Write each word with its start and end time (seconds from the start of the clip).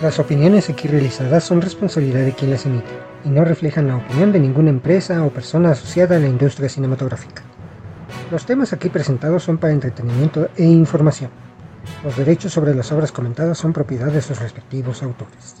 Las 0.00 0.20
opiniones 0.20 0.70
aquí 0.70 0.86
realizadas 0.86 1.42
son 1.42 1.60
responsabilidad 1.60 2.24
de 2.24 2.32
quien 2.32 2.52
las 2.52 2.66
emite 2.66 2.86
y 3.24 3.30
no 3.30 3.44
reflejan 3.44 3.88
la 3.88 3.96
opinión 3.96 4.30
de 4.30 4.38
ninguna 4.38 4.70
empresa 4.70 5.24
o 5.24 5.30
persona 5.30 5.72
asociada 5.72 6.16
a 6.16 6.20
la 6.20 6.28
industria 6.28 6.68
cinematográfica. 6.68 7.42
Los 8.30 8.46
temas 8.46 8.72
aquí 8.72 8.90
presentados 8.90 9.42
son 9.42 9.58
para 9.58 9.72
entretenimiento 9.72 10.50
e 10.56 10.64
información. 10.64 11.30
Los 12.04 12.16
derechos 12.16 12.52
sobre 12.52 12.76
las 12.76 12.92
obras 12.92 13.10
comentadas 13.10 13.58
son 13.58 13.72
propiedad 13.72 14.12
de 14.12 14.22
sus 14.22 14.38
respectivos 14.38 15.02
autores. 15.02 15.56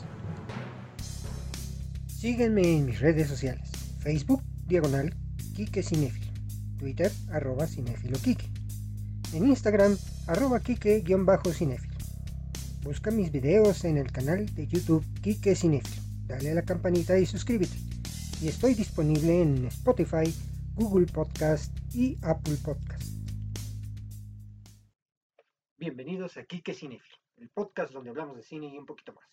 Síguenme 2.06 2.76
en 2.76 2.86
mis 2.86 3.00
redes 3.00 3.28
sociales. 3.28 3.70
Facebook, 3.98 4.42
diagonal, 4.66 5.16
Kike 5.56 5.82
Cinefilo. 5.82 6.32
Twitter, 6.78 7.10
arroba 7.32 7.66
Cinefilo 7.66 8.18
Kike. 8.18 8.48
En 9.32 9.48
Instagram, 9.48 9.96
arroba 10.28 10.60
Kike-Cinefilo. 10.60 11.87
Busca 12.82 13.10
mis 13.10 13.32
videos 13.32 13.84
en 13.84 13.98
el 13.98 14.10
canal 14.12 14.54
de 14.54 14.66
YouTube 14.66 15.04
Kike 15.20 15.56
Cinefilo. 15.56 16.00
Dale 16.26 16.52
a 16.52 16.54
la 16.54 16.62
campanita 16.62 17.18
y 17.18 17.26
suscríbete. 17.26 17.76
Y 18.40 18.48
estoy 18.48 18.74
disponible 18.74 19.42
en 19.42 19.66
Spotify, 19.66 20.32
Google 20.76 21.06
Podcast 21.06 21.76
y 21.92 22.16
Apple 22.22 22.56
Podcast. 22.64 23.02
Bienvenidos 25.76 26.36
a 26.36 26.44
Kike 26.44 26.72
Cinefilo, 26.72 27.18
el 27.38 27.50
podcast 27.50 27.92
donde 27.92 28.10
hablamos 28.10 28.36
de 28.36 28.42
cine 28.44 28.68
y 28.68 28.78
un 28.78 28.86
poquito 28.86 29.12
más. 29.12 29.28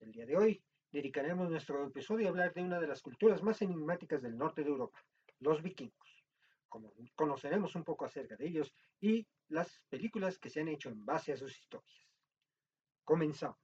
El 0.00 0.10
día 0.10 0.26
de 0.26 0.36
hoy 0.36 0.62
dedicaremos 0.90 1.48
nuestro 1.48 1.86
episodio 1.86 2.26
a 2.26 2.30
hablar 2.30 2.52
de 2.54 2.62
una 2.62 2.80
de 2.80 2.88
las 2.88 3.02
culturas 3.02 3.42
más 3.42 3.62
enigmáticas 3.62 4.20
del 4.20 4.36
norte 4.36 4.64
de 4.64 4.70
Europa, 4.70 4.98
los 5.38 5.62
vikingos. 5.62 6.24
Como 6.68 6.92
conoceremos 7.14 7.76
un 7.76 7.84
poco 7.84 8.04
acerca 8.04 8.36
de 8.36 8.48
ellos 8.48 8.74
y 9.00 9.26
las 9.48 9.80
películas 9.88 10.38
que 10.38 10.50
se 10.50 10.60
han 10.60 10.68
hecho 10.68 10.88
en 10.90 11.04
base 11.04 11.32
a 11.32 11.36
sus 11.36 11.56
historias. 11.56 12.03
Comenzamos. 13.04 13.58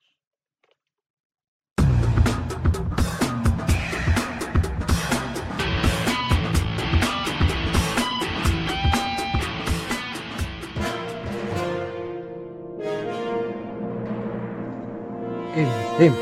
El 15.56 15.68
tema. 15.98 16.16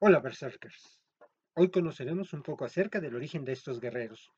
Hola 0.00 0.20
Berserkers. 0.20 1.00
Hoy 1.54 1.70
conoceremos 1.70 2.32
un 2.32 2.42
poco 2.42 2.64
acerca 2.64 3.00
del 3.00 3.14
origen 3.14 3.44
de 3.44 3.52
estos 3.52 3.80
guerreros, 3.80 4.32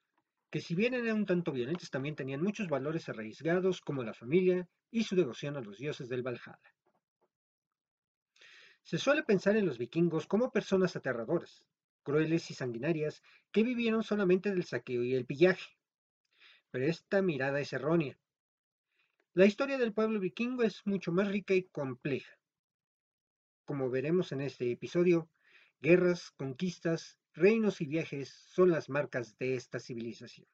que 0.51 0.61
si 0.61 0.75
bien 0.75 0.95
eran 0.95 1.19
un 1.19 1.27
tanto 1.27 1.53
violentos 1.53 1.91
también 1.91 2.17
tenían 2.17 2.43
muchos 2.43 2.69
valores 2.69 3.09
arraigados 3.09 3.81
como 3.81 4.03
la 4.03 4.15
familia 4.15 4.69
y 4.91 5.05
su 5.05 5.15
devoción 5.15 5.57
a 5.57 5.61
los 5.61 5.79
dioses 5.79 6.09
del 6.09 6.23
Valhalla. 6.23 6.75
Se 8.83 8.99
suele 8.99 9.23
pensar 9.23 9.57
en 9.57 9.67
los 9.67 9.79
vikingos 9.79 10.27
como 10.27 10.51
personas 10.51 10.97
aterradoras, 10.97 11.65
crueles 12.03 12.51
y 12.51 12.55
sanguinarias 12.55 13.23
que 13.53 13.63
vivieron 13.63 14.03
solamente 14.03 14.51
del 14.51 14.65
saqueo 14.65 15.05
y 15.05 15.15
el 15.15 15.27
pillaje. 15.27 15.77
Pero 16.73 16.87
esta 16.87 17.23
mirada 17.23 17.61
es 17.61 17.73
errónea. 17.73 18.19
La 19.35 19.47
historia 19.47 19.79
del 19.79 19.93
pueblo 19.93 20.19
vikingo 20.19 20.65
es 20.65 20.85
mucho 20.87 21.13
más 21.13 21.29
rica 21.29 21.55
y 21.55 21.63
compleja. 21.63 22.37
Como 23.65 23.89
veremos 23.91 24.33
en 24.33 24.41
este 24.41 24.73
episodio, 24.73 25.31
guerras, 25.81 26.33
conquistas, 26.33 27.20
reinos 27.35 27.81
y 27.81 27.87
viajes 27.87 28.29
son 28.29 28.71
las 28.71 28.89
marcas 28.89 29.37
de 29.39 29.55
esta 29.55 29.79
civilización. 29.79 30.47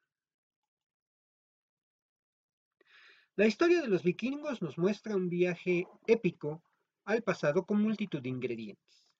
La 3.35 3.45
historia 3.45 3.81
de 3.81 3.87
los 3.87 4.03
vikingos 4.03 4.61
nos 4.61 4.77
muestra 4.77 5.15
un 5.15 5.29
viaje 5.29 5.87
épico 6.07 6.63
al 7.05 7.21
pasado 7.21 7.65
con 7.65 7.81
multitud 7.81 8.21
de 8.21 8.29
ingredientes. 8.29 9.13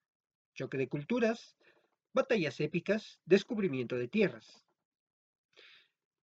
Choque 0.56 0.78
de 0.78 0.90
culturas, 0.90 1.56
batallas 2.14 2.60
épicas, 2.60 3.20
descubrimiento 3.26 3.96
de 3.96 4.08
tierras. 4.08 4.66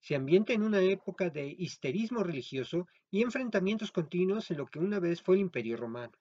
Se 0.01 0.17
ambienta 0.17 0.53
en 0.53 0.63
una 0.63 0.81
época 0.81 1.31
de 1.31 1.55
histerismo 1.57 2.25
religioso 2.25 2.89
y 3.11 3.23
enfrentamientos 3.23 3.93
continuos 3.93 4.51
en 4.51 4.59
lo 4.59 4.67
que 4.67 4.81
una 4.81 4.99
vez 4.99 5.23
fue 5.23 5.37
el 5.37 5.43
Imperio 5.43 5.77
Romano. 5.77 6.19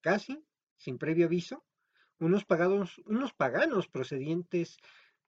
Casi, 0.00 0.44
sin 0.76 0.98
previo 0.98 1.26
aviso, 1.26 1.64
unos 2.24 2.44
paganos, 2.44 2.98
unos 3.06 3.32
paganos 3.32 3.88
procedientes 3.88 4.78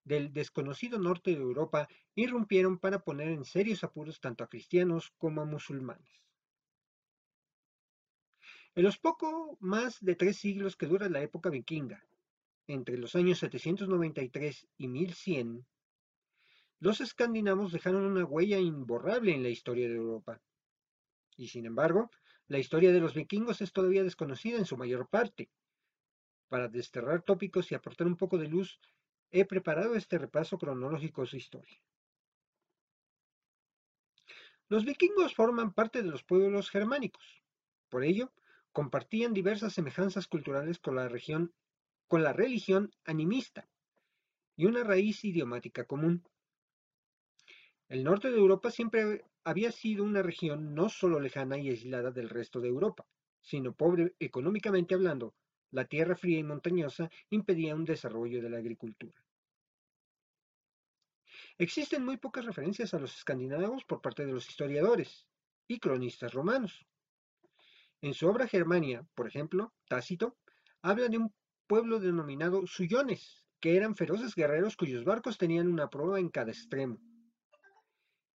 del 0.05 0.33
desconocido 0.33 0.99
norte 0.99 1.33
de 1.33 1.43
Europa 1.43 1.89
irrumpieron 2.15 2.79
para 2.79 3.01
poner 3.01 3.29
en 3.29 3.45
serios 3.45 3.83
apuros 3.84 4.21
tanto 4.21 4.45
a 4.45 4.49
cristianos 4.49 5.12
como 5.19 5.43
a 5.43 5.45
musulmanes. 5.45 6.23
En 8.75 8.84
los 8.84 8.99
poco 8.99 9.57
más 9.61 10.05
de 10.05 10.15
tres 10.15 10.37
siglos 10.37 10.77
que 10.77 10.87
dura 10.87 11.09
la 11.09 11.23
época 11.23 11.51
vikinga, 11.51 12.05
entre 12.67 12.99
los 12.99 13.15
años 13.15 13.39
793 13.39 14.69
y 14.77 14.89
1100, 14.89 15.67
los 16.78 17.01
escandinavos 17.01 17.73
dejaron 17.73 18.05
una 18.05 18.25
huella 18.25 18.59
imborrable 18.59 19.33
en 19.33 19.43
la 19.43 19.49
historia 19.49 19.89
de 19.89 19.95
Europa. 19.95 20.43
Y 21.37 21.49
sin 21.49 21.65
embargo, 21.65 22.11
la 22.49 22.59
historia 22.59 22.93
de 22.93 23.01
los 23.01 23.15
vikingos 23.15 23.61
es 23.61 23.73
todavía 23.73 24.05
desconocida 24.05 24.59
en 24.59 24.67
su 24.67 24.77
mayor 24.77 25.09
parte. 25.09 25.49
Para 26.49 26.69
desterrar 26.69 27.23
tópicos 27.23 27.71
y 27.71 27.75
aportar 27.75 28.07
un 28.07 28.17
poco 28.17 28.39
de 28.39 28.49
luz, 28.49 28.81
he 29.31 29.45
preparado 29.45 29.95
este 29.95 30.19
repaso 30.19 30.59
cronológico 30.59 31.23
de 31.23 31.27
su 31.27 31.37
historia. 31.37 31.81
Los 34.69 34.84
vikingos 34.84 35.34
forman 35.34 35.73
parte 35.73 36.03
de 36.03 36.09
los 36.09 36.25
pueblos 36.25 36.71
germánicos. 36.71 37.43
Por 37.89 38.05
ello, 38.05 38.33
compartían 38.73 39.33
diversas 39.33 39.73
semejanzas 39.73 40.27
culturales 40.27 40.79
con 40.79 40.97
la, 40.97 41.09
región, 41.09 41.53
con 42.09 42.23
la 42.23 42.33
religión 42.33 42.91
animista 43.05 43.69
y 44.57 44.67
una 44.67 44.83
raíz 44.83 45.25
idiomática 45.25 45.84
común. 45.84 46.25
El 47.89 48.03
norte 48.03 48.31
de 48.31 48.39
Europa 48.39 48.71
siempre 48.71 49.25
había 49.45 49.71
sido 49.71 50.03
una 50.03 50.23
región 50.23 50.75
no 50.75 50.89
solo 50.89 51.21
lejana 51.21 51.59
y 51.59 51.69
aislada 51.69 52.11
del 52.11 52.28
resto 52.28 52.61
de 52.61 52.69
Europa, 52.69 53.07
sino 53.43 53.73
pobre 53.73 54.15
económicamente 54.19 54.95
hablando, 54.95 55.34
la 55.71 55.84
tierra 55.84 56.16
fría 56.16 56.38
y 56.38 56.44
montañosa 56.44 57.10
impedía 57.31 57.75
un 57.75 57.84
desarrollo 57.84 58.43
de 58.43 58.50
la 58.50 58.59
agricultura. 58.59 59.21
Existen 61.59 62.04
muy 62.04 62.16
pocas 62.19 62.44
referencias 62.44 62.93
a 62.94 62.99
los 62.99 63.16
escandinavos 63.16 63.84
por 63.84 64.00
parte 64.00 64.27
de 64.27 64.32
los 64.32 64.49
historiadores 64.49 65.27
y 65.66 65.78
cronistas 65.78 66.32
romanos. 66.32 66.87
En 68.03 68.15
su 68.15 68.28
obra 68.28 68.47
Germania, 68.47 69.06
por 69.15 69.27
ejemplo, 69.27 69.72
Tácito 69.88 70.37
habla 70.82 71.09
de 71.09 71.19
un 71.19 71.34
pueblo 71.66 71.98
denominado 71.98 72.66
Suyones, 72.66 73.44
que 73.60 73.77
eran 73.77 73.97
feroces 73.97 74.34
guerreros 74.34 74.77
cuyos 74.77 75.04
barcos 75.04 75.38
tenían 75.38 75.69
una 75.69 75.88
proa 75.88 76.21
en 76.21 76.28
cada 76.28 76.53
extremo. 76.53 77.00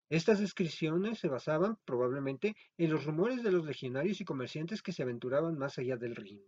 Estas 0.09 0.41
descripciones 0.41 1.21
se 1.21 1.29
basaban, 1.29 1.79
probablemente, 1.85 2.57
en 2.79 2.91
los 2.91 3.05
rumores 3.05 3.45
de 3.45 3.53
los 3.53 3.65
legionarios 3.65 4.21
y 4.21 4.25
comerciantes 4.25 4.83
que 4.83 4.93
se 4.93 5.03
aventuraban 5.03 5.57
más 5.57 5.79
allá 5.79 5.97
del 5.97 6.17
Rin. 6.17 6.43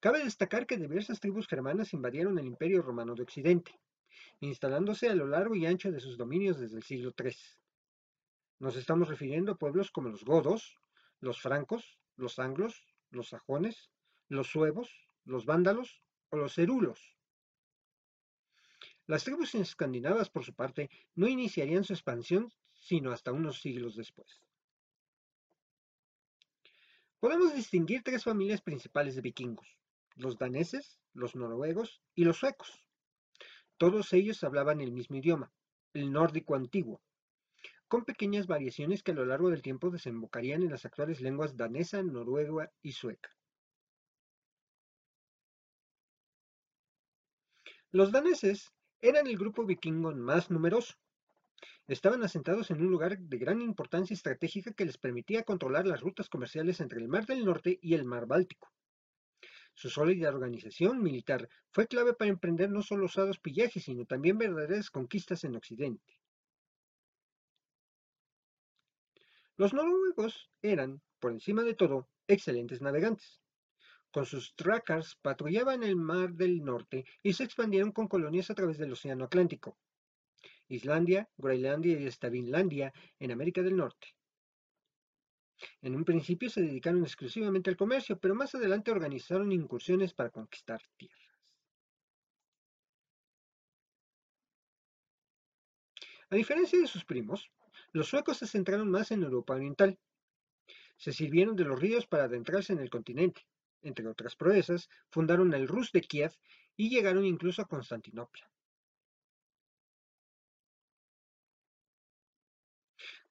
Cabe 0.00 0.22
destacar 0.22 0.64
que 0.64 0.76
diversas 0.76 1.18
tribus 1.18 1.48
germanas 1.48 1.92
invadieron 1.92 2.38
el 2.38 2.46
Imperio 2.46 2.82
Romano 2.82 3.16
de 3.16 3.24
Occidente, 3.24 3.80
instalándose 4.38 5.08
a 5.08 5.14
lo 5.14 5.26
largo 5.26 5.56
y 5.56 5.66
ancho 5.66 5.90
de 5.90 5.98
sus 5.98 6.16
dominios 6.16 6.60
desde 6.60 6.76
el 6.76 6.84
siglo 6.84 7.12
III. 7.18 7.34
Nos 8.60 8.76
estamos 8.76 9.08
refiriendo 9.08 9.52
a 9.52 9.58
pueblos 9.58 9.90
como 9.90 10.08
los 10.08 10.24
godos, 10.24 10.78
los 11.18 11.40
francos, 11.40 11.98
los 12.14 12.38
anglos, 12.38 12.84
los 13.10 13.30
sajones, 13.30 13.90
los 14.28 14.46
suevos, 14.46 14.88
los 15.24 15.46
vándalos 15.46 16.00
o 16.30 16.36
los 16.36 16.54
cerulos. 16.54 17.16
Las 19.06 19.24
tribus 19.24 19.56
escandinavas, 19.56 20.30
por 20.30 20.44
su 20.44 20.54
parte, 20.54 20.90
no 21.16 21.26
iniciarían 21.26 21.82
su 21.82 21.92
expansión 21.92 22.52
sino 22.72 23.10
hasta 23.10 23.32
unos 23.32 23.60
siglos 23.60 23.96
después. 23.96 24.44
Podemos 27.18 27.52
distinguir 27.52 28.04
tres 28.04 28.22
familias 28.22 28.60
principales 28.60 29.16
de 29.16 29.22
vikingos, 29.22 29.66
los 30.18 30.36
daneses, 30.36 30.98
los 31.14 31.36
noruegos 31.36 32.02
y 32.14 32.24
los 32.24 32.38
suecos. 32.38 32.84
Todos 33.76 34.12
ellos 34.12 34.42
hablaban 34.42 34.80
el 34.80 34.92
mismo 34.92 35.16
idioma, 35.16 35.52
el 35.94 36.12
nórdico 36.12 36.56
antiguo, 36.56 37.00
con 37.86 38.04
pequeñas 38.04 38.48
variaciones 38.48 39.02
que 39.02 39.12
a 39.12 39.14
lo 39.14 39.24
largo 39.24 39.50
del 39.50 39.62
tiempo 39.62 39.90
desembocarían 39.90 40.62
en 40.62 40.70
las 40.70 40.84
actuales 40.84 41.20
lenguas 41.20 41.56
danesa, 41.56 42.02
noruega 42.02 42.70
y 42.82 42.92
sueca. 42.92 43.30
Los 47.90 48.12
daneses 48.12 48.72
eran 49.00 49.28
el 49.28 49.38
grupo 49.38 49.64
vikingo 49.64 50.14
más 50.14 50.50
numeroso. 50.50 50.94
Estaban 51.86 52.22
asentados 52.22 52.70
en 52.70 52.82
un 52.82 52.90
lugar 52.90 53.18
de 53.18 53.38
gran 53.38 53.62
importancia 53.62 54.12
estratégica 54.12 54.72
que 54.72 54.84
les 54.84 54.98
permitía 54.98 55.44
controlar 55.44 55.86
las 55.86 56.02
rutas 56.02 56.28
comerciales 56.28 56.80
entre 56.80 57.00
el 57.00 57.08
Mar 57.08 57.24
del 57.24 57.44
Norte 57.44 57.78
y 57.80 57.94
el 57.94 58.04
Mar 58.04 58.26
Báltico. 58.26 58.70
Su 59.78 59.90
sólida 59.90 60.30
organización 60.30 61.00
militar 61.00 61.48
fue 61.70 61.86
clave 61.86 62.12
para 62.12 62.32
emprender 62.32 62.68
no 62.68 62.82
solo 62.82 63.06
osados 63.06 63.38
pillajes, 63.38 63.84
sino 63.84 64.06
también 64.06 64.36
verdaderas 64.36 64.90
conquistas 64.90 65.44
en 65.44 65.54
Occidente. 65.54 66.18
Los 69.56 69.72
noruegos 69.72 70.50
eran, 70.62 71.00
por 71.20 71.30
encima 71.30 71.62
de 71.62 71.74
todo, 71.74 72.08
excelentes 72.26 72.82
navegantes. 72.82 73.40
Con 74.10 74.26
sus 74.26 74.56
trackers 74.56 75.14
patrullaban 75.22 75.84
el 75.84 75.94
Mar 75.94 76.32
del 76.32 76.64
Norte 76.64 77.04
y 77.22 77.34
se 77.34 77.44
expandieron 77.44 77.92
con 77.92 78.08
colonias 78.08 78.50
a 78.50 78.56
través 78.56 78.78
del 78.78 78.90
Océano 78.90 79.26
Atlántico. 79.26 79.78
Islandia, 80.66 81.30
Groenlandia 81.36 82.00
y 82.00 82.08
hasta 82.08 82.26
en 82.26 83.30
América 83.30 83.62
del 83.62 83.76
Norte. 83.76 84.17
En 85.82 85.94
un 85.94 86.04
principio 86.04 86.50
se 86.50 86.62
dedicaron 86.62 87.02
exclusivamente 87.02 87.70
al 87.70 87.76
comercio, 87.76 88.18
pero 88.18 88.34
más 88.34 88.54
adelante 88.54 88.90
organizaron 88.90 89.52
incursiones 89.52 90.14
para 90.14 90.30
conquistar 90.30 90.80
tierras. 90.96 91.18
A 96.30 96.36
diferencia 96.36 96.78
de 96.78 96.86
sus 96.86 97.04
primos, 97.04 97.50
los 97.92 98.08
suecos 98.08 98.36
se 98.36 98.46
centraron 98.46 98.90
más 98.90 99.10
en 99.10 99.22
Europa 99.22 99.54
Oriental. 99.54 99.98
Se 100.96 101.12
sirvieron 101.12 101.56
de 101.56 101.64
los 101.64 101.80
ríos 101.80 102.06
para 102.06 102.24
adentrarse 102.24 102.72
en 102.72 102.80
el 102.80 102.90
continente. 102.90 103.46
Entre 103.82 104.06
otras 104.06 104.36
proezas, 104.36 104.88
fundaron 105.10 105.54
el 105.54 105.66
Rus 105.66 105.90
de 105.92 106.02
Kiev 106.02 106.32
y 106.76 106.90
llegaron 106.90 107.24
incluso 107.24 107.62
a 107.62 107.68
Constantinopla. 107.68 108.50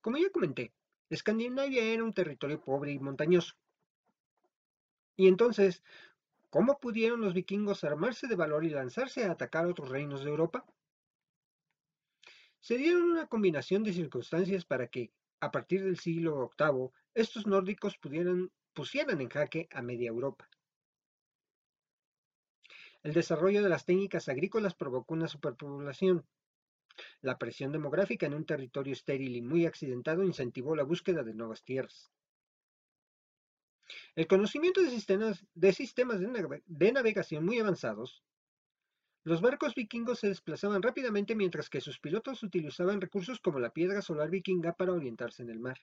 Como 0.01 0.17
ya 0.17 0.29
comenté, 0.31 0.73
Escandinavia 1.09 1.83
era 1.83 2.03
un 2.03 2.13
territorio 2.13 2.59
pobre 2.61 2.91
y 2.91 2.99
montañoso. 2.99 3.55
Y 5.15 5.27
entonces, 5.27 5.83
¿cómo 6.49 6.79
pudieron 6.79 7.21
los 7.21 7.33
vikingos 7.33 7.83
armarse 7.83 8.27
de 8.27 8.35
valor 8.35 8.65
y 8.65 8.69
lanzarse 8.69 9.25
a 9.25 9.31
atacar 9.31 9.65
otros 9.65 9.89
reinos 9.89 10.23
de 10.23 10.29
Europa? 10.29 10.65
Se 12.59 12.77
dieron 12.77 13.03
una 13.03 13.27
combinación 13.27 13.83
de 13.83 13.93
circunstancias 13.93 14.65
para 14.65 14.87
que, 14.87 15.11
a 15.39 15.51
partir 15.51 15.83
del 15.83 15.97
siglo 15.97 16.51
VIII, 16.57 16.89
estos 17.13 17.47
nórdicos 17.47 17.97
pudieran, 17.97 18.51
pusieran 18.73 19.21
en 19.21 19.29
jaque 19.29 19.69
a 19.71 19.81
media 19.81 20.09
Europa. 20.09 20.49
El 23.03 23.13
desarrollo 23.13 23.63
de 23.63 23.69
las 23.69 23.85
técnicas 23.85 24.27
agrícolas 24.27 24.75
provocó 24.75 25.13
una 25.13 25.27
superpoblación, 25.27 26.27
la 27.21 27.37
presión 27.37 27.71
demográfica 27.71 28.25
en 28.25 28.33
un 28.33 28.45
territorio 28.45 28.93
estéril 28.93 29.35
y 29.35 29.41
muy 29.41 29.65
accidentado 29.65 30.23
incentivó 30.23 30.75
la 30.75 30.83
búsqueda 30.83 31.23
de 31.23 31.33
nuevas 31.33 31.63
tierras. 31.63 32.11
El 34.15 34.27
conocimiento 34.27 34.81
de 34.81 35.73
sistemas 35.73 36.19
de, 36.19 36.91
navegación 36.91 37.45
muy 37.45 37.59
avanzados, 37.59 38.23
los 39.23 39.41
barcos 39.41 39.75
vikingos 39.75 40.19
se 40.19 40.27
desplazaban 40.27 40.81
rápidamente 40.81 41.35
mientras 41.35 41.69
que 41.69 41.81
sus 41.81 41.99
pilotos 41.99 42.43
utilizaban 42.43 43.01
recursos 43.01 43.39
como 43.39 43.59
la 43.59 43.71
piedra 43.71 44.01
solar 44.01 44.29
vikinga 44.29 44.73
para 44.73 44.93
orientarse 44.93 45.43
en 45.43 45.49
el 45.49 45.59
mar. 45.59 45.79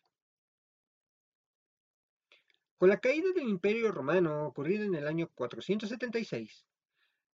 Con 2.77 2.89
la 2.89 3.01
caída 3.01 3.29
del 3.35 3.49
Imperio 3.49 3.93
Romano 3.93 4.47
ocurrida 4.47 4.85
en 4.85 4.95
el 4.95 5.07
año 5.07 5.31
476, 5.35 6.67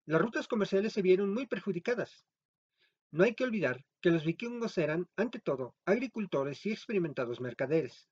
las 0.07 0.21
rutas 0.21 0.49
comerciales 0.49 0.93
se 0.93 1.03
vieron 1.03 1.33
muy 1.33 1.47
perjudicadas, 1.47 2.27
no 3.11 3.25
hay 3.25 3.35
que 3.35 3.45
olvidar 3.45 3.85
que 4.01 4.11
los 4.11 4.25
vikingos 4.25 4.79
eran, 4.79 5.09
ante 5.17 5.39
todo, 5.41 5.75
agricultores 5.85 6.65
y 6.67 6.73
experimentados 6.73 7.41
mercaderes. 7.41 8.09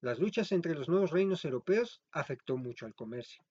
Las 0.00 0.18
luchas 0.18 0.52
entre 0.52 0.74
los 0.74 0.88
nuevos 0.88 1.10
reinos 1.10 1.44
europeos 1.44 2.02
afectó 2.12 2.56
mucho 2.56 2.86
al 2.86 2.94
comercio. 2.94 3.44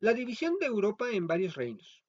La 0.00 0.12
división 0.12 0.58
de 0.60 0.66
Europa 0.66 1.10
en 1.10 1.26
varios 1.26 1.54
reinos. 1.54 2.04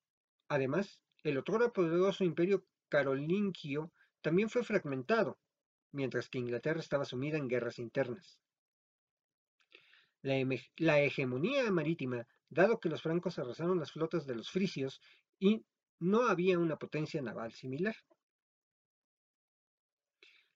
Además, 0.48 1.02
el 1.24 1.38
otrora 1.38 1.70
poderoso 1.70 2.24
imperio 2.24 2.66
carolingio 2.88 3.92
también 4.22 4.50
fue 4.50 4.64
fragmentado, 4.64 5.40
mientras 5.92 6.30
que 6.30 6.40
Inglaterra 6.40 6.80
estaba 6.80 7.06
sumida 7.06 7.38
en 7.38 7.48
guerras 7.48 7.80
internas. 7.80 8.40
La, 10.22 10.36
la 10.78 11.02
hegemonía 11.02 11.72
marítima 11.72 12.28
dado 12.50 12.80
que 12.80 12.90
los 12.90 13.01
francos 13.01 13.40
arrasaron 13.40 13.80
las 13.80 13.92
flotas 13.92 14.25
de 14.25 14.36
los 14.36 14.50
frisios 14.50 15.01
y 15.40 15.66
no 16.00 16.28
había 16.28 16.57
una 16.57 16.78
potencia 16.78 17.22
naval 17.22 17.51
similar. 17.54 17.96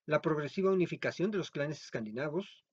La 0.06 0.22
progresiva 0.22 0.72
unificación 0.72 1.32
de 1.32 1.38
los 1.38 1.52
clanes 1.52 1.82
escandinavos. 1.82 2.66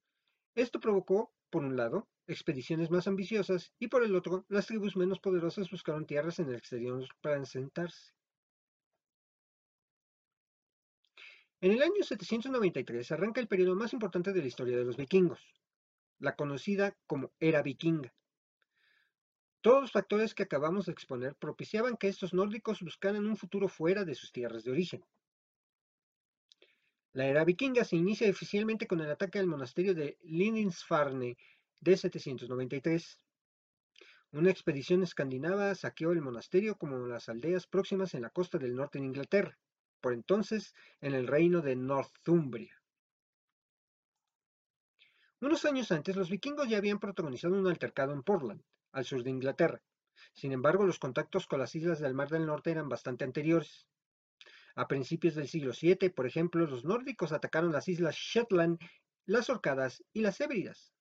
Esto 0.55 0.81
provocó, 0.81 1.33
por 1.49 1.65
un 1.65 1.77
lado, 1.77 2.09
expediciones 2.27 2.91
más 2.91 3.07
ambiciosas 3.07 3.73
y 3.79 3.89
por 3.89 4.05
el 4.05 4.15
otro, 4.15 4.45
las 4.49 4.67
tribus 4.67 4.97
menos 4.97 5.21
poderosas 5.21 5.71
buscaron 5.71 6.07
tierras 6.07 6.39
en 6.39 6.49
el 6.49 6.57
exterior 6.57 7.07
para 7.21 7.41
asentarse. 7.41 8.13
En 11.61 11.73
el 11.73 11.83
año 11.83 12.03
793 12.03 13.13
arranca 13.13 13.41
el 13.41 13.49
periodo 13.49 13.77
más 13.77 13.93
importante 13.93 14.33
de 14.33 14.41
la 14.41 14.47
historia 14.47 14.79
de 14.79 14.85
los 14.85 14.97
vikingos, 14.97 15.41
la 16.19 16.35
conocida 16.35 16.97
como 17.07 17.33
Era 17.39 17.63
Vikinga. 17.63 18.15
Todos 19.63 19.83
los 19.83 19.93
factores 19.93 20.35
que 20.35 20.45
acabamos 20.45 20.87
de 20.87 20.93
exponer 20.93 21.35
propiciaban 21.35 21.99
que 21.99 22.09
estos 22.09 22.33
nórdicos 22.33 22.81
buscaran 22.81 23.27
un 23.27 23.37
futuro 23.37 23.69
fuera 23.69 24.05
de 24.05 24.15
sus 24.15 24.33
tierras 24.33 24.65
de 24.65 24.71
origen. 24.71 25.05
La 27.13 27.27
era 27.27 27.45
vikinga 27.45 27.85
se 27.85 27.97
inicia 27.97 28.31
oficialmente 28.31 28.87
con 28.87 29.01
el 29.01 29.11
ataque 29.11 29.39
al 29.39 29.47
monasterio 29.47 29.95
de 29.95 30.17
Lindisfarne 30.23 31.37
de 31.81 31.97
793. 31.97 33.21
Una 34.33 34.51
expedición 34.51 35.03
escandinava 35.03 35.75
saqueó 35.75 36.13
el 36.13 36.23
monasterio 36.23 36.77
como 36.77 36.97
las 37.07 37.29
aldeas 37.29 37.67
próximas 37.67 38.15
en 38.15 38.23
la 38.23 38.31
costa 38.31 38.57
del 38.59 38.77
norte 38.77 38.99
de 38.99 39.07
Inglaterra, 39.07 39.59
por 40.01 40.15
entonces 40.15 40.75
en 41.01 41.15
el 41.15 41.27
reino 41.27 41.61
de 41.61 41.77
Northumbria. 41.77 42.81
Unos 45.41 45.65
años 45.65 45.91
antes, 45.91 46.17
los 46.17 46.31
vikingos 46.31 46.69
ya 46.69 46.79
habían 46.79 47.01
protagonizado 47.01 47.59
un 47.59 47.67
altercado 47.67 48.13
en 48.13 48.23
Portland, 48.23 48.63
al 48.93 49.05
sur 49.05 49.23
de 49.23 49.31
Inglaterra. 49.31 49.83
Sin 50.33 50.53
embargo, 50.53 50.85
los 50.85 50.99
contactos 50.99 51.47
con 51.47 51.59
las 51.61 51.75
islas 51.75 52.01
del 52.01 52.15
Mar 52.15 52.29
del 52.29 52.47
Norte 52.47 52.71
eran 52.71 52.89
bastante 52.89 53.25
anteriores. 53.25 53.87
A 54.75 54.87
principios 54.87 55.35
del 55.35 55.49
siglo 55.49 55.73
VII, 55.79 56.11
por 56.11 56.27
ejemplo, 56.27 56.67
los 56.67 56.85
nórdicos 56.85 57.33
atacaron 57.33 57.73
las 57.73 57.89
islas 57.89 58.17
Shetland, 58.17 58.79
las 59.27 59.51
Orcadas 59.51 60.05
y 60.13 60.21
las 60.21 60.41
Hébridas. 60.41 60.93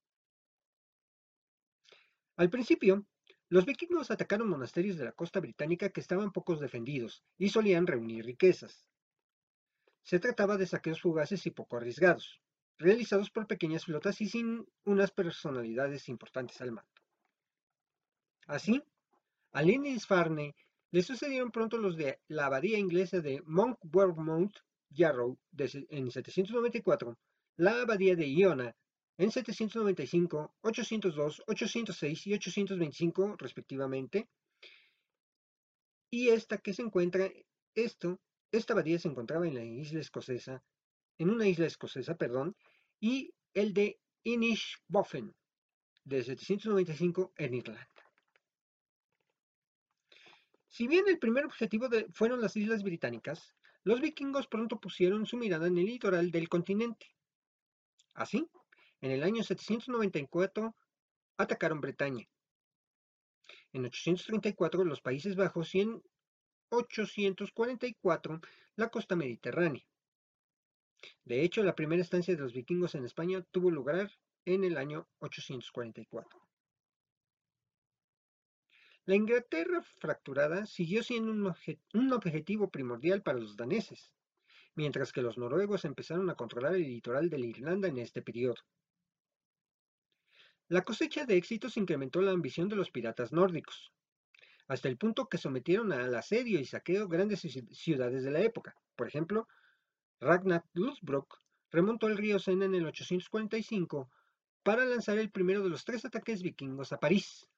Al 2.35 2.49
principio, 2.49 3.05
los 3.49 3.65
vikingos 3.65 4.11
atacaron 4.11 4.47
monasterios 4.47 4.97
de 4.97 5.05
la 5.05 5.11
costa 5.11 5.39
británica 5.39 5.89
que 5.89 6.01
estaban 6.01 6.31
pocos 6.31 6.59
defendidos 6.59 7.23
y 7.37 7.49
solían 7.49 7.87
reunir 7.87 8.25
riquezas. 8.25 8.87
Se 10.03 10.19
trataba 10.19 10.57
de 10.57 10.67
saqueos 10.67 11.01
fugaces 11.01 11.45
y 11.45 11.51
poco 11.51 11.77
arriesgados, 11.77 12.41
realizados 12.77 13.29
por 13.29 13.47
pequeñas 13.47 13.85
flotas 13.85 14.21
y 14.21 14.29
sin 14.29 14.65
unas 14.85 15.11
personalidades 15.11 16.09
importantes 16.09 16.61
al 16.61 16.71
mando. 16.71 16.98
Así, 18.49 18.81
a 19.51 19.61
Lindisfarne 19.61 20.55
le 20.89 21.03
sucedieron 21.03 21.51
pronto 21.51 21.77
los 21.77 21.95
de 21.95 22.19
la 22.29 22.47
abadía 22.47 22.79
inglesa 22.79 23.21
de 23.21 23.43
Monkwearmouth 23.45 24.57
Yarrow 24.89 25.37
en 25.55 26.09
794, 26.09 27.15
la 27.57 27.79
abadía 27.79 28.15
de 28.15 28.27
Iona 28.27 28.75
en 29.19 29.29
795, 29.29 30.55
802, 30.61 31.43
806 31.45 32.25
y 32.25 32.33
825 32.33 33.35
respectivamente, 33.37 34.27
y 36.09 36.29
esta 36.29 36.57
que 36.57 36.73
se 36.73 36.81
encuentra, 36.81 37.29
esto, 37.75 38.19
esta 38.51 38.73
abadía 38.73 38.97
se 38.97 39.09
encontraba 39.09 39.47
en 39.47 39.53
la 39.53 39.63
isla 39.63 39.99
escocesa, 39.99 40.63
en 41.19 41.29
una 41.29 41.47
isla 41.47 41.67
escocesa, 41.67 42.15
perdón, 42.15 42.55
y 42.99 43.31
el 43.53 43.75
de 43.75 43.99
Inishbofin 44.23 45.35
de 46.03 46.23
795 46.23 47.33
en 47.37 47.53
Irlanda. 47.53 47.98
Si 50.69 50.87
bien 50.87 51.05
el 51.07 51.17
primer 51.17 51.45
objetivo 51.45 51.89
fueron 52.13 52.41
las 52.41 52.55
islas 52.55 52.83
británicas, 52.83 53.55
los 53.83 54.01
vikingos 54.01 54.47
pronto 54.47 54.79
pusieron 54.79 55.25
su 55.25 55.37
mirada 55.37 55.67
en 55.67 55.77
el 55.77 55.85
litoral 55.85 56.31
del 56.31 56.47
continente. 56.47 57.07
Así, 58.13 58.47
en 59.01 59.11
el 59.11 59.23
año 59.23 59.43
794 59.43 60.75
atacaron 61.37 61.81
Bretaña. 61.81 62.27
En 63.73 63.85
834 63.85 64.83
los 64.83 65.01
Países 65.01 65.35
Bajos 65.35 65.73
y 65.73 65.81
en 65.81 66.03
844 66.69 68.41
la 68.75 68.89
costa 68.89 69.15
mediterránea. 69.15 69.83
De 71.23 71.43
hecho, 71.43 71.63
la 71.63 71.75
primera 71.75 72.01
estancia 72.01 72.35
de 72.35 72.41
los 72.41 72.53
vikingos 72.53 72.93
en 72.93 73.05
España 73.05 73.41
tuvo 73.51 73.71
lugar 73.71 74.11
en 74.45 74.63
el 74.63 74.77
año 74.77 75.07
844. 75.19 76.48
La 79.09 79.15
Inglaterra 79.15 79.81
fracturada 79.81 80.67
siguió 80.67 81.01
siendo 81.01 81.31
un, 81.31 82.13
objetivo 82.13 82.69
primordial 82.69 83.23
para 83.23 83.39
los 83.39 83.57
daneses, 83.57 84.13
mientras 84.75 85.11
que 85.11 85.23
los 85.23 85.35
noruegos 85.35 85.83
empezaron 85.83 86.29
a 86.29 86.35
controlar 86.35 86.75
el 86.75 86.83
litoral 86.83 87.27
de 87.27 87.39
la 87.39 87.47
Irlanda 87.47 87.87
en 87.87 87.97
este 87.97 88.21
periodo. 88.21 88.61
La 90.67 90.83
cosecha 90.83 91.25
de 91.25 91.37
éxitos 91.37 91.75
incrementó 91.75 92.21
la 92.21 92.29
ambición 92.29 92.69
de 92.69 92.75
los 92.75 92.91
piratas 92.91 93.31
nórdicos, 93.31 93.91
hasta 94.67 94.87
el 94.87 94.97
punto 94.99 95.27
que 95.27 95.39
sometieron 95.39 95.91
al 95.91 96.13
asedio 96.13 96.59
y 96.59 96.65
saqueo 96.65 97.07
grandes 97.07 97.39
ciudades 97.71 98.23
de 98.23 98.29
la 98.29 98.41
época, 98.41 98.75
por 98.95 99.07
ejemplo, 99.07 99.47
Ragnar 100.19 100.63
Lothbrok 100.73 101.35
remontó 101.71 102.05
el 102.05 102.15
río 102.15 102.37
Sena 102.37 102.65
en 102.65 102.75
el 102.75 102.85
845 102.85 104.07
para 104.61 104.85
lanzar 104.85 105.17
el 105.17 105.31
primero 105.31 105.63
de 105.63 105.69
los 105.69 105.83
tres 105.83 106.05
ataques 106.05 106.43
vikingos 106.43 106.93
a 106.93 106.99
París. 106.99 107.49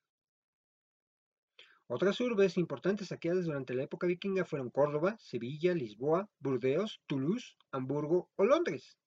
Otras 1.93 2.21
urbes 2.21 2.57
importantes 2.57 3.09
saqueadas 3.09 3.43
durante 3.43 3.73
la 3.73 3.83
época 3.83 4.07
vikinga 4.07 4.45
fueron 4.45 4.69
Córdoba, 4.69 5.17
Sevilla, 5.19 5.73
Lisboa, 5.73 6.29
Burdeos, 6.39 7.01
Toulouse, 7.05 7.57
Hamburgo 7.69 8.29
o 8.37 8.45
Londres. 8.45 8.97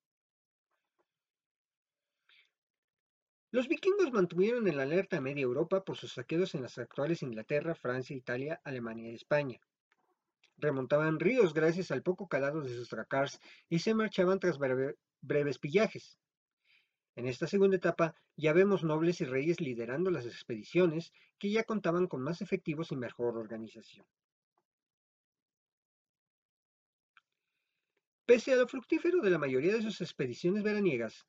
Los 3.50 3.68
vikingos 3.68 4.12
mantuvieron 4.12 4.68
en 4.68 4.78
alerta 4.80 5.16
a 5.16 5.22
media 5.22 5.44
Europa 5.44 5.82
por 5.82 5.96
sus 5.96 6.12
saqueos 6.12 6.54
en 6.54 6.60
las 6.60 6.76
actuales 6.76 7.22
Inglaterra, 7.22 7.74
Francia, 7.74 8.14
Italia, 8.14 8.60
Alemania 8.64 9.10
y 9.10 9.14
España. 9.14 9.58
Remontaban 10.58 11.18
ríos 11.18 11.54
gracias 11.54 11.90
al 11.90 12.02
poco 12.02 12.28
calado 12.28 12.60
de 12.60 12.68
sus 12.68 12.90
dracars 12.90 13.40
y 13.70 13.78
se 13.78 13.94
marchaban 13.94 14.40
tras 14.40 14.58
breves 15.22 15.58
pillajes. 15.58 16.18
En 17.16 17.26
esta 17.26 17.46
segunda 17.46 17.76
etapa 17.76 18.14
ya 18.36 18.52
vemos 18.52 18.82
nobles 18.82 19.20
y 19.20 19.24
reyes 19.24 19.60
liderando 19.60 20.10
las 20.10 20.26
expediciones 20.26 21.12
que 21.38 21.50
ya 21.50 21.64
contaban 21.64 22.06
con 22.08 22.22
más 22.22 22.42
efectivos 22.42 22.90
y 22.90 22.96
mejor 22.96 23.36
organización. 23.36 24.04
Pese 28.26 28.52
a 28.52 28.56
lo 28.56 28.66
fructífero 28.66 29.20
de 29.20 29.30
la 29.30 29.38
mayoría 29.38 29.74
de 29.74 29.82
sus 29.82 30.00
expediciones 30.00 30.62
veraniegas, 30.62 31.26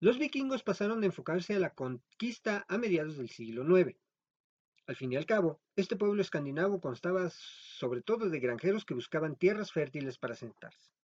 los 0.00 0.18
vikingos 0.18 0.62
pasaron 0.62 1.00
de 1.00 1.06
enfocarse 1.06 1.54
a 1.54 1.58
la 1.58 1.70
conquista 1.70 2.66
a 2.68 2.76
mediados 2.76 3.16
del 3.16 3.30
siglo 3.30 3.78
IX. 3.78 3.96
Al 4.86 4.94
fin 4.94 5.12
y 5.12 5.16
al 5.16 5.26
cabo, 5.26 5.60
este 5.74 5.96
pueblo 5.96 6.20
escandinavo 6.20 6.80
constaba 6.80 7.30
sobre 7.30 8.02
todo 8.02 8.28
de 8.28 8.38
granjeros 8.38 8.84
que 8.84 8.94
buscaban 8.94 9.34
tierras 9.34 9.72
fértiles 9.72 10.18
para 10.18 10.36
sentarse. 10.36 10.95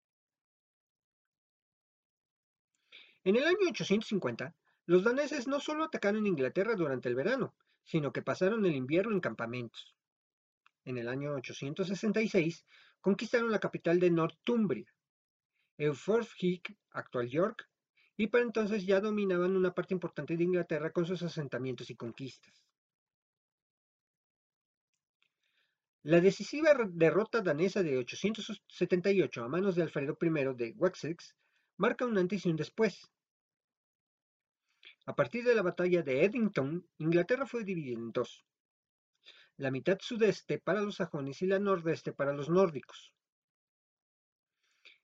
En 3.25 3.37
el 3.37 3.45
año 3.45 3.69
850, 3.69 4.55
los 4.87 5.05
daneses 5.05 5.47
no 5.47 5.61
solo 5.61 5.85
atacaron 5.85 6.27
Inglaterra 6.27 6.75
durante 6.75 7.09
el 7.09 7.15
verano, 7.15 7.55
sino 7.85 8.13
que 8.13 8.23
pasaron 8.23 8.67
el 8.67 8.75
invierno 8.75 9.13
en 9.13 9.21
campamentos. 9.21 9.95
En 10.85 10.99
el 10.99 11.09
año 11.09 11.35
866 11.35 12.67
conquistaron 13.01 13.53
la 13.53 13.61
capital 13.61 14.01
de 14.01 14.11
Northumbria, 14.11 14.93
Eufforthwick, 15.79 16.77
actual 16.91 17.29
York, 17.29 17.69
y 18.17 18.27
para 18.27 18.45
entonces 18.45 18.85
ya 18.85 19.01
dominaban 19.01 19.57
una 19.57 19.73
parte 19.73 19.95
importante 19.95 20.37
de 20.37 20.45
Inglaterra 20.45 20.91
con 20.91 21.07
sus 21.07 21.23
asentamientos 21.23 21.91
y 21.91 21.97
conquistas. 21.97 22.53
La 26.03 26.21
decisiva 26.21 26.75
derrota 26.91 27.41
danesa 27.41 27.85
de 27.85 27.97
878 27.99 29.45
a 29.45 29.49
manos 29.49 29.77
de 29.77 29.83
Alfredo 29.83 30.19
I 30.21 30.55
de 30.57 30.75
Wessex 30.77 31.37
marca 31.77 32.07
un 32.07 32.19
antes 32.19 32.45
y 32.47 32.51
un 32.51 32.57
después. 32.57 33.11
A 35.07 35.15
partir 35.15 35.45
de 35.45 35.55
la 35.55 35.63
batalla 35.63 36.03
de 36.03 36.25
Eddington, 36.25 36.87
Inglaterra 36.99 37.47
fue 37.47 37.65
dividida 37.65 37.99
en 37.99 38.13
dos. 38.13 38.45
La 39.57 39.71
mitad 39.71 39.99
sudeste 40.01 40.59
para 40.59 40.81
los 40.81 40.97
sajones 40.97 41.43
y 41.43 41.47
la 41.47 41.59
nordeste 41.59 42.13
para 42.13 42.33
los 42.33 42.49
nórdicos. 42.49 43.13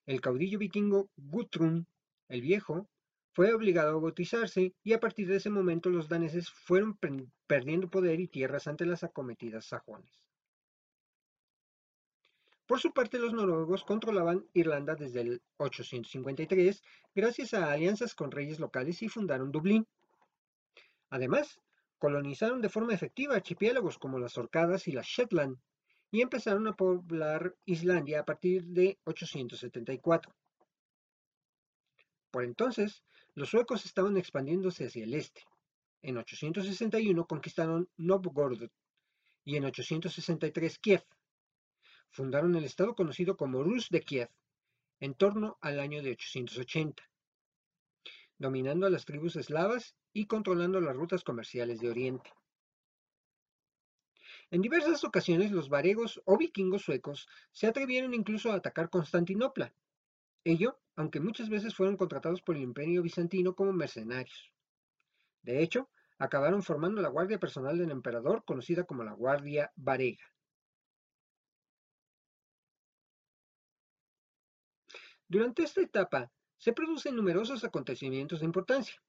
El 0.06 0.20
caudillo 0.20 0.58
vikingo 0.58 1.10
Guthrum 1.16 1.84
el 2.28 2.42
Viejo 2.42 2.88
fue 3.32 3.52
obligado 3.52 3.96
a 3.96 4.00
bautizarse 4.00 4.74
y 4.82 4.92
a 4.92 5.00
partir 5.00 5.28
de 5.28 5.36
ese 5.36 5.50
momento 5.50 5.90
los 5.90 6.08
daneses 6.08 6.50
fueron 6.50 6.98
perdiendo 7.46 7.90
poder 7.90 8.20
y 8.20 8.28
tierras 8.28 8.66
ante 8.66 8.86
las 8.86 9.04
acometidas 9.04 9.66
sajones. 9.66 10.27
Por 12.68 12.80
su 12.80 12.92
parte, 12.92 13.18
los 13.18 13.32
noruegos 13.32 13.82
controlaban 13.82 14.46
Irlanda 14.52 14.94
desde 14.94 15.22
el 15.22 15.42
853 15.56 16.82
gracias 17.14 17.54
a 17.54 17.72
alianzas 17.72 18.14
con 18.14 18.30
reyes 18.30 18.60
locales 18.60 19.00
y 19.00 19.08
fundaron 19.08 19.50
Dublín. 19.50 19.88
Además, 21.08 21.58
colonizaron 21.96 22.60
de 22.60 22.68
forma 22.68 22.92
efectiva 22.92 23.36
archipiélagos 23.36 23.96
como 23.96 24.18
las 24.18 24.36
Orcadas 24.36 24.86
y 24.86 24.92
las 24.92 25.06
Shetland 25.06 25.56
y 26.10 26.20
empezaron 26.20 26.66
a 26.66 26.76
poblar 26.76 27.56
Islandia 27.64 28.20
a 28.20 28.24
partir 28.26 28.66
de 28.66 28.98
874. 29.04 30.36
Por 32.30 32.44
entonces, 32.44 33.02
los 33.34 33.48
suecos 33.48 33.86
estaban 33.86 34.18
expandiéndose 34.18 34.84
hacia 34.84 35.04
el 35.04 35.14
este. 35.14 35.42
En 36.02 36.18
861 36.18 37.26
conquistaron 37.26 37.88
Novgorod 37.96 38.68
y 39.46 39.56
en 39.56 39.64
863 39.64 40.78
Kiev. 40.80 41.02
Fundaron 42.10 42.54
el 42.56 42.64
estado 42.64 42.94
conocido 42.94 43.36
como 43.36 43.62
Rus 43.62 43.88
de 43.90 44.00
Kiev 44.00 44.30
en 45.00 45.14
torno 45.14 45.58
al 45.60 45.78
año 45.78 46.02
de 46.02 46.10
880, 46.12 47.02
dominando 48.38 48.86
a 48.86 48.90
las 48.90 49.04
tribus 49.04 49.36
eslavas 49.36 49.96
y 50.12 50.26
controlando 50.26 50.80
las 50.80 50.96
rutas 50.96 51.22
comerciales 51.22 51.80
de 51.80 51.90
Oriente. 51.90 52.32
En 54.50 54.62
diversas 54.62 55.04
ocasiones 55.04 55.52
los 55.52 55.68
varegos 55.68 56.20
o 56.24 56.38
vikingos 56.38 56.82
suecos 56.82 57.28
se 57.52 57.66
atrevieron 57.66 58.14
incluso 58.14 58.50
a 58.50 58.56
atacar 58.56 58.90
Constantinopla, 58.90 59.72
ello 60.44 60.80
aunque 60.96 61.20
muchas 61.20 61.48
veces 61.48 61.76
fueron 61.76 61.96
contratados 61.96 62.42
por 62.42 62.56
el 62.56 62.62
imperio 62.62 63.02
bizantino 63.02 63.54
como 63.54 63.72
mercenarios. 63.72 64.52
De 65.42 65.62
hecho, 65.62 65.88
acabaron 66.18 66.64
formando 66.64 67.00
la 67.00 67.08
guardia 67.08 67.38
personal 67.38 67.78
del 67.78 67.92
emperador 67.92 68.44
conocida 68.44 68.82
como 68.82 69.04
la 69.04 69.12
Guardia 69.12 69.70
Varega. 69.76 70.24
Durante 75.28 75.62
esta 75.62 75.82
etapa 75.82 76.32
se 76.56 76.72
producen 76.72 77.14
numerosos 77.14 77.62
acontecimientos 77.62 78.40
de 78.40 78.46
importancia. 78.46 79.00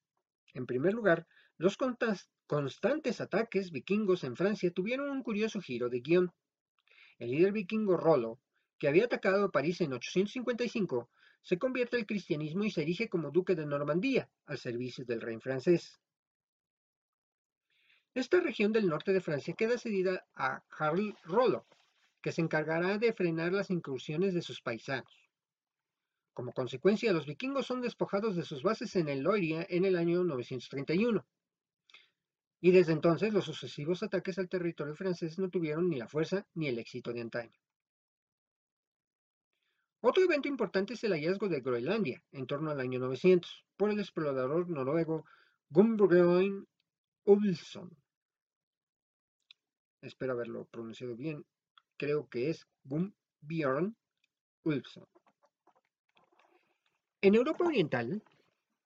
En 0.53 0.65
primer 0.65 0.93
lugar, 0.93 1.25
los 1.57 1.77
constantes 1.77 3.21
ataques 3.21 3.71
vikingos 3.71 4.25
en 4.25 4.35
Francia 4.35 4.71
tuvieron 4.71 5.09
un 5.09 5.23
curioso 5.23 5.61
giro 5.61 5.89
de 5.89 6.01
guion. 6.01 6.33
El 7.19 7.31
líder 7.31 7.53
vikingo 7.53 7.95
Rollo, 7.95 8.38
que 8.77 8.89
había 8.89 9.05
atacado 9.05 9.51
París 9.51 9.79
en 9.79 9.93
855, 9.93 11.09
se 11.41 11.57
convierte 11.57 11.95
al 11.95 12.05
cristianismo 12.05 12.65
y 12.65 12.71
se 12.71 12.81
erige 12.81 13.07
como 13.07 13.31
duque 13.31 13.55
de 13.55 13.65
Normandía, 13.65 14.29
al 14.45 14.57
servicio 14.57 15.05
del 15.05 15.21
rey 15.21 15.39
francés. 15.39 16.01
Esta 18.13 18.41
región 18.41 18.73
del 18.73 18.88
norte 18.88 19.13
de 19.13 19.21
Francia 19.21 19.53
queda 19.53 19.77
cedida 19.77 20.27
a 20.35 20.63
Charles 20.77 21.15
Rollo, 21.23 21.65
que 22.21 22.33
se 22.33 22.41
encargará 22.41 22.97
de 22.97 23.13
frenar 23.13 23.53
las 23.53 23.69
incursiones 23.69 24.33
de 24.33 24.41
sus 24.41 24.61
paisanos. 24.61 25.28
Como 26.39 26.53
consecuencia, 26.53 27.12
los 27.12 27.25
vikingos 27.25 27.65
son 27.65 27.81
despojados 27.81 28.38
de 28.38 28.46
sus 28.46 28.63
bases 28.63 28.96
en 28.96 29.10
el 29.10 29.19
Loiria 29.19 29.67
en 29.67 29.84
el 29.84 29.98
año 29.98 30.24
931. 30.24 31.27
Y 32.62 32.72
desde 32.72 32.93
entonces 32.93 33.34
los 33.34 33.43
sucesivos 33.43 34.03
ataques 34.03 34.39
al 34.39 34.48
territorio 34.48 34.96
francés 34.96 35.38
no 35.38 35.50
tuvieron 35.50 35.89
ni 35.89 35.98
la 35.98 36.08
fuerza 36.08 36.48
ni 36.53 36.69
el 36.69 36.79
éxito 36.79 37.12
de 37.12 37.19
antaño. 37.19 37.60
Otro 40.00 40.24
evento 40.24 40.48
importante 40.48 40.93
es 40.93 41.03
el 41.03 41.12
hallazgo 41.12 41.50
de 41.50 41.60
Groenlandia, 41.60 42.24
en 42.31 42.48
torno 42.48 42.72
al 42.72 42.79
año 42.79 43.00
900, 43.00 43.65
por 43.75 43.91
el 43.91 44.00
explorador 44.00 44.69
noruego 44.69 45.25
Gunnbjörn 45.72 46.65
Ulfsson. 47.25 47.98
Espero 50.01 50.31
haberlo 50.31 50.63
pronunciado 50.72 51.17
bien. 51.17 51.46
Creo 51.98 52.29
que 52.29 52.50
es 52.50 52.65
Gunnbjörn 52.86 53.98
Ulfsson. 54.63 55.05
En 57.21 57.35
Europa 57.35 57.65
Oriental, 57.65 58.23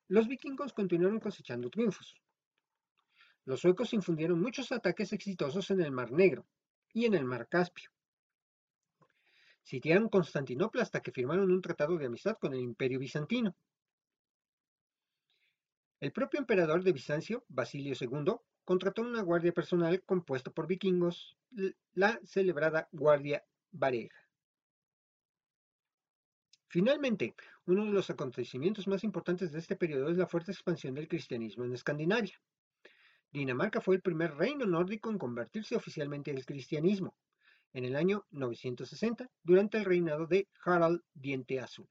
los 0.08 0.28
vikingos 0.28 0.74
continuaron 0.74 1.20
cosechando 1.20 1.70
triunfos. 1.70 2.16
Los 3.46 3.60
suecos 3.60 3.94
infundieron 3.94 4.42
muchos 4.42 4.72
ataques 4.72 5.14
exitosos 5.14 5.70
en 5.70 5.82
el 5.82 5.92
Mar 5.92 6.12
Negro 6.12 6.48
y 6.94 7.06
en 7.06 7.14
el 7.14 7.26
Mar 7.26 7.48
Caspio. 7.48 7.92
Sitiaron 9.62 10.10
Constantinopla 10.10 10.82
hasta 10.82 11.02
que 11.02 11.12
firmaron 11.12 11.52
un 11.52 11.62
tratado 11.62 11.96
de 11.98 12.08
amistad 12.08 12.38
con 12.40 12.54
el 12.54 12.62
Imperio 12.62 13.00
Bizantino. 13.00 13.56
El 16.00 16.12
propio 16.12 16.40
emperador 16.40 16.84
de 16.84 16.92
Bizancio, 16.92 17.46
Basilio 17.48 17.94
II, 18.00 18.36
contrató 18.66 19.04
una 19.04 19.22
guardia 19.22 19.54
personal 19.54 20.02
compuesta 20.04 20.50
por 20.50 20.66
vikingos, 20.66 21.38
la 21.94 22.20
celebrada 22.24 22.90
Guardia 22.92 23.46
Varega. 23.72 24.16
Finalmente, 26.68 27.36
uno 27.66 27.86
de 27.86 27.92
los 27.92 28.10
acontecimientos 28.10 28.88
más 28.88 29.04
importantes 29.04 29.52
de 29.52 29.60
este 29.60 29.76
periodo 29.76 30.10
es 30.10 30.18
la 30.18 30.28
fuerte 30.28 30.52
expansión 30.52 30.94
del 30.94 31.08
cristianismo 31.08 31.64
en 31.64 31.74
Escandinavia. 31.74 32.40
Dinamarca 33.32 33.80
fue 33.80 33.96
el 33.96 34.02
primer 34.02 34.36
reino 34.36 34.66
nórdico 34.66 35.10
en 35.10 35.18
convertirse 35.18 35.76
oficialmente 35.76 36.32
al 36.32 36.46
cristianismo, 36.46 37.16
en 37.74 37.86
el 37.86 37.96
año 37.96 38.26
960, 38.32 39.30
durante 39.44 39.78
el 39.78 39.86
reinado 39.86 40.28
de 40.28 40.48
Harald 40.64 41.02
Diente 41.14 41.60
Azul. 41.60 41.88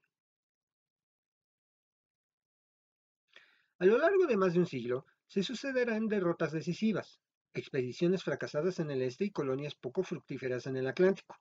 A 3.79 3.85
lo 3.85 3.97
largo 3.97 4.27
de 4.27 4.37
más 4.37 4.53
de 4.53 4.59
un 4.59 4.67
siglo, 4.67 5.05
se 5.27 5.43
sucederán 5.43 6.07
derrotas 6.07 6.51
decisivas, 6.51 7.19
expediciones 7.53 8.23
fracasadas 8.23 8.79
en 8.79 8.91
el 8.91 9.01
este 9.01 9.25
y 9.25 9.31
colonias 9.31 9.75
poco 9.75 10.03
fructíferas 10.03 10.67
en 10.67 10.77
el 10.77 10.87
Atlántico. 10.87 11.35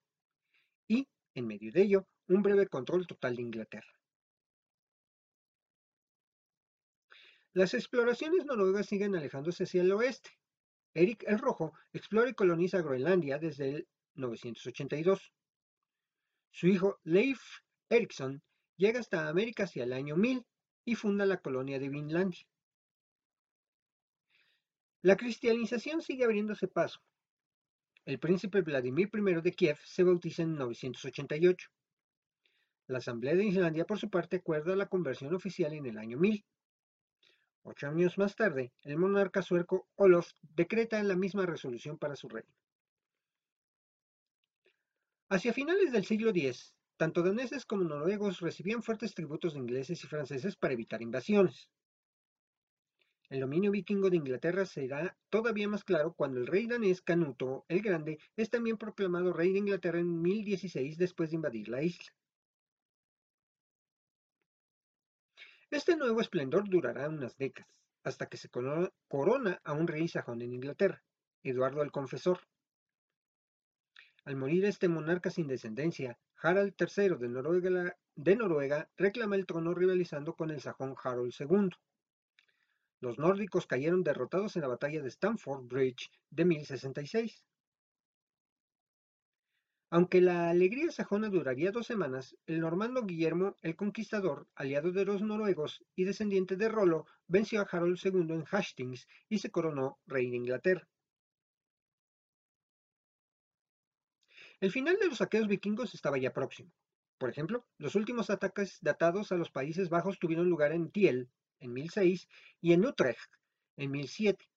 Y, 0.89 1.07
en 1.35 1.47
medio 1.47 1.71
de 1.71 1.83
ello, 1.83 2.07
un 2.29 2.43
breve 2.43 2.67
control 2.67 3.07
total 3.07 3.37
de 3.37 3.43
Inglaterra. 3.43 4.02
Las 7.55 7.75
exploraciones 7.75 8.47
noruegas 8.47 8.87
siguen 8.87 9.15
alejándose 9.15 9.65
hacia 9.65 9.83
el 9.83 9.93
oeste. 9.93 10.31
Eric 10.95 11.25
el 11.27 11.39
Rojo 11.39 11.75
explora 11.93 12.31
y 12.31 12.35
coloniza 12.35 12.81
Groenlandia 12.81 13.39
desde 13.39 13.69
el 13.69 13.89
982. 14.15 15.33
Su 16.51 16.67
hijo 16.69 16.99
Leif 17.05 17.41
Erikson 17.91 18.43
llega 18.77 19.01
hasta 19.01 19.29
América 19.29 19.65
hacia 19.65 19.85
el 19.85 19.93
año 19.93 20.17
1000 20.17 20.47
y 20.85 20.95
funda 20.95 21.27
la 21.27 21.43
colonia 21.43 21.79
de 21.79 21.91
Vinlandia. 21.91 22.47
La 25.03 25.17
cristianización 25.17 26.01
sigue 26.01 26.25
abriéndose 26.25 26.69
paso. 26.69 27.01
El 28.05 28.19
príncipe 28.19 28.63
Vladimir 28.63 29.11
I 29.13 29.41
de 29.43 29.53
Kiev 29.53 29.79
se 29.85 30.05
bautiza 30.05 30.43
en 30.43 30.55
988. 30.55 31.69
La 32.87 32.99
Asamblea 32.99 33.35
de 33.35 33.45
Islandia, 33.45 33.85
por 33.85 33.99
su 33.99 34.11
parte, 34.11 34.37
acuerda 34.37 34.75
la 34.75 34.89
conversión 34.89 35.35
oficial 35.35 35.73
en 35.75 35.87
el 35.87 35.99
año 35.99 36.19
1000. 36.19 36.45
Ocho 37.65 37.87
años 37.87 38.19
más 38.19 38.35
tarde, 38.35 38.73
el 38.83 38.99
monarca 38.99 39.41
sueco 39.41 39.87
Olof 39.95 40.33
decreta 40.43 41.03
la 41.03 41.15
misma 41.15 41.47
resolución 41.47 41.97
para 41.97 42.17
su 42.17 42.29
reino. 42.29 42.53
Hacia 45.29 45.53
finales 45.53 45.93
del 45.93 46.05
siglo 46.05 46.31
X, 46.31 46.75
tanto 46.97 47.23
daneses 47.23 47.65
como 47.65 47.85
noruegos 47.85 48.41
recibían 48.41 48.83
fuertes 48.83 49.15
tributos 49.15 49.55
de 49.55 49.61
ingleses 49.61 50.03
y 50.03 50.07
franceses 50.07 50.57
para 50.57 50.75
evitar 50.75 51.03
invasiones. 51.03 51.71
El 53.31 53.41
dominio 53.41 53.71
vikingo 53.71 54.11
de 54.11 54.17
Inglaterra 54.19 54.67
será 54.67 55.17
todavía 55.31 55.69
más 55.69 55.85
claro 55.85 56.13
cuando 56.13 56.41
el 56.41 56.47
rey 56.47 56.67
danés 56.67 57.01
Canuto 57.01 57.65
el 57.69 57.81
Grande 57.81 58.19
es 58.37 58.51
también 58.51 58.77
proclamado 58.77 59.33
rey 59.33 59.53
de 59.53 59.61
Inglaterra 59.61 60.01
en 60.01 60.21
1016 60.21 60.99
después 60.99 61.31
de 61.31 61.37
invadir 61.37 61.69
la 61.69 61.83
isla. 61.83 62.13
Este 65.73 65.97
nuevo 65.97 66.21
esplendor 66.21 66.69
durará 66.69 67.09
unas 67.09 67.39
décadas, 67.39 67.75
hasta 68.05 68.27
que 68.27 68.37
se 68.37 68.51
corona 68.51 69.59
a 69.65 69.73
un 69.73 69.89
rey 69.89 70.07
sajón 70.07 70.43
en 70.43 70.53
Inglaterra, 70.53 71.03
Eduardo 71.43 71.81
el 71.81 71.91
Confesor. 71.91 72.41
Al 74.27 74.37
morir 74.37 74.67
este 74.67 74.89
monarca 74.89 75.31
sin 75.31 75.47
descendencia, 75.47 76.19
Harald 76.37 76.75
III 76.79 77.17
de 77.17 77.29
Noruega, 77.31 77.97
de 78.17 78.37
Noruega 78.37 78.91
reclama 78.99 79.35
el 79.35 79.47
trono 79.47 79.73
rivalizando 79.73 80.35
con 80.35 80.51
el 80.51 80.61
sajón 80.61 80.95
Harold 81.03 81.33
II. 81.41 81.71
Los 83.01 83.19
nórdicos 83.19 83.67
cayeron 83.67 84.05
derrotados 84.05 84.57
en 84.57 84.63
la 84.63 84.69
batalla 84.69 85.01
de 85.01 85.09
Stamford 85.09 85.65
Bridge 85.69 86.11
de 86.29 86.45
1066. 86.45 87.47
Aunque 89.95 90.23
la 90.23 90.49
alegría 90.49 90.91
sajona 90.91 91.29
duraría 91.29 91.71
dos 91.71 91.87
semanas, 91.87 92.35
el 92.47 92.61
normando 92.61 93.05
Guillermo 93.05 93.59
el 93.61 93.77
Conquistador, 93.77 94.49
aliado 94.55 94.91
de 94.91 95.05
los 95.05 95.21
noruegos 95.21 95.85
y 95.95 96.05
descendiente 96.05 96.57
de 96.57 96.71
Rollo, 96.71 97.05
venció 97.27 97.61
a 97.61 97.69
Harold 97.71 97.99
II 98.03 98.33
en 98.33 98.47
Hastings 98.51 99.07
y 99.29 99.41
se 99.41 99.51
coronó 99.51 99.99
rey 100.07 100.31
de 100.31 100.37
Inglaterra. 100.39 100.89
El 104.61 104.73
final 104.73 104.97
de 104.99 105.09
los 105.09 105.19
saqueos 105.19 105.47
vikingos 105.47 105.93
estaba 105.93 106.17
ya 106.17 106.33
próximo. 106.33 106.73
Por 107.19 107.29
ejemplo, 107.29 107.67
los 107.77 107.95
últimos 107.95 108.31
ataques 108.31 108.79
datados 108.81 109.31
a 109.31 109.37
los 109.37 109.51
Países 109.51 109.91
Bajos 109.91 110.19
tuvieron 110.19 110.49
lugar 110.49 110.73
en 110.73 110.91
Tiel, 110.91 111.29
en 111.61 111.75
1006 111.75 112.29
y 112.63 112.73
en 112.73 112.87
Utrecht 112.87 113.31
en 113.77 113.91
1007. 113.91 114.52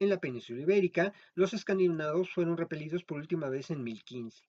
En 0.00 0.08
la 0.10 0.20
península 0.20 0.62
ibérica, 0.62 1.14
los 1.34 1.54
escandinavos 1.54 2.30
fueron 2.30 2.56
repelidos 2.56 3.04
por 3.04 3.18
última 3.18 3.48
vez 3.48 3.70
en 3.70 3.82
1015. 3.82 4.44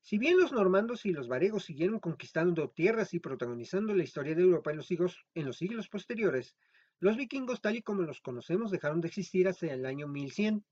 Si 0.00 0.16
bien 0.16 0.38
los 0.38 0.52
normandos 0.52 1.04
y 1.06 1.12
los 1.12 1.28
varegos 1.28 1.64
siguieron 1.64 2.00
conquistando 2.00 2.70
tierras 2.70 3.12
y 3.14 3.20
protagonizando 3.20 3.94
la 3.94 4.04
historia 4.04 4.34
de 4.34 4.42
Europa 4.42 4.70
en 4.70 4.76
los 4.78 5.56
siglos, 5.56 5.88
posteriores, 5.90 6.56
los 6.98 7.16
vikingos 7.16 7.60
tal 7.60 7.76
y 7.76 7.82
como 7.82 8.02
los 8.02 8.20
conocemos 8.20 8.70
dejaron 8.70 9.00
de 9.00 9.08
existir 9.08 9.48
hasta 9.48 9.66
el 9.66 9.84
año 9.84 10.08
1100. 10.08 10.64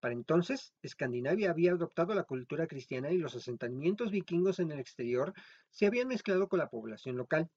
Para 0.00 0.14
entonces, 0.14 0.74
Escandinavia 0.82 1.50
había 1.50 1.72
adoptado 1.72 2.14
la 2.14 2.24
cultura 2.24 2.66
cristiana 2.66 3.10
y 3.10 3.18
los 3.18 3.34
asentamientos 3.34 4.10
vikingos 4.10 4.58
en 4.58 4.72
el 4.72 4.78
exterior 4.78 5.32
se 5.70 5.86
habían 5.86 6.08
mezclado 6.08 6.48
con 6.48 6.58
la 6.58 6.68
población 6.68 7.16
local. 7.16 7.50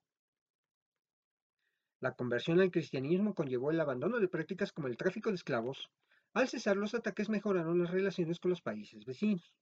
La 2.04 2.12
conversión 2.12 2.60
al 2.60 2.70
cristianismo 2.70 3.34
conllevó 3.34 3.72
el 3.72 3.80
abandono 3.80 4.20
de 4.20 4.28
prácticas 4.28 4.74
como 4.74 4.90
el 4.90 4.98
tráfico 4.98 5.30
de 5.30 5.36
esclavos. 5.36 5.90
Al 6.34 6.50
cesar 6.50 6.76
los 6.76 6.94
ataques 6.94 7.30
mejoraron 7.30 7.82
las 7.82 7.92
relaciones 7.92 8.42
con 8.42 8.50
los 8.50 8.62
países 8.62 9.06
vecinos. 9.06 9.54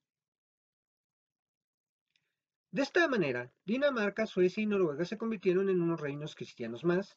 De 2.72 2.82
esta 2.82 3.06
manera, 3.06 3.52
Dinamarca, 3.64 4.26
Suecia 4.26 4.60
y 4.60 4.66
Noruega 4.66 5.04
se 5.04 5.16
convirtieron 5.16 5.68
en 5.68 5.80
unos 5.80 6.00
reinos 6.00 6.34
cristianos 6.34 6.82
más, 6.82 7.16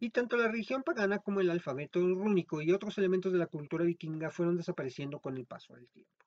y 0.00 0.10
tanto 0.10 0.36
la 0.36 0.48
religión 0.48 0.82
pagana 0.82 1.20
como 1.20 1.38
el 1.38 1.48
alfabeto 1.48 2.00
rúnico 2.00 2.60
y 2.60 2.72
otros 2.72 2.98
elementos 2.98 3.32
de 3.32 3.38
la 3.38 3.46
cultura 3.46 3.84
vikinga 3.84 4.32
fueron 4.32 4.56
desapareciendo 4.56 5.20
con 5.20 5.36
el 5.36 5.46
paso 5.46 5.74
del 5.74 5.88
tiempo. 5.90 6.26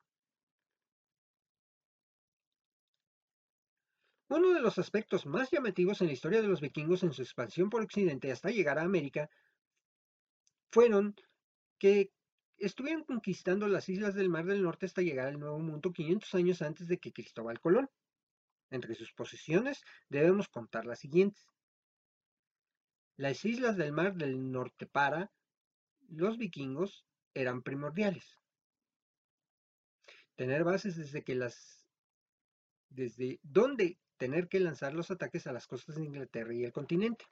Uno 4.30 4.54
de 4.54 4.62
los 4.62 4.78
aspectos 4.80 5.26
más 5.26 5.52
llamativos 5.52 6.02
en 6.02 6.08
la 6.08 6.14
historia 6.14 6.42
de 6.42 6.48
los 6.48 6.62
vikingos 6.62 7.04
en 7.04 7.14
su 7.14 7.22
expansión 7.22 7.70
por 7.70 7.82
Occidente 7.84 8.32
hasta 8.32 8.50
llegar 8.50 8.80
a 8.80 8.84
América 8.84 9.30
fueron 10.72 11.16
que 11.78 12.12
estuvieron 12.58 13.04
conquistando 13.04 13.68
las 13.68 13.90
islas 13.90 14.16
del 14.16 14.30
Mar 14.30 14.46
del 14.46 14.64
Norte 14.64 14.86
hasta 14.86 15.02
llegar 15.02 15.28
al 15.28 15.40
Nuevo 15.40 15.60
Mundo 15.60 15.92
500 15.92 16.34
años 16.36 16.62
antes 16.62 16.88
de 16.88 16.98
que 16.98 17.12
Cristóbal 17.12 17.60
Colón. 17.60 17.90
Entre 18.72 18.96
sus 18.96 19.14
posesiones 19.14 19.84
debemos 20.10 20.48
contar 20.48 20.86
las 20.86 21.00
siguientes. 21.00 21.46
Las 23.18 23.46
islas 23.46 23.78
del 23.78 23.92
mar 23.92 24.16
del 24.16 24.52
norte 24.52 24.88
para 24.88 25.32
los 26.10 26.40
vikingos 26.40 27.06
eran 27.36 27.62
primordiales. 27.62 28.40
Tener 30.36 30.64
bases 30.64 30.96
desde 30.96 31.24
que 31.24 31.36
las 31.36 31.86
desde 32.90 33.40
donde 33.44 34.00
tener 34.24 34.48
que 34.48 34.62
lanzar 34.62 34.94
los 34.94 35.12
ataques 35.12 35.48
a 35.48 35.52
las 35.52 35.68
costas 35.68 35.98
de 35.98 36.06
Inglaterra 36.06 36.54
y 36.54 36.64
el 36.64 36.72
continente. 36.72 37.26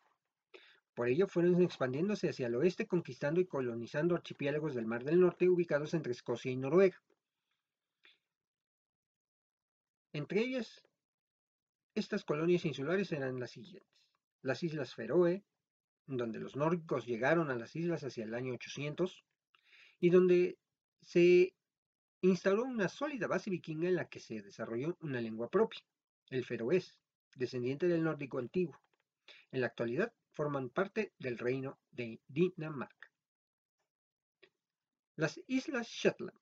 Por 0.94 1.08
ello 1.08 1.26
fueron 1.26 1.62
expandiéndose 1.62 2.28
hacia 2.28 2.48
el 2.48 2.56
oeste, 2.56 2.86
conquistando 2.86 3.40
y 3.40 3.46
colonizando 3.46 4.14
archipiélagos 4.14 4.76
del 4.76 4.88
Mar 4.88 5.06
del 5.06 5.22
Norte 5.22 5.48
ubicados 5.48 5.94
entre 5.94 6.12
Escocia 6.12 6.52
y 6.52 6.58
Noruega. 6.58 7.02
Entre 10.12 10.42
ellas, 10.42 10.86
estas 11.96 12.26
colonias 12.26 12.66
insulares 12.66 13.10
eran 13.14 13.40
las 13.40 13.52
siguientes. 13.52 13.90
Las 14.42 14.62
Islas 14.62 14.94
Feroe, 14.94 15.46
donde 16.08 16.40
los 16.40 16.58
nórdicos 16.58 17.06
llegaron 17.06 17.50
a 17.52 17.56
las 17.56 17.74
islas 17.74 18.04
hacia 18.04 18.26
el 18.26 18.34
año 18.34 18.56
800 18.56 19.24
y 20.02 20.10
donde 20.10 20.58
se 21.00 21.54
instaló 22.20 22.66
una 22.66 22.90
sólida 22.90 23.28
base 23.28 23.50
vikinga 23.50 23.88
en 23.88 23.96
la 23.96 24.10
que 24.10 24.20
se 24.20 24.42
desarrolló 24.42 24.98
una 25.00 25.22
lengua 25.22 25.50
propia, 25.50 25.80
el 26.32 26.44
feroés, 26.44 26.98
descendiente 27.36 27.88
del 27.88 28.04
nórdico 28.04 28.40
antiguo. 28.40 28.82
En 29.52 29.62
la 29.62 29.68
actualidad 29.68 30.12
forman 30.32 30.70
parte 30.70 31.14
del 31.20 31.38
reino 31.38 31.78
de 31.92 32.20
Dinamarca. 32.28 33.12
Las 35.16 35.40
Islas 35.46 35.88
Shetland. 35.88 36.40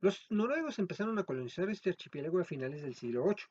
Los 0.00 0.30
noruegos 0.30 0.78
empezaron 0.78 1.18
a 1.18 1.24
colonizar 1.24 1.70
este 1.70 1.88
archipiélago 1.88 2.38
a 2.40 2.44
finales 2.44 2.82
del 2.82 2.94
siglo 2.94 3.24
VIII 3.24 3.46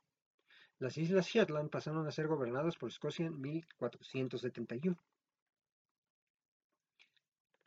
las 0.84 0.98
islas 0.98 1.28
Shetland 1.28 1.70
pasaron 1.70 2.06
a 2.08 2.12
ser 2.12 2.28
gobernadas 2.28 2.76
por 2.76 2.90
Escocia 2.90 3.26
en 3.26 3.40
1471. 3.40 5.02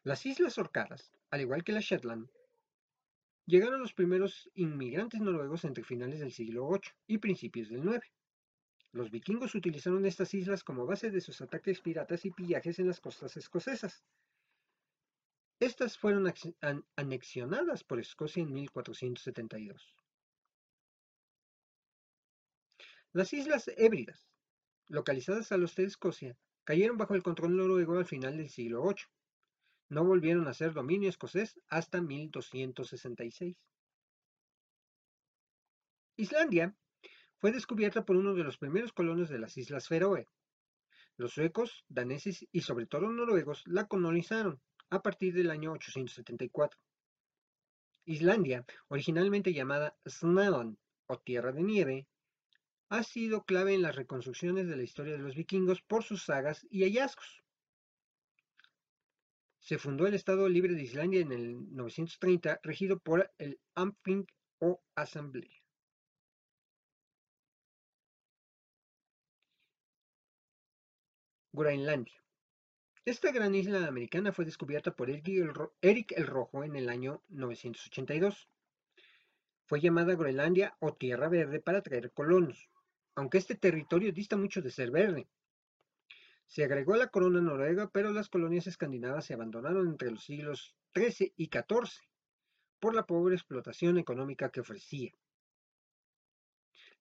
Las 0.03 0.27
Islas 0.27 0.59
Orcadas, 0.59 1.11
al 1.31 1.41
igual 1.41 1.65
que 1.65 1.73
las 1.73 1.85
Shetland, 1.85 2.29
llegaron 3.47 3.81
los 3.81 3.95
primeros 3.95 4.51
inmigrantes 4.55 5.21
noruegos 5.21 5.65
entre 5.65 5.85
finales 5.85 6.21
del 6.21 6.33
siglo 6.33 6.69
VIII 6.69 6.81
y 7.07 7.19
principios 7.19 7.69
del 7.69 7.85
IX. 7.85 8.01
Los 8.93 9.11
vikingos 9.11 9.55
utilizaron 9.55 10.05
estas 10.07 10.35
islas 10.35 10.65
como 10.65 10.87
base 10.87 11.11
de 11.11 11.21
sus 11.21 11.41
ataques 11.41 11.81
piratas 11.81 12.25
y 12.25 12.31
pillajes 12.31 12.79
en 12.79 12.89
las 12.89 13.01
costas 13.01 13.37
escocesas. 13.37 14.05
Estas 15.61 15.97
fueron 15.97 16.33
anexionadas 16.97 17.83
por 17.85 17.99
Escocia 17.99 18.43
en 18.43 18.53
1472. 18.53 19.95
Las 23.13 23.33
Islas 23.33 23.71
Hébridas, 23.79 24.29
localizadas 24.89 25.51
al 25.53 25.63
oeste 25.63 25.83
de 25.83 25.89
Escocia, 25.89 26.37
cayeron 26.65 26.99
bajo 26.99 27.15
el 27.15 27.23
control 27.23 27.57
noruego 27.57 27.97
al 27.97 28.05
final 28.05 28.37
del 28.37 28.51
siglo 28.51 28.83
VIII. 28.83 29.07
No 29.89 30.05
volvieron 30.05 30.49
a 30.49 30.55
ser 30.55 30.73
dominio 30.73 31.09
escocés 31.09 31.61
hasta 31.69 32.01
1266. 32.01 33.57
Islandia 36.17 36.75
fue 37.39 37.53
descubierta 37.53 38.05
por 38.05 38.17
uno 38.17 38.35
de 38.35 38.43
los 38.43 38.59
primeros 38.59 38.93
colonos 38.93 39.29
de 39.29 39.39
las 39.39 39.57
Islas 39.57 39.87
Feroe. 39.87 40.27
Los 41.17 41.33
suecos, 41.33 41.85
daneses 41.89 42.47
y 42.53 42.63
sobre 42.63 42.87
todo 42.87 43.11
noruegos 43.11 43.63
la 43.67 43.87
colonizaron 43.87 44.61
a 44.91 45.03
partir 45.03 45.35
del 45.35 45.51
año 45.51 45.73
874. 45.73 46.79
Islandia, 48.07 48.65
originalmente 48.89 49.53
llamada 49.53 49.97
Snaon 50.07 50.79
o 51.07 51.19
Tierra 51.19 51.53
de 51.53 51.63
Nieve, 51.63 52.07
ha 52.89 53.03
sido 53.03 53.45
clave 53.45 53.75
en 53.75 53.83
las 53.83 53.97
reconstrucciones 53.97 54.69
de 54.69 54.77
la 54.77 54.83
historia 54.83 55.15
de 55.15 55.23
los 55.23 55.35
vikingos 55.35 55.83
por 55.83 56.05
sus 56.05 56.25
sagas 56.25 56.67
y 56.71 56.85
hallazgos. 56.85 57.43
Se 59.67 59.79
fundó 59.79 60.07
el 60.07 60.15
Estado 60.15 60.49
Libre 60.49 60.75
de 60.75 60.85
Islandia 60.85 61.23
en 61.23 61.33
el 61.33 61.75
930, 61.75 62.61
regido 62.63 63.01
por 63.01 63.33
el 63.37 63.59
Amthing 63.75 64.25
o 64.61 64.81
Asamblea. 64.95 65.61
Groenlandia. 71.53 72.23
Esta 73.05 73.33
gran 73.33 73.57
isla 73.57 73.85
americana 73.89 74.33
fue 74.33 74.45
descubierta 74.45 74.95
por 74.95 75.11
Eric 75.11 76.13
el 76.13 76.27
Rojo 76.29 76.63
en 76.63 76.77
el 76.77 76.89
año 76.89 77.25
982. 77.31 78.49
Fue 79.65 79.81
llamada 79.81 80.15
Groenlandia 80.15 80.77
o 80.79 80.95
Tierra 80.95 81.29
Verde 81.29 81.59
para 81.59 81.79
atraer 81.79 82.13
colonos, 82.13 82.71
aunque 83.17 83.39
este 83.39 83.57
territorio 83.57 84.13
dista 84.13 84.37
mucho 84.37 84.63
de 84.63 84.71
ser 84.71 84.93
verde. 84.93 85.27
Se 86.47 86.65
agregó 86.65 86.95
a 86.95 86.99
la 86.99 87.09
corona 87.09 87.41
noruega, 87.41 87.91
pero 87.91 88.13
las 88.13 88.29
colonias 88.29 88.67
escandinavas 88.67 89.27
se 89.27 89.35
abandonaron 89.35 89.89
entre 89.89 90.11
los 90.11 90.25
siglos 90.25 90.77
XIII 90.95 91.33
y 91.37 91.47
XIV 91.47 91.91
por 92.79 92.95
la 92.95 93.07
pobre 93.07 93.35
explotación 93.35 93.99
económica 93.99 94.51
que 94.51 94.61
ofrecía. 94.61 95.13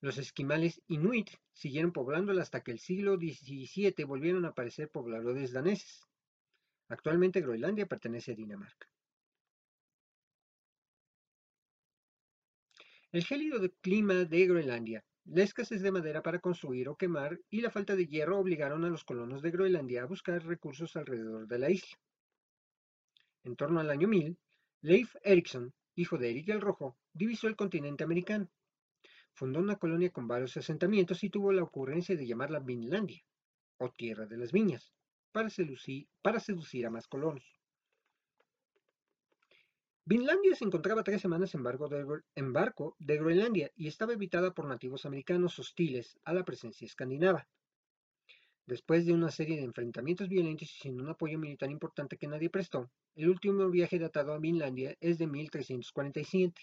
Los 0.01 0.17
esquimales 0.17 0.81
inuit 0.87 1.29
siguieron 1.53 1.91
poblándola 1.91 2.41
hasta 2.41 2.61
que 2.61 2.71
el 2.71 2.79
siglo 2.79 3.15
XVII 3.15 4.03
volvieron 4.05 4.45
a 4.45 4.49
aparecer 4.49 4.89
pobladores 4.89 5.51
daneses. 5.51 6.01
Actualmente 6.89 7.41
Groenlandia 7.41 7.85
pertenece 7.85 8.33
a 8.33 8.35
Dinamarca. 8.35 8.87
El 13.11 13.23
gélido 13.23 13.59
clima 13.81 14.25
de 14.25 14.45
Groenlandia, 14.45 15.05
la 15.25 15.43
escasez 15.43 15.81
de 15.81 15.91
madera 15.91 16.21
para 16.21 16.39
construir 16.39 16.87
o 16.87 16.95
quemar 16.95 17.39
y 17.49 17.61
la 17.61 17.71
falta 17.71 17.95
de 17.95 18.05
hierro 18.05 18.39
obligaron 18.39 18.85
a 18.85 18.89
los 18.89 19.03
colonos 19.03 19.41
de 19.41 19.51
Groenlandia 19.51 20.03
a 20.03 20.05
buscar 20.05 20.45
recursos 20.45 20.95
alrededor 20.95 21.47
de 21.47 21.59
la 21.59 21.71
isla. 21.71 21.97
En 23.43 23.55
torno 23.55 23.79
al 23.79 23.89
año 23.89 24.07
1000, 24.07 24.37
Leif 24.81 25.15
Erikson, 25.23 25.73
hijo 25.95 26.17
de 26.17 26.29
Erik 26.29 26.49
el 26.49 26.61
Rojo, 26.61 26.97
divisó 27.11 27.47
el 27.47 27.55
continente 27.55 28.03
americano. 28.03 28.49
Fundó 29.33 29.59
una 29.59 29.77
colonia 29.77 30.11
con 30.11 30.27
varios 30.27 30.55
asentamientos 30.57 31.23
y 31.23 31.29
tuvo 31.29 31.51
la 31.51 31.63
ocurrencia 31.63 32.15
de 32.15 32.27
llamarla 32.27 32.59
Vinlandia, 32.59 33.23
o 33.77 33.89
Tierra 33.91 34.25
de 34.27 34.37
las 34.37 34.51
Viñas, 34.51 34.93
para 35.31 35.49
seducir, 35.49 36.07
a 36.85 36.89
más 36.89 37.07
colonos. 37.07 37.43
Vinlandia 40.07 40.53
se 40.53 40.65
encontraba 40.65 41.03
tres 41.03 41.19
semanas 41.19 41.55
en 41.55 41.63
barco, 41.63 42.95
de, 42.99 43.17
Groenlandia 43.17 43.71
y 43.75 43.87
estaba 43.87 44.13
habitada 44.13 44.53
por 44.53 44.67
nativos 44.67 45.07
americanos 45.07 45.57
hostiles 45.57 46.19
a 46.23 46.31
la 46.31 46.45
presencia 46.45 46.85
escandinava. 46.85 47.47
Después 48.67 49.07
de 49.07 49.13
una 49.13 49.31
serie 49.31 49.57
de 49.57 49.63
enfrentamientos 49.63 50.29
violentos 50.29 50.69
y 50.69 50.79
sin 50.79 51.01
un 51.01 51.09
apoyo 51.09 51.39
militar 51.39 51.71
importante 51.71 52.17
que 52.17 52.27
nadie 52.27 52.51
prestó, 52.51 52.91
el 53.15 53.29
último 53.29 53.67
viaje 53.71 53.97
datado 53.97 54.33
a 54.33 54.37
Vinlandia 54.37 54.95
es 54.99 55.17
de 55.17 55.25
1347. 55.25 56.61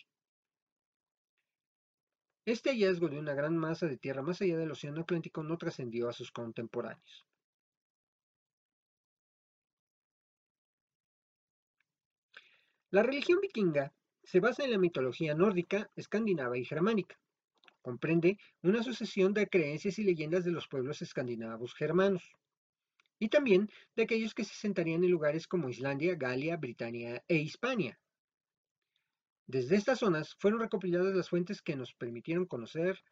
Este 2.45 2.71
hallazgo 2.71 3.09
de 3.09 3.19
una 3.19 3.35
gran 3.35 3.57
masa 3.57 3.87
de 3.89 3.97
tierra 3.97 4.23
más 4.23 4.41
allá 4.41 4.57
del 4.57 4.71
Océano 4.71 5.01
Atlántico 5.01 5.43
no 5.43 5.59
trascendió 5.59 6.09
a 6.09 6.13
sus 6.13 6.31
contemporáneos. 6.31 7.27
La 12.93 13.03
religión 13.03 13.41
vikinga 13.41 13.91
se 14.23 14.39
basa 14.39 14.65
en 14.65 14.71
la 14.71 14.77
mitología 14.77 15.35
nórdica, 15.35 15.91
escandinava 15.97 16.59
y 16.59 16.65
germánica. 16.67 17.19
Comprende 17.81 18.39
una 18.61 18.83
sucesión 18.83 19.33
de 19.33 19.49
creencias 19.49 19.99
y 19.99 20.05
leyendas 20.05 20.45
de 20.45 20.51
los 20.51 20.69
pueblos 20.69 21.01
escandinavos 21.01 21.75
germanos, 21.75 22.23
y 23.19 23.31
también 23.31 23.71
de 23.97 24.03
aquellos 24.03 24.35
que 24.35 24.45
se 24.45 24.55
sentarían 24.55 25.03
en 25.05 25.11
lugares 25.11 25.49
como 25.49 25.71
Islandia, 25.71 26.17
Galia, 26.17 26.59
Britania 26.59 27.25
e 27.29 27.37
Hispania. 27.37 27.99
Desde 29.47 29.77
estas 29.77 30.01
zonas 30.01 30.35
fueron 30.39 30.61
recopiladas 30.61 31.15
las 31.15 31.31
fuentes 31.31 31.63
que 31.63 31.77
nos 31.77 31.95
permitieron 31.95 32.45
conocer 32.45 33.03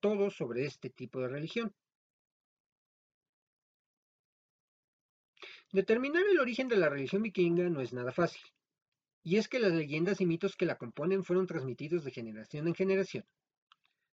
todo 0.00 0.30
sobre 0.30 0.64
este 0.64 0.88
tipo 0.88 1.20
de 1.20 1.28
religión. 1.28 1.74
Determinar 5.72 6.24
el 6.30 6.40
origen 6.40 6.68
de 6.68 6.76
la 6.78 6.88
religión 6.88 7.22
vikinga 7.22 7.68
no 7.68 7.82
es 7.82 7.92
nada 7.92 8.12
fácil, 8.12 8.42
y 9.24 9.36
es 9.36 9.48
que 9.48 9.60
las 9.60 9.72
leyendas 9.72 10.20
y 10.20 10.26
mitos 10.26 10.56
que 10.56 10.66
la 10.66 10.76
componen 10.76 11.24
fueron 11.24 11.46
transmitidos 11.46 12.04
de 12.04 12.10
generación 12.10 12.66
en 12.66 12.74
generación. 12.74 13.24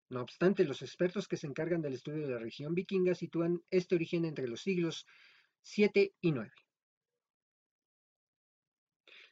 No 0.09 0.21
obstante, 0.21 0.65
los 0.65 0.81
expertos 0.81 1.27
que 1.27 1.37
se 1.37 1.47
encargan 1.47 1.81
del 1.81 1.93
estudio 1.93 2.25
de 2.25 2.33
la 2.33 2.39
religión 2.39 2.73
vikinga 2.73 3.15
sitúan 3.15 3.61
este 3.69 3.95
origen 3.95 4.25
entre 4.25 4.47
los 4.47 4.61
siglos 4.61 5.05
7 5.61 6.13
y 6.21 6.31
9. 6.31 6.51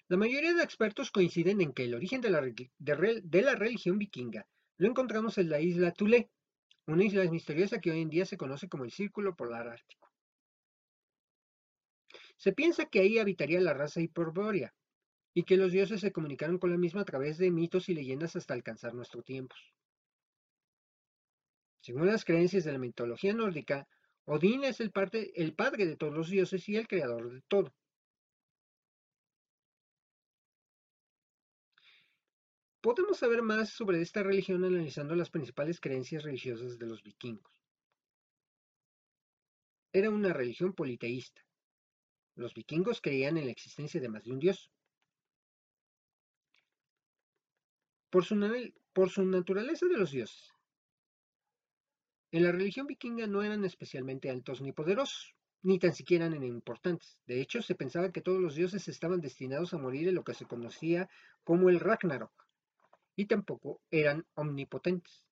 La 0.09 0.17
mayoría 0.17 0.53
de 0.53 0.63
expertos 0.63 1.11
coinciden 1.11 1.61
en 1.61 1.73
que 1.73 1.83
el 1.83 1.95
origen 1.95 2.21
de 2.21 2.29
la, 2.29 3.55
religión 3.55 3.97
vikinga 3.97 4.47
lo 4.77 4.87
encontramos 4.87 5.37
en 5.37 5.49
la 5.49 5.59
isla 5.59 5.91
Thule, 5.91 6.29
una 6.85 7.03
isla 7.03 7.29
misteriosa 7.29 7.79
que 7.79 7.91
hoy 7.91 8.01
en 8.01 8.09
día 8.09 8.25
se 8.25 8.37
conoce 8.37 8.69
como 8.69 8.85
el 8.85 8.91
Círculo 8.91 9.35
Polar 9.35 9.67
Ártico. 9.67 10.09
Se 12.37 12.53
piensa 12.53 12.85
que 12.85 12.99
ahí 12.99 13.17
habitaría 13.17 13.59
la 13.59 13.73
raza 13.73 13.99
hiperbórea 13.99 14.73
y 15.37 15.43
que 15.43 15.55
los 15.55 15.71
dioses 15.71 16.01
se 16.01 16.11
comunicaron 16.11 16.57
con 16.57 16.71
la 16.71 16.79
misma 16.79 17.01
a 17.01 17.05
través 17.05 17.37
de 17.37 17.51
mitos 17.51 17.89
y 17.89 17.93
leyendas 17.93 18.35
hasta 18.35 18.55
alcanzar 18.55 18.95
nuestros 18.95 19.23
tiempos. 19.23 19.71
Según 21.79 22.07
las 22.07 22.25
creencias 22.25 22.63
de 22.63 22.71
la 22.71 22.79
mitología 22.79 23.35
nórdica, 23.35 23.87
Odín 24.25 24.63
es 24.63 24.79
el, 24.79 24.91
el 25.35 25.53
padre 25.53 25.85
de 25.85 25.95
todos 25.95 26.15
los 26.15 26.31
dioses 26.31 26.67
y 26.67 26.75
el 26.75 26.87
creador 26.87 27.31
de 27.31 27.41
todo. 27.41 27.71
Podemos 32.81 33.19
saber 33.19 33.43
más 33.43 33.69
sobre 33.69 34.01
esta 34.01 34.23
religión 34.23 34.65
analizando 34.65 35.15
las 35.15 35.29
principales 35.29 35.79
creencias 35.79 36.23
religiosas 36.23 36.79
de 36.79 36.87
los 36.87 37.03
vikingos. 37.03 37.63
Era 39.93 40.09
una 40.09 40.33
religión 40.33 40.73
politeísta. 40.73 41.45
Los 42.33 42.55
vikingos 42.55 43.01
creían 43.01 43.37
en 43.37 43.45
la 43.45 43.51
existencia 43.51 44.01
de 44.01 44.09
más 44.09 44.23
de 44.23 44.31
un 44.31 44.39
dios. 44.39 44.71
Por 48.17 48.25
su, 48.25 48.73
por 48.93 49.11
su 49.11 49.23
naturaleza 49.25 49.85
de 49.85 49.95
los 49.95 50.09
dioses. 50.09 50.51
En 52.31 52.41
la 52.41 52.51
religión 52.51 52.87
vikinga 52.87 53.27
no 53.27 53.43
eran 53.43 53.63
especialmente 53.63 54.31
altos 54.31 54.59
ni 54.59 54.71
poderosos, 54.71 55.35
ni 55.61 55.77
tan 55.77 55.93
siquiera 55.93 56.25
eran 56.25 56.41
importantes. 56.41 57.19
De 57.27 57.39
hecho, 57.39 57.61
se 57.61 57.75
pensaba 57.75 58.11
que 58.11 58.21
todos 58.21 58.41
los 58.41 58.55
dioses 58.55 58.87
estaban 58.87 59.21
destinados 59.21 59.71
a 59.75 59.77
morir 59.77 60.07
en 60.07 60.15
lo 60.15 60.23
que 60.23 60.33
se 60.33 60.47
conocía 60.47 61.07
como 61.43 61.69
el 61.69 61.79
Ragnarok 61.79 62.33
y 63.15 63.27
tampoco 63.27 63.83
eran 63.91 64.25
omnipotentes. 64.33 65.23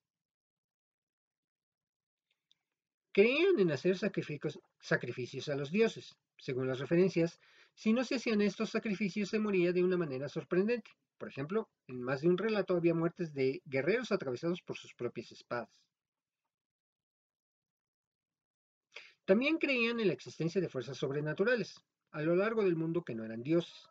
Creían 3.11 3.59
en 3.59 3.71
hacer 3.71 3.97
sacrificios, 3.97 5.49
a 5.49 5.55
los 5.55 5.71
dioses. 5.71 6.15
Según 6.37 6.67
las 6.67 6.77
referencias, 6.77 7.39
si 7.75 7.93
no 7.93 8.03
se 8.03 8.15
hacían 8.15 8.41
estos 8.41 8.71
sacrificios 8.71 9.29
se 9.29 9.39
moría 9.39 9.73
de 9.73 9.83
una 9.83 9.97
manera 9.97 10.29
sorprendente. 10.29 10.89
Por 11.17 11.29
ejemplo, 11.29 11.69
en 11.87 12.01
más 12.01 12.21
de 12.21 12.29
un 12.29 12.37
relato 12.37 12.75
había 12.75 12.93
muertes 12.93 13.33
de 13.33 13.61
guerreros 13.65 14.11
atravesados 14.11 14.61
por 14.61 14.77
sus 14.77 14.93
propias 14.93 15.31
espadas. 15.31 15.69
También 19.25 19.57
creían 19.57 19.99
en 19.99 20.07
la 20.07 20.13
existencia 20.13 20.61
de 20.61 20.69
fuerzas 20.69 20.97
sobrenaturales 20.97 21.75
a 22.11 22.21
lo 22.21 22.35
largo 22.35 22.63
del 22.63 22.75
mundo 22.75 23.03
que 23.03 23.15
no 23.15 23.25
eran 23.25 23.43
dioses. 23.43 23.87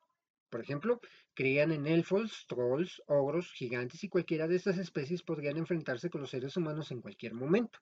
Por 0.48 0.60
ejemplo, 0.60 1.00
creían 1.34 1.72
en 1.72 1.86
elfos, 1.86 2.46
trolls, 2.48 3.02
ogros, 3.06 3.52
gigantes 3.52 4.04
y 4.04 4.08
cualquiera 4.08 4.46
de 4.46 4.56
estas 4.56 4.78
especies 4.78 5.22
podrían 5.22 5.56
enfrentarse 5.56 6.08
con 6.08 6.20
los 6.20 6.30
seres 6.30 6.56
humanos 6.56 6.90
en 6.90 7.02
cualquier 7.02 7.34
momento. 7.34 7.80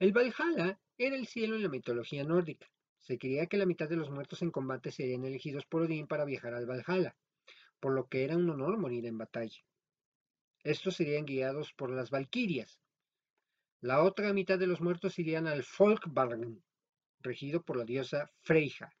El 0.00 0.12
Valhalla 0.12 0.78
era 0.98 1.16
el 1.16 1.26
cielo 1.26 1.54
en 1.56 1.62
la 1.62 1.68
mitología 1.68 2.24
nórdica. 2.24 2.68
Se 2.98 3.18
creía 3.18 3.46
que 3.46 3.56
la 3.56 3.66
mitad 3.66 3.88
de 3.88 3.96
los 3.96 4.10
muertos 4.10 4.42
en 4.42 4.50
combate 4.50 4.90
serían 4.90 5.24
elegidos 5.24 5.64
por 5.64 5.82
Odín 5.82 6.06
para 6.08 6.24
viajar 6.24 6.54
al 6.54 6.66
Valhalla, 6.66 7.16
por 7.80 7.92
lo 7.92 8.08
que 8.08 8.24
era 8.24 8.36
un 8.36 8.50
honor 8.50 8.78
morir 8.78 9.06
en 9.06 9.16
batalla. 9.16 9.64
Estos 10.64 10.96
serían 10.96 11.24
guiados 11.24 11.72
por 11.72 11.90
las 11.90 12.10
Valquirias. 12.10 12.80
La 13.80 14.02
otra 14.02 14.32
mitad 14.32 14.58
de 14.58 14.66
los 14.66 14.80
muertos 14.80 15.18
irían 15.20 15.46
al 15.46 15.62
Folkvarn, 15.62 16.62
regido 17.20 17.62
por 17.62 17.76
la 17.76 17.84
diosa 17.84 18.30
Freyja. 18.42 18.92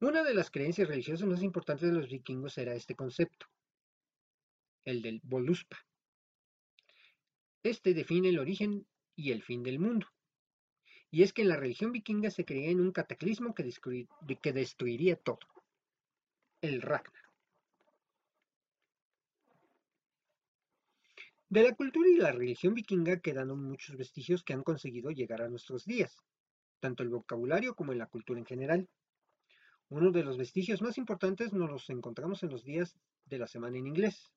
Una 0.00 0.24
de 0.24 0.34
las 0.34 0.50
creencias 0.50 0.88
religiosas 0.88 1.28
más 1.28 1.42
importantes 1.42 1.88
de 1.88 1.94
los 1.94 2.08
vikingos 2.08 2.58
era 2.58 2.74
este 2.74 2.96
concepto, 2.96 3.46
el 4.84 5.02
del 5.02 5.20
Voluspa. 5.22 5.78
Este 7.62 7.92
define 7.92 8.30
el 8.30 8.38
origen 8.38 8.86
y 9.16 9.32
el 9.32 9.42
fin 9.42 9.62
del 9.62 9.78
mundo. 9.78 10.06
Y 11.10 11.22
es 11.22 11.32
que 11.32 11.42
en 11.42 11.48
la 11.48 11.56
religión 11.56 11.92
vikinga 11.92 12.30
se 12.30 12.44
creía 12.44 12.70
en 12.70 12.80
un 12.80 12.92
cataclismo 12.92 13.54
que, 13.54 13.64
destruiría 14.52 15.16
todo. 15.16 15.40
El 16.62 16.80
Ragnar. 16.80 17.22
De 21.48 21.64
la 21.64 21.74
cultura 21.74 22.08
y 22.08 22.16
la 22.16 22.32
religión 22.32 22.74
vikinga 22.74 23.18
quedaron 23.18 23.62
muchos 23.62 23.96
vestigios 23.96 24.44
que 24.44 24.52
han 24.52 24.62
conseguido 24.62 25.10
llegar 25.10 25.42
a 25.42 25.48
nuestros 25.48 25.84
días, 25.84 26.16
tanto 26.78 27.02
el 27.02 27.08
vocabulario 27.08 27.74
como 27.74 27.92
en 27.92 27.98
la 27.98 28.06
cultura 28.06 28.38
en 28.38 28.46
general. 28.46 28.88
Uno 29.88 30.12
de 30.12 30.22
los 30.22 30.38
vestigios 30.38 30.80
más 30.80 30.96
importantes 30.96 31.52
nos 31.52 31.68
los 31.68 31.90
encontramos 31.90 32.44
en 32.44 32.50
los 32.50 32.64
días 32.64 32.96
de 33.26 33.38
la 33.38 33.48
semana 33.48 33.78
en 33.78 33.88
inglés, 33.88 34.32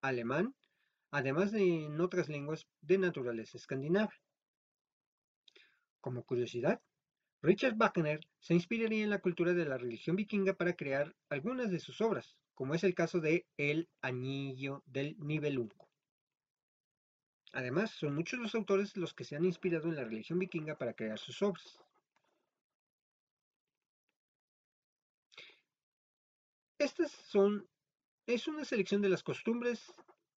alemán 0.00 0.54
además 1.14 1.52
de 1.52 1.84
en 1.84 2.00
otras 2.00 2.28
lenguas 2.28 2.66
de 2.80 2.98
naturaleza 2.98 3.56
escandinava. 3.56 4.12
Como 6.00 6.24
curiosidad, 6.24 6.82
Richard 7.40 7.76
Wagner 7.76 8.18
se 8.40 8.54
inspiraría 8.54 9.04
en 9.04 9.10
la 9.10 9.20
cultura 9.20 9.54
de 9.54 9.64
la 9.64 9.78
religión 9.78 10.16
vikinga 10.16 10.54
para 10.54 10.74
crear 10.74 11.14
algunas 11.28 11.70
de 11.70 11.78
sus 11.78 12.00
obras, 12.00 12.36
como 12.54 12.74
es 12.74 12.82
el 12.82 12.96
caso 12.96 13.20
de 13.20 13.46
El 13.56 13.88
Anillo 14.02 14.82
del 14.86 15.16
Nibelungo. 15.20 15.88
Además, 17.52 17.92
son 17.92 18.16
muchos 18.16 18.40
los 18.40 18.56
autores 18.56 18.96
los 18.96 19.14
que 19.14 19.22
se 19.22 19.36
han 19.36 19.44
inspirado 19.44 19.88
en 19.88 19.94
la 19.94 20.04
religión 20.04 20.40
vikinga 20.40 20.76
para 20.76 20.94
crear 20.94 21.20
sus 21.20 21.40
obras. 21.42 21.78
Estas 26.78 27.12
son, 27.12 27.68
es 28.26 28.48
una 28.48 28.64
selección 28.64 29.00
de 29.00 29.10
las 29.10 29.22
costumbres 29.22 29.94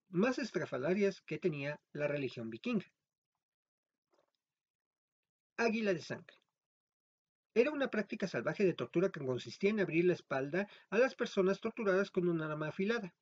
más 0.09 0.39
estrafalarias 0.39 1.21
que 1.21 1.37
tenía 1.37 1.79
la 1.93 2.07
religión 2.07 2.49
vikinga. 2.49 2.85
Águila 5.57 5.93
de 5.93 6.01
sangre. 6.01 6.35
Era 7.53 7.71
una 7.71 7.89
práctica 7.89 8.27
salvaje 8.27 8.63
de 8.63 8.73
tortura 8.73 9.09
que 9.09 9.25
consistía 9.25 9.71
en 9.71 9.79
abrir 9.79 10.05
la 10.05 10.13
espalda 10.13 10.67
a 10.89 10.99
las 10.99 11.15
personas 11.15 11.59
torturadas 11.59 12.11
con 12.11 12.27
un 12.27 12.41
arma 12.41 12.67
afilada. 12.67 13.15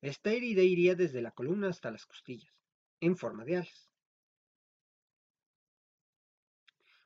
Esta 0.00 0.30
herida 0.30 0.62
iría 0.62 0.94
desde 0.94 1.22
la 1.22 1.32
columna 1.32 1.68
hasta 1.68 1.90
las 1.90 2.06
costillas 2.06 2.52
en 3.00 3.16
forma 3.16 3.44
de 3.44 3.56
alas. 3.56 3.90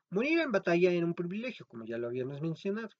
Morir 0.09 0.39
en 0.39 0.51
batalla 0.51 0.91
era 0.91 1.05
un 1.05 1.15
privilegio, 1.15 1.65
como 1.67 1.85
ya 1.85 1.97
lo 1.97 2.07
habíamos 2.07 2.39
mencionado. 2.41 2.95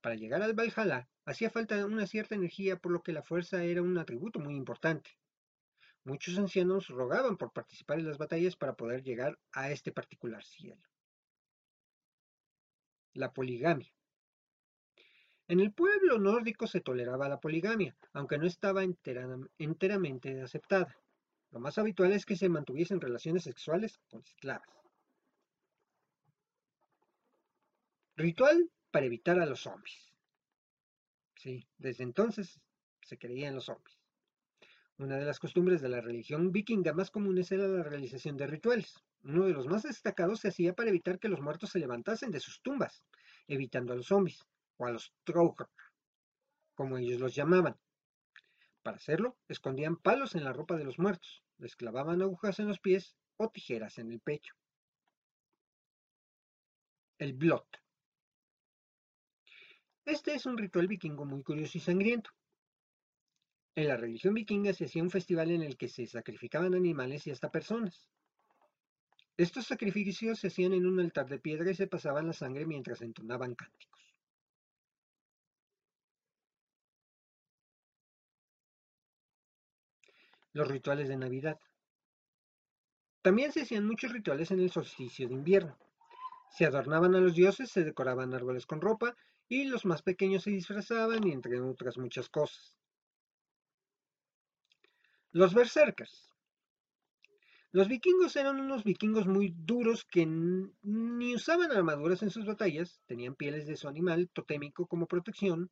Para 0.00 0.14
llegar 0.14 0.42
al 0.42 0.54
Valhalla 0.54 1.08
hacía 1.28 1.50
falta 1.50 1.84
una 1.84 2.06
cierta 2.06 2.34
energía, 2.34 2.78
por 2.78 2.90
lo 2.90 3.02
que 3.02 3.12
la 3.12 3.22
fuerza 3.22 3.62
era 3.62 3.82
un 3.82 3.98
atributo 3.98 4.40
muy 4.40 4.54
importante. 4.54 5.10
Muchos 6.04 6.38
ancianos 6.38 6.88
rogaban 6.88 7.36
por 7.36 7.52
participar 7.52 7.98
en 7.98 8.06
las 8.06 8.16
batallas 8.16 8.56
para 8.56 8.74
poder 8.74 9.02
llegar 9.02 9.38
a 9.52 9.70
este 9.70 9.92
particular 9.92 10.42
cielo. 10.42 10.82
La 13.12 13.30
poligamia. 13.32 13.92
En 15.48 15.60
el 15.60 15.72
pueblo 15.72 16.18
nórdico 16.18 16.66
se 16.66 16.80
toleraba 16.80 17.28
la 17.28 17.40
poligamia, 17.40 17.94
aunque 18.14 18.38
no 18.38 18.46
estaba 18.46 18.82
enteramente 18.82 20.40
aceptada. 20.40 20.96
Lo 21.50 21.60
más 21.60 21.76
habitual 21.76 22.12
es 22.12 22.24
que 22.24 22.36
se 22.36 22.48
mantuviesen 22.48 23.02
relaciones 23.02 23.44
sexuales 23.44 23.98
con 24.08 24.22
esclavas. 24.22 24.68
Ritual 28.16 28.70
para 28.90 29.06
evitar 29.06 29.38
a 29.38 29.46
los 29.46 29.60
zombies. 29.60 30.07
Sí, 31.38 31.68
desde 31.78 32.02
entonces 32.02 32.60
se 33.00 33.16
creían 33.16 33.54
los 33.54 33.66
zombies. 33.66 33.96
Una 34.98 35.18
de 35.18 35.24
las 35.24 35.38
costumbres 35.38 35.80
de 35.80 35.88
la 35.88 36.00
religión 36.00 36.50
vikinga 36.50 36.92
más 36.92 37.12
comunes 37.12 37.52
era 37.52 37.68
la 37.68 37.84
realización 37.84 38.36
de 38.36 38.48
rituales. 38.48 38.98
Uno 39.22 39.46
de 39.46 39.52
los 39.52 39.68
más 39.68 39.84
destacados 39.84 40.40
se 40.40 40.48
hacía 40.48 40.74
para 40.74 40.90
evitar 40.90 41.20
que 41.20 41.28
los 41.28 41.40
muertos 41.40 41.70
se 41.70 41.78
levantasen 41.78 42.32
de 42.32 42.40
sus 42.40 42.60
tumbas, 42.60 43.04
evitando 43.46 43.92
a 43.92 43.96
los 43.96 44.06
zombies, 44.06 44.44
o 44.78 44.86
a 44.86 44.90
los 44.90 45.14
Trougr, 45.22 45.68
como 46.74 46.98
ellos 46.98 47.20
los 47.20 47.36
llamaban. 47.36 47.78
Para 48.82 48.96
hacerlo, 48.96 49.38
escondían 49.46 49.96
palos 49.96 50.34
en 50.34 50.42
la 50.42 50.52
ropa 50.52 50.76
de 50.76 50.84
los 50.84 50.98
muertos, 50.98 51.44
les 51.58 51.76
clavaban 51.76 52.20
agujas 52.20 52.58
en 52.58 52.66
los 52.66 52.80
pies 52.80 53.14
o 53.36 53.48
tijeras 53.48 53.98
en 53.98 54.10
el 54.10 54.18
pecho. 54.18 54.56
El 57.18 57.34
blot. 57.34 57.80
Este 60.08 60.34
es 60.34 60.46
un 60.46 60.56
ritual 60.56 60.88
vikingo 60.88 61.26
muy 61.26 61.42
curioso 61.42 61.76
y 61.76 61.82
sangriento. 61.82 62.30
En 63.74 63.88
la 63.88 63.98
religión 63.98 64.32
vikinga 64.32 64.72
se 64.72 64.86
hacía 64.86 65.02
un 65.02 65.10
festival 65.10 65.50
en 65.50 65.62
el 65.62 65.76
que 65.76 65.86
se 65.86 66.06
sacrificaban 66.06 66.74
animales 66.74 67.26
y 67.26 67.30
hasta 67.30 67.50
personas. 67.50 68.08
Estos 69.36 69.66
sacrificios 69.66 70.38
se 70.38 70.46
hacían 70.46 70.72
en 70.72 70.86
un 70.86 70.98
altar 70.98 71.28
de 71.28 71.38
piedra 71.38 71.70
y 71.70 71.74
se 71.74 71.88
pasaban 71.88 72.26
la 72.26 72.32
sangre 72.32 72.64
mientras 72.64 73.02
entonaban 73.02 73.54
cánticos. 73.54 74.00
los 80.54 80.66
rituales 80.66 81.08
de 81.08 81.16
Navidad. 81.18 81.60
También 83.20 83.52
se 83.52 83.60
hacían 83.60 83.86
muchos 83.86 84.10
rituales 84.10 84.50
en 84.50 84.60
el 84.60 84.70
solsticio 84.70 85.28
de 85.28 85.34
invierno. 85.34 85.78
Se 86.50 86.64
adornaban 86.64 87.14
a 87.14 87.20
los 87.20 87.34
dioses, 87.34 87.70
se 87.70 87.84
decoraban 87.84 88.34
árboles 88.34 88.64
con 88.66 88.80
ropa 88.80 89.14
y 89.48 89.64
los 89.64 89.84
más 89.84 90.02
pequeños 90.02 90.42
se 90.42 90.50
disfrazaban 90.50 91.26
y 91.26 91.32
entre 91.32 91.60
otras 91.60 91.96
muchas 91.98 92.28
cosas. 92.28 92.74
Los 95.30 95.54
berserkers. 95.54 96.28
Los 97.70 97.88
vikingos 97.88 98.34
eran 98.36 98.60
unos 98.60 98.82
vikingos 98.82 99.26
muy 99.26 99.54
duros 99.54 100.04
que 100.04 100.24
ni 100.26 101.34
usaban 101.34 101.70
armaduras 101.70 102.22
en 102.22 102.30
sus 102.30 102.46
batallas, 102.46 103.02
tenían 103.06 103.34
pieles 103.34 103.66
de 103.66 103.76
su 103.76 103.88
animal 103.88 104.30
totémico 104.32 104.86
como 104.86 105.06
protección 105.06 105.70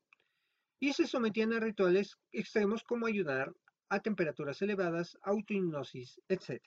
y 0.78 0.92
se 0.92 1.06
sometían 1.06 1.54
a 1.54 1.60
rituales 1.60 2.18
extremos 2.32 2.84
como 2.84 3.06
ayudar 3.06 3.54
a 3.88 4.00
temperaturas 4.00 4.60
elevadas, 4.60 5.16
autohipnosis, 5.22 6.20
etc. 6.28 6.60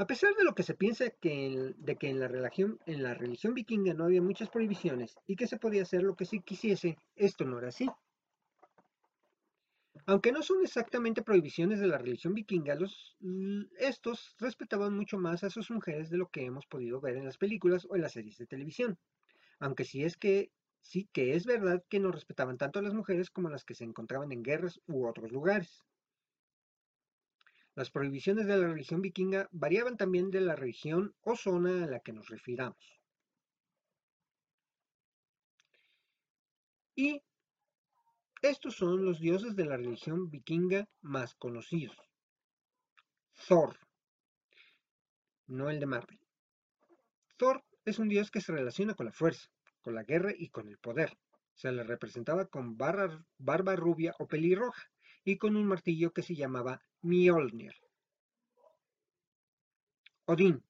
A 0.00 0.06
pesar 0.06 0.34
de 0.34 0.44
lo 0.44 0.54
que 0.54 0.62
se 0.62 0.72
piensa 0.72 1.04
de 1.04 1.12
que 1.20 2.08
en 2.08 2.20
la, 2.20 2.28
religión, 3.14 3.54
vikinga 3.54 3.92
no 3.92 4.04
había 4.04 4.22
muchas 4.22 4.48
prohibiciones 4.48 5.14
y 5.26 5.36
que 5.36 5.46
se 5.46 5.58
podía 5.58 5.82
hacer 5.82 6.02
lo 6.02 6.16
que 6.16 6.24
se 6.24 6.40
quisiese, 6.40 6.96
esto 7.16 7.44
no 7.44 7.58
era 7.58 7.68
así. 7.68 7.86
Aunque 10.06 10.32
no 10.32 10.42
son 10.42 10.62
exactamente 10.62 11.20
prohibiciones 11.20 11.80
de 11.80 11.86
la 11.86 11.98
religión 11.98 12.32
vikinga, 12.32 12.76
los, 12.76 13.18
estos 13.78 14.34
respetaban 14.38 14.96
mucho 14.96 15.18
más 15.18 15.44
a 15.44 15.50
sus 15.50 15.70
mujeres 15.70 16.08
de 16.08 16.16
lo 16.16 16.30
que 16.30 16.46
hemos 16.46 16.64
podido 16.64 16.98
ver 17.02 17.16
en 17.16 17.26
las 17.26 17.36
películas 17.36 17.86
o 17.90 17.94
en 17.94 18.00
las 18.00 18.12
series 18.12 18.38
de 18.38 18.46
televisión. 18.46 18.98
Aunque 19.58 19.84
sí 19.84 20.02
es 20.02 20.16
que 20.16 20.50
Sí 20.82 21.10
que 21.12 21.34
es 21.34 21.44
verdad 21.44 21.84
que 21.90 22.00
no 22.00 22.10
respetaban 22.10 22.56
tanto 22.56 22.78
a 22.78 22.82
las 22.82 22.94
mujeres 22.94 23.28
como 23.28 23.50
las 23.50 23.66
que 23.66 23.74
se 23.74 23.84
encontraban 23.84 24.32
en 24.32 24.42
guerras 24.42 24.80
u 24.86 25.06
otros 25.06 25.30
lugares. 25.30 25.84
Las 27.80 27.90
prohibiciones 27.90 28.46
de 28.46 28.58
la 28.58 28.68
religión 28.68 29.00
vikinga 29.00 29.48
variaban 29.52 29.96
también 29.96 30.30
de 30.30 30.42
la 30.42 30.54
región 30.54 31.14
o 31.22 31.34
zona 31.34 31.84
a 31.84 31.86
la 31.86 32.00
que 32.00 32.12
nos 32.12 32.28
refiramos. 32.28 33.00
Y 36.94 37.22
estos 38.42 38.76
son 38.76 39.02
los 39.02 39.18
dioses 39.18 39.56
de 39.56 39.64
la 39.64 39.78
religión 39.78 40.28
vikinga 40.28 40.90
más 41.00 41.34
conocidos. 41.36 41.96
Thor, 43.48 43.78
no 45.46 45.70
el 45.70 45.80
de 45.80 45.86
Marvel. 45.86 46.20
Thor 47.38 47.64
es 47.86 47.98
un 47.98 48.10
dios 48.10 48.30
que 48.30 48.42
se 48.42 48.52
relaciona 48.52 48.92
con 48.92 49.06
la 49.06 49.12
fuerza, 49.12 49.48
con 49.80 49.94
la 49.94 50.02
guerra 50.02 50.34
y 50.36 50.50
con 50.50 50.68
el 50.68 50.76
poder. 50.76 51.16
Se 51.54 51.72
le 51.72 51.82
representaba 51.82 52.44
con 52.44 52.76
barba, 52.76 53.74
rubia 53.74 54.14
o 54.18 54.26
pelirroja 54.26 54.82
y 55.30 55.38
con 55.38 55.56
un 55.56 55.66
martillo 55.66 56.12
que 56.12 56.22
se 56.22 56.34
llamaba 56.34 56.82
Mjolnir. 57.02 57.74
Odín 60.26 60.62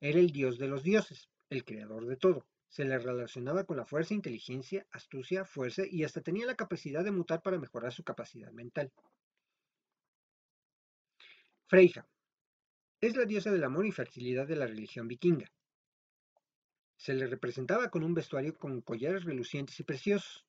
era 0.00 0.18
el 0.18 0.30
dios 0.30 0.58
de 0.58 0.68
los 0.68 0.82
dioses, 0.82 1.30
el 1.48 1.64
creador 1.64 2.06
de 2.06 2.16
todo. 2.16 2.46
Se 2.68 2.84
le 2.84 2.98
relacionaba 2.98 3.64
con 3.64 3.76
la 3.76 3.86
fuerza, 3.86 4.14
inteligencia, 4.14 4.86
astucia, 4.90 5.44
fuerza 5.44 5.82
y 5.88 6.04
hasta 6.04 6.20
tenía 6.20 6.46
la 6.46 6.56
capacidad 6.56 7.04
de 7.04 7.10
mutar 7.10 7.40
para 7.42 7.58
mejorar 7.58 7.92
su 7.92 8.04
capacidad 8.04 8.52
mental. 8.52 8.92
Freyja 11.66 12.06
es 13.00 13.16
la 13.16 13.24
diosa 13.24 13.50
del 13.50 13.64
amor 13.64 13.86
y 13.86 13.92
fertilidad 13.92 14.46
de 14.46 14.56
la 14.56 14.66
religión 14.66 15.08
vikinga. 15.08 15.50
Se 16.96 17.14
le 17.14 17.26
representaba 17.26 17.90
con 17.90 18.02
un 18.02 18.14
vestuario 18.14 18.56
con 18.56 18.80
collares 18.80 19.24
relucientes 19.24 19.78
y 19.80 19.84
preciosos, 19.84 20.46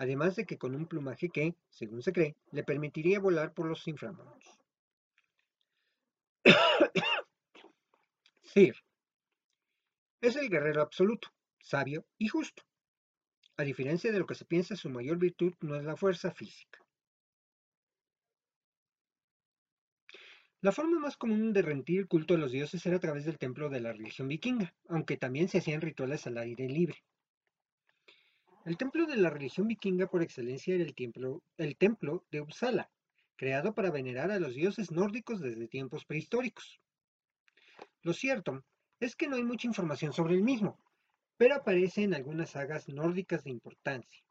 además 0.00 0.34
de 0.34 0.46
que 0.46 0.56
con 0.56 0.74
un 0.74 0.86
plumaje 0.86 1.28
que, 1.28 1.54
según 1.68 2.00
se 2.00 2.14
cree, 2.14 2.34
le 2.52 2.64
permitiría 2.64 3.20
volar 3.20 3.52
por 3.52 3.66
los 3.66 3.86
inframundos. 3.86 4.58
Cir 8.42 8.74
es 10.22 10.36
el 10.36 10.48
guerrero 10.48 10.80
absoluto, 10.80 11.28
sabio 11.58 12.06
y 12.16 12.28
justo. 12.28 12.62
A 13.58 13.62
diferencia 13.62 14.10
de 14.10 14.18
lo 14.18 14.24
que 14.26 14.34
se 14.34 14.46
piensa, 14.46 14.74
su 14.74 14.88
mayor 14.88 15.18
virtud 15.18 15.52
no 15.60 15.76
es 15.76 15.84
la 15.84 15.98
fuerza 15.98 16.30
física. 16.30 16.78
La 20.62 20.72
forma 20.72 20.98
más 20.98 21.18
común 21.18 21.52
de 21.52 21.60
rendir 21.60 22.08
culto 22.08 22.34
a 22.34 22.38
los 22.38 22.52
dioses 22.52 22.84
era 22.86 22.96
a 22.96 23.00
través 23.00 23.26
del 23.26 23.38
templo 23.38 23.68
de 23.68 23.80
la 23.80 23.92
religión 23.92 24.28
vikinga, 24.28 24.74
aunque 24.88 25.18
también 25.18 25.48
se 25.48 25.58
hacían 25.58 25.82
rituales 25.82 26.26
al 26.26 26.38
aire 26.38 26.68
libre. 26.68 27.04
El 28.70 28.76
templo 28.76 29.04
de 29.04 29.16
la 29.16 29.30
religión 29.30 29.66
vikinga 29.66 30.06
por 30.06 30.22
excelencia 30.22 30.76
era 30.76 30.84
el 30.84 30.94
templo, 31.76 32.24
de 32.30 32.40
Uppsala, 32.40 32.88
creado 33.34 33.74
para 33.74 33.90
venerar 33.90 34.30
a 34.30 34.38
los 34.38 34.54
dioses 34.54 34.92
nórdicos 34.92 35.40
desde 35.40 35.66
tiempos 35.66 36.04
prehistóricos. 36.04 36.80
Lo 38.02 38.12
cierto 38.12 38.64
es 39.00 39.16
que 39.16 39.26
no 39.26 39.34
hay 39.34 39.42
mucha 39.42 39.66
información 39.66 40.12
sobre 40.12 40.36
el 40.36 40.44
mismo, 40.44 40.78
pero 41.36 41.56
aparece 41.56 42.04
en 42.04 42.14
algunas 42.14 42.50
sagas 42.50 42.88
nórdicas 42.88 43.42
de 43.42 43.50
importancia. 43.50 44.22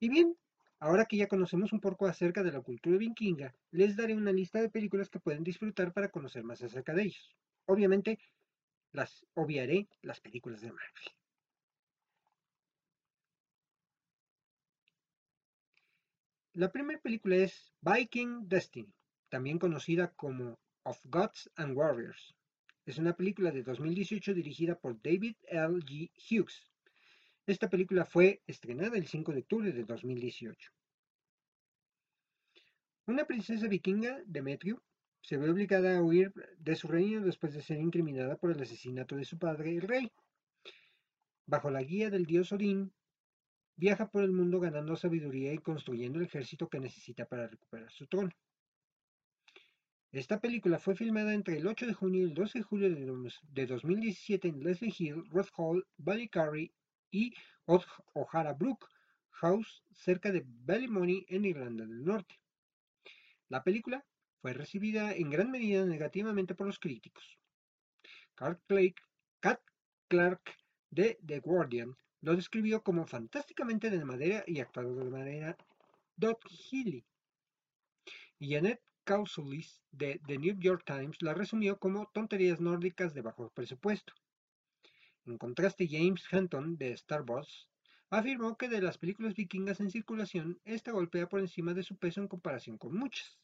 Y 0.00 0.08
bien, 0.08 0.34
ahora 0.78 1.04
que 1.04 1.18
ya 1.18 1.28
conocemos 1.28 1.74
un 1.74 1.80
poco 1.80 2.06
acerca 2.06 2.42
de 2.42 2.52
la 2.52 2.62
cultura 2.62 2.96
vikinga, 2.96 3.54
les 3.70 3.96
daré 3.96 4.14
una 4.14 4.32
lista 4.32 4.62
de 4.62 4.70
películas 4.70 5.10
que 5.10 5.20
pueden 5.20 5.44
disfrutar 5.44 5.92
para 5.92 6.08
conocer 6.08 6.42
más 6.42 6.62
acerca 6.62 6.94
de 6.94 7.02
ellos. 7.02 7.36
Obviamente, 7.66 8.18
las 8.92 9.26
obviaré 9.34 9.88
las 10.02 10.20
películas 10.20 10.60
de 10.60 10.72
Marvel. 10.72 11.04
La 16.54 16.70
primera 16.70 17.00
película 17.00 17.36
es 17.36 17.72
Viking 17.80 18.46
Destiny, 18.46 18.92
también 19.30 19.58
conocida 19.58 20.12
como 20.12 20.58
Of 20.82 21.00
Gods 21.04 21.50
and 21.56 21.76
Warriors. 21.76 22.34
Es 22.84 22.98
una 22.98 23.16
película 23.16 23.50
de 23.50 23.62
2018 23.62 24.34
dirigida 24.34 24.78
por 24.78 25.00
David 25.00 25.36
L. 25.44 25.78
G. 25.80 26.10
Hughes. 26.14 26.70
Esta 27.46 27.70
película 27.70 28.04
fue 28.04 28.42
estrenada 28.46 28.98
el 28.98 29.06
5 29.06 29.32
de 29.32 29.40
octubre 29.40 29.72
de 29.72 29.84
2018. 29.84 30.72
Una 33.06 33.24
princesa 33.24 33.66
vikinga, 33.66 34.22
Demetrio, 34.26 34.82
se 35.22 35.36
ve 35.36 35.50
obligada 35.50 35.96
a 35.96 36.02
huir 36.02 36.32
de 36.58 36.74
su 36.74 36.88
reino 36.88 37.20
después 37.20 37.54
de 37.54 37.62
ser 37.62 37.78
incriminada 37.78 38.36
por 38.36 38.50
el 38.50 38.60
asesinato 38.60 39.16
de 39.16 39.24
su 39.24 39.38
padre, 39.38 39.76
el 39.76 39.82
rey. 39.82 40.12
Bajo 41.46 41.70
la 41.70 41.82
guía 41.82 42.10
del 42.10 42.26
dios 42.26 42.52
Odín, 42.52 42.92
viaja 43.76 44.10
por 44.10 44.24
el 44.24 44.32
mundo 44.32 44.58
ganando 44.60 44.96
sabiduría 44.96 45.52
y 45.52 45.58
construyendo 45.58 46.18
el 46.18 46.26
ejército 46.26 46.68
que 46.68 46.80
necesita 46.80 47.24
para 47.26 47.46
recuperar 47.46 47.90
su 47.92 48.06
trono. 48.06 48.30
Esta 50.10 50.40
película 50.40 50.78
fue 50.78 50.94
filmada 50.94 51.32
entre 51.32 51.56
el 51.56 51.66
8 51.66 51.86
de 51.86 51.94
junio 51.94 52.20
y 52.20 52.24
el 52.24 52.34
12 52.34 52.58
de 52.58 52.64
julio 52.64 52.90
de 52.90 53.66
2017 53.66 54.48
en 54.48 54.62
Leslie 54.62 54.94
Hill, 54.96 55.24
Red 55.30 55.46
Hall, 55.56 55.86
Ballycarry 55.96 56.74
y 57.10 57.32
O'Hara 57.64 58.52
Brook 58.52 58.88
House, 59.30 59.82
cerca 59.92 60.30
de 60.30 60.44
Ballymoney 60.44 61.24
en 61.28 61.44
Irlanda 61.44 61.86
del 61.86 62.04
Norte. 62.04 62.38
La 63.48 63.62
película 63.62 64.04
fue 64.42 64.52
recibida 64.52 65.12
en 65.12 65.30
gran 65.30 65.52
medida 65.52 65.86
negativamente 65.86 66.56
por 66.56 66.66
los 66.66 66.80
críticos. 66.80 67.38
Kat 68.34 69.60
Clark 70.08 70.42
de 70.90 71.16
The 71.24 71.38
Guardian 71.38 71.96
lo 72.22 72.34
describió 72.34 72.82
como 72.82 73.06
fantásticamente 73.06 73.88
de 73.88 74.04
madera 74.04 74.42
y 74.48 74.58
actuado 74.58 74.96
de 74.96 75.10
manera 75.10 75.56
Dot 76.16 76.44
Healy. 76.50 77.04
Y 78.40 78.54
Janet 78.54 78.82
Kausulis 79.04 79.80
de 79.92 80.20
The 80.26 80.38
New 80.38 80.58
York 80.58 80.82
Times 80.84 81.22
la 81.22 81.34
resumió 81.34 81.78
como 81.78 82.10
tonterías 82.12 82.60
nórdicas 82.60 83.14
de 83.14 83.22
bajo 83.22 83.48
presupuesto. 83.50 84.12
En 85.24 85.38
contraste, 85.38 85.86
James 85.88 86.24
Hanton 86.32 86.76
de 86.76 86.90
Star 86.94 87.22
Wars 87.22 87.68
afirmó 88.10 88.56
que 88.56 88.68
de 88.68 88.82
las 88.82 88.98
películas 88.98 89.34
vikingas 89.34 89.78
en 89.78 89.90
circulación, 89.90 90.60
esta 90.64 90.90
golpea 90.90 91.28
por 91.28 91.38
encima 91.38 91.74
de 91.74 91.84
su 91.84 91.96
peso 91.96 92.20
en 92.20 92.26
comparación 92.26 92.76
con 92.76 92.94
muchas 92.94 93.38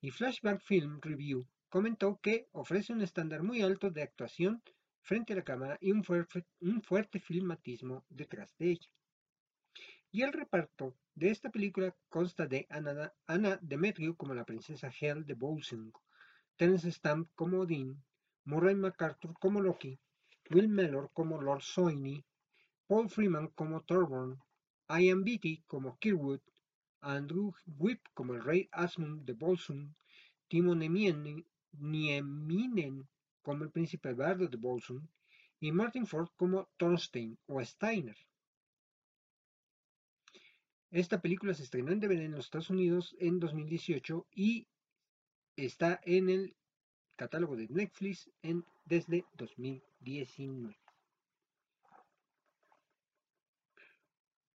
y 0.00 0.10
Flashback 0.10 0.62
Film 0.62 1.00
Review 1.00 1.46
comentó 1.68 2.18
que 2.20 2.48
ofrece 2.52 2.92
un 2.92 3.02
estándar 3.02 3.42
muy 3.42 3.62
alto 3.62 3.90
de 3.90 4.02
actuación 4.02 4.62
frente 5.02 5.32
a 5.32 5.36
la 5.36 5.44
cámara 5.44 5.78
y 5.80 5.92
un 5.92 6.02
fuerte, 6.04 7.20
filmatismo 7.20 8.04
detrás 8.08 8.56
de 8.58 8.70
ella. 8.72 8.88
Y 10.10 10.22
el 10.22 10.32
reparto 10.32 10.96
de 11.14 11.30
esta 11.30 11.50
película 11.50 11.94
consta 12.08 12.46
de 12.46 12.66
Anna, 12.70 13.58
Demetriou 13.62 14.16
como 14.16 14.34
la 14.34 14.44
princesa 14.44 14.90
Hel 15.00 15.24
de 15.24 15.34
Bolsung, 15.34 15.92
Terence 16.56 16.90
Stamp 16.90 17.30
como 17.34 17.60
Odin, 17.60 18.02
Murray 18.44 18.74
MacArthur 18.74 19.34
como 19.34 19.60
Loki, 19.60 19.98
Will 20.50 20.68
Mellor 20.68 21.10
como 21.12 21.40
Lord 21.40 21.62
Soini, 21.62 22.24
Paul 22.88 23.08
Freeman 23.08 23.48
como 23.48 23.82
Thorborn, 23.82 24.36
Ian 24.88 25.22
Beatty 25.22 25.62
como 25.68 25.96
Kirwood, 25.98 26.40
Andrew 27.00 27.52
Whip 27.78 28.00
como 28.14 28.34
el 28.34 28.42
rey 28.42 28.68
Asmund 28.72 29.24
de 29.24 29.32
Bolsum, 29.32 29.92
Timo 30.48 30.74
Nieminen 30.74 31.44
como 33.42 33.64
el 33.64 33.70
príncipe 33.70 34.12
Bardo 34.12 34.46
de 34.48 34.56
Bolsum 34.56 35.06
y 35.60 35.72
Martin 35.72 36.06
Ford 36.06 36.28
como 36.36 36.68
Thorstein 36.76 37.38
o 37.46 37.64
Steiner. 37.64 38.16
Esta 40.90 41.20
película 41.20 41.54
se 41.54 41.62
estrenó 41.62 41.92
en 41.92 42.00
DVD 42.00 42.24
en 42.24 42.32
los 42.32 42.46
Estados 42.46 42.70
Unidos 42.70 43.14
en 43.20 43.38
2018 43.38 44.26
y 44.34 44.66
está 45.56 46.00
en 46.04 46.28
el 46.28 46.56
catálogo 47.16 47.54
de 47.54 47.68
Netflix 47.68 48.28
desde 48.84 49.24
2019. 49.34 50.76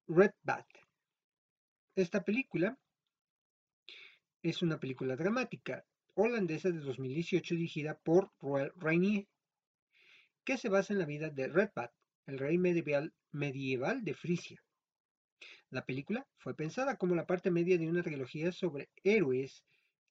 Red 0.09 0.33
Bat 0.43 0.67
esta 1.97 2.25
película 2.25 2.79
es 4.43 4.63
una 4.63 4.79
película 4.79 5.17
dramática 5.17 5.87
holandesa 6.15 6.71
de 6.71 6.81
2018 6.81 7.55
dirigida 7.55 7.99
por 7.99 8.33
Roel 8.41 8.73
Reinier, 8.77 9.27
que 10.45 10.59
se 10.59 10.69
basa 10.69 10.93
en 10.93 10.99
la 10.99 11.07
vida 11.07 11.31
de 11.31 11.49
Redbat, 11.49 11.93
el 12.27 12.39
rey 12.39 12.59
medieval, 12.59 13.15
medieval 13.33 14.05
de 14.05 14.15
Frisia. 14.15 14.63
La 15.71 15.85
película 15.85 16.27
fue 16.37 16.55
pensada 16.55 16.97
como 16.97 17.15
la 17.15 17.27
parte 17.27 17.51
media 17.51 17.79
de 17.79 17.89
una 17.89 18.03
trilogía 18.03 18.53
sobre 18.53 18.91
héroes 19.03 19.65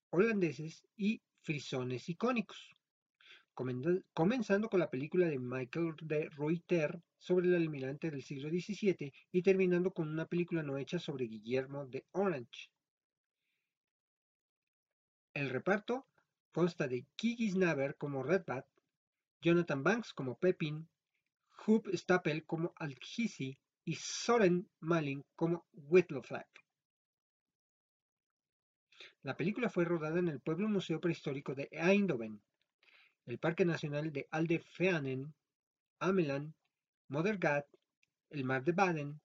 holandeses 0.09 0.83
y 0.95 1.21
frisones 1.41 2.09
icónicos 2.09 2.75
comenzando 3.53 4.69
con 4.69 4.79
la 4.79 4.89
película 4.89 5.27
de 5.27 5.39
Michael 5.39 5.95
de 6.01 6.29
Ruyter 6.29 7.01
sobre 7.17 7.47
el 7.47 7.55
almirante 7.55 8.09
del 8.09 8.23
siglo 8.23 8.49
XVII 8.49 9.13
y 9.31 9.41
terminando 9.41 9.91
con 9.91 10.09
una 10.09 10.25
película 10.25 10.63
no 10.63 10.77
hecha 10.77 10.99
sobre 10.99 11.25
Guillermo 11.25 11.85
de 11.85 12.05
Orange. 12.11 12.69
El 15.33 15.49
reparto 15.49 16.07
consta 16.51 16.87
de 16.87 17.05
Kiki 17.15 17.49
Snaver 17.49 17.95
como 17.97 18.23
Redbat, 18.23 18.65
Jonathan 19.41 19.83
Banks 19.83 20.13
como 20.13 20.37
Pepin, 20.37 20.87
Hub 21.65 21.89
Stapel 21.93 22.45
como 22.45 22.73
Alkhisi 22.75 23.57
y 23.85 23.95
Soren 23.95 24.69
Malin 24.79 25.23
como 25.35 25.65
Whitloflack. 25.73 26.47
La 29.21 29.37
película 29.37 29.69
fue 29.69 29.85
rodada 29.85 30.19
en 30.19 30.27
el 30.27 30.41
pueblo 30.41 30.67
museo 30.67 30.99
prehistórico 30.99 31.55
de 31.55 31.69
Eindhoven, 31.71 32.41
el 33.25 33.39
Parque 33.39 33.65
Nacional 33.65 34.11
de 34.11 34.27
Aldefeanen, 34.31 35.33
Ameland, 35.99 36.53
Modergat, 37.07 37.65
el 38.29 38.43
Mar 38.43 38.63
de 38.63 38.71
Baden, 38.71 39.21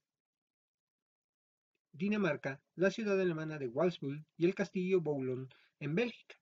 Dinamarca, 1.92 2.60
la 2.76 2.90
ciudad 2.90 3.20
alemana 3.20 3.58
de 3.58 3.66
Walsbull 3.66 4.24
y 4.36 4.44
el 4.44 4.54
castillo 4.54 5.00
Boulogne 5.00 5.48
en 5.80 5.94
Bélgica. 5.94 6.36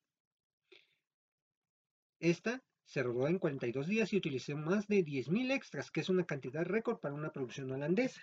Esta 2.21 2.62
se 2.85 3.03
rodó 3.03 3.27
en 3.29 3.38
42 3.38 3.87
días 3.87 4.12
y 4.12 4.16
utilizó 4.16 4.57
más 4.57 4.87
de 4.87 5.05
10.000 5.05 5.53
extras, 5.53 5.90
que 5.90 6.01
es 6.01 6.09
una 6.09 6.25
cantidad 6.25 6.64
récord 6.64 6.99
para 6.99 7.14
una 7.14 7.31
producción 7.31 7.71
holandesa. 7.71 8.23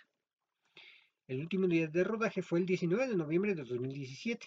El 1.27 1.39
último 1.39 1.67
día 1.67 1.87
de 1.87 2.03
rodaje 2.03 2.41
fue 2.41 2.59
el 2.59 2.65
19 2.65 3.07
de 3.07 3.15
noviembre 3.15 3.55
de 3.55 3.63
2017. 3.63 4.45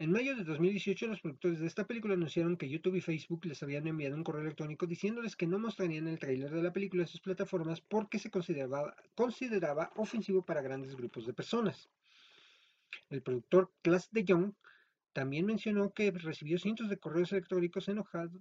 En 0.00 0.12
mayo 0.12 0.36
de 0.36 0.44
2018, 0.44 1.08
los 1.08 1.20
productores 1.20 1.58
de 1.58 1.66
esta 1.66 1.84
película 1.84 2.14
anunciaron 2.14 2.56
que 2.56 2.68
YouTube 2.68 2.94
y 2.94 3.00
Facebook 3.00 3.44
les 3.46 3.64
habían 3.64 3.88
enviado 3.88 4.14
un 4.14 4.22
correo 4.22 4.42
electrónico 4.42 4.86
diciéndoles 4.86 5.34
que 5.34 5.48
no 5.48 5.58
mostrarían 5.58 6.06
el 6.06 6.20
tráiler 6.20 6.52
de 6.52 6.62
la 6.62 6.72
película 6.72 7.02
en 7.02 7.08
sus 7.08 7.20
plataformas 7.20 7.80
porque 7.80 8.20
se 8.20 8.30
consideraba, 8.30 8.94
ofensivo 9.96 10.42
para 10.42 10.62
grandes 10.62 10.94
grupos 10.94 11.26
de 11.26 11.32
personas. 11.32 11.90
El 13.10 13.22
productor 13.22 13.72
Klaas 13.82 14.08
de 14.12 14.24
Jong 14.28 14.52
también 15.12 15.46
mencionó 15.46 15.92
que 15.92 16.12
recibió 16.12 16.60
cientos 16.60 16.88
de 16.88 16.98
correos 16.98 17.32
electrónicos 17.32 17.86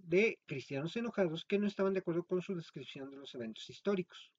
de 0.03 0.37
cristianos 0.45 0.95
enojados 0.95 1.43
que 1.43 1.57
no 1.57 1.65
estaban 1.65 1.93
de 1.93 2.01
acuerdo 2.01 2.23
con 2.23 2.43
su 2.43 2.53
descripción 2.53 3.09
de 3.09 3.17
los 3.17 3.33
eventos 3.33 3.67
históricos. 3.67 4.31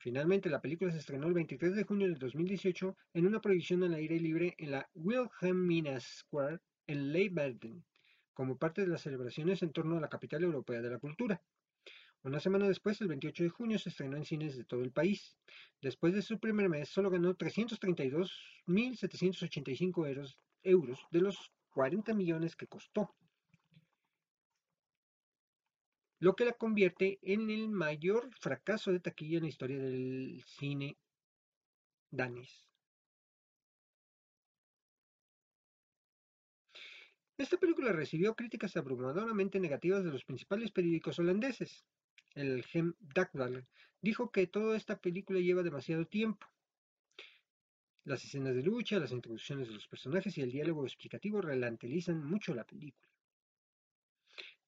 Finalmente, 0.00 0.48
la 0.48 0.60
película 0.60 0.92
se 0.92 0.98
estrenó 0.98 1.26
el 1.26 1.34
23 1.34 1.74
de 1.74 1.82
junio 1.82 2.06
de 2.06 2.14
2018 2.14 2.96
en 3.14 3.26
una 3.26 3.40
proyección 3.40 3.82
al 3.82 3.94
aire 3.94 4.20
libre 4.20 4.54
en 4.56 4.70
la 4.70 4.88
Wilhelmina 4.94 5.98
Square 5.98 6.60
en 6.86 7.12
Leeuwarden, 7.12 7.84
como 8.32 8.56
parte 8.56 8.82
de 8.82 8.86
las 8.86 9.02
celebraciones 9.02 9.60
en 9.62 9.72
torno 9.72 9.96
a 9.96 10.00
la 10.00 10.08
capital 10.08 10.44
europea 10.44 10.80
de 10.80 10.90
la 10.90 11.00
cultura. 11.00 11.42
Una 12.22 12.38
semana 12.38 12.68
después, 12.68 13.00
el 13.00 13.08
28 13.08 13.42
de 13.42 13.48
junio, 13.48 13.76
se 13.80 13.88
estrenó 13.88 14.16
en 14.16 14.24
cines 14.24 14.56
de 14.56 14.64
todo 14.64 14.82
el 14.82 14.92
país. 14.92 15.36
Después 15.82 16.14
de 16.14 16.22
su 16.22 16.38
primer 16.38 16.68
mes, 16.68 16.88
solo 16.88 17.10
ganó 17.10 17.36
332.785 17.36 20.06
euros, 20.06 20.38
euros 20.62 21.00
de 21.10 21.22
los 21.22 21.50
40 21.70 22.14
millones 22.14 22.54
que 22.54 22.68
costó. 22.68 23.16
Lo 26.20 26.34
que 26.34 26.44
la 26.44 26.52
convierte 26.52 27.18
en 27.22 27.50
el 27.50 27.68
mayor 27.68 28.30
fracaso 28.40 28.92
de 28.92 29.00
taquilla 29.00 29.38
en 29.38 29.44
la 29.44 29.48
historia 29.48 29.78
del 29.78 30.42
cine 30.46 30.96
danés. 32.10 32.68
Esta 37.36 37.56
película 37.56 37.92
recibió 37.92 38.34
críticas 38.34 38.76
abrumadoramente 38.76 39.60
negativas 39.60 40.02
de 40.02 40.10
los 40.10 40.24
principales 40.24 40.72
periódicos 40.72 41.20
holandeses. 41.20 41.84
El 42.34 42.64
Gem 42.64 42.94
Dagblad 42.98 43.62
dijo 44.00 44.32
que 44.32 44.48
toda 44.48 44.76
esta 44.76 45.00
película 45.00 45.38
lleva 45.38 45.62
demasiado 45.62 46.04
tiempo. 46.04 46.48
Las 48.02 48.24
escenas 48.24 48.56
de 48.56 48.62
lucha, 48.62 48.98
las 48.98 49.12
introducciones 49.12 49.68
de 49.68 49.74
los 49.74 49.86
personajes 49.86 50.36
y 50.36 50.40
el 50.40 50.50
diálogo 50.50 50.84
explicativo 50.84 51.40
relantelizan 51.40 52.24
mucho 52.24 52.54
la 52.54 52.64
película. 52.64 53.08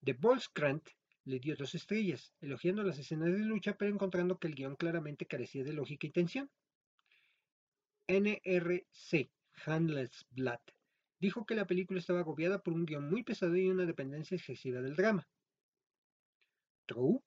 The 0.05 0.13
Volkskrant 0.13 0.89
le 1.25 1.39
dio 1.39 1.57
dos 1.57 1.75
estrellas, 1.75 2.33
elogiando 2.41 2.83
las 2.83 2.99
escenas 2.99 3.33
de 3.33 3.45
lucha, 3.45 3.77
pero 3.77 3.93
encontrando 3.93 4.39
que 4.39 4.49
el 4.49 4.55
guion 4.55 4.77
claramente 4.77 5.27
carecía 5.27 5.65
de 5.65 5.73
lógica 5.73 6.07
y 6.07 6.11
tensión. 6.11 6.51
NRC 8.09 9.31
Handelsblatt 9.67 10.63
dijo 11.21 11.45
que 11.47 11.55
la 11.55 11.67
película 11.67 12.01
estaba 12.01 12.21
agobiada 12.21 12.63
por 12.63 12.75
un 12.75 12.87
guion 12.87 13.09
muy 13.09 13.23
pesado 13.23 13.57
y 13.57 13.69
una 13.69 13.87
dependencia 13.87 14.37
excesiva 14.37 14.81
del 14.81 14.97
drama. 14.97 15.29
True 16.87 17.21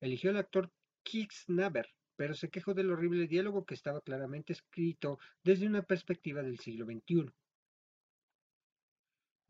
eligió 0.00 0.30
al 0.30 0.38
actor 0.38 0.72
Keith 1.02 1.32
Naber, 1.48 1.88
pero 2.16 2.34
se 2.34 2.50
quejó 2.50 2.74
del 2.74 2.90
horrible 2.90 3.26
diálogo 3.26 3.64
que 3.64 3.74
estaba 3.74 4.00
claramente 4.00 4.52
escrito 4.52 5.18
desde 5.42 5.66
una 5.66 5.82
perspectiva 5.82 6.42
del 6.42 6.58
siglo 6.58 6.86
XXI. 6.86 7.30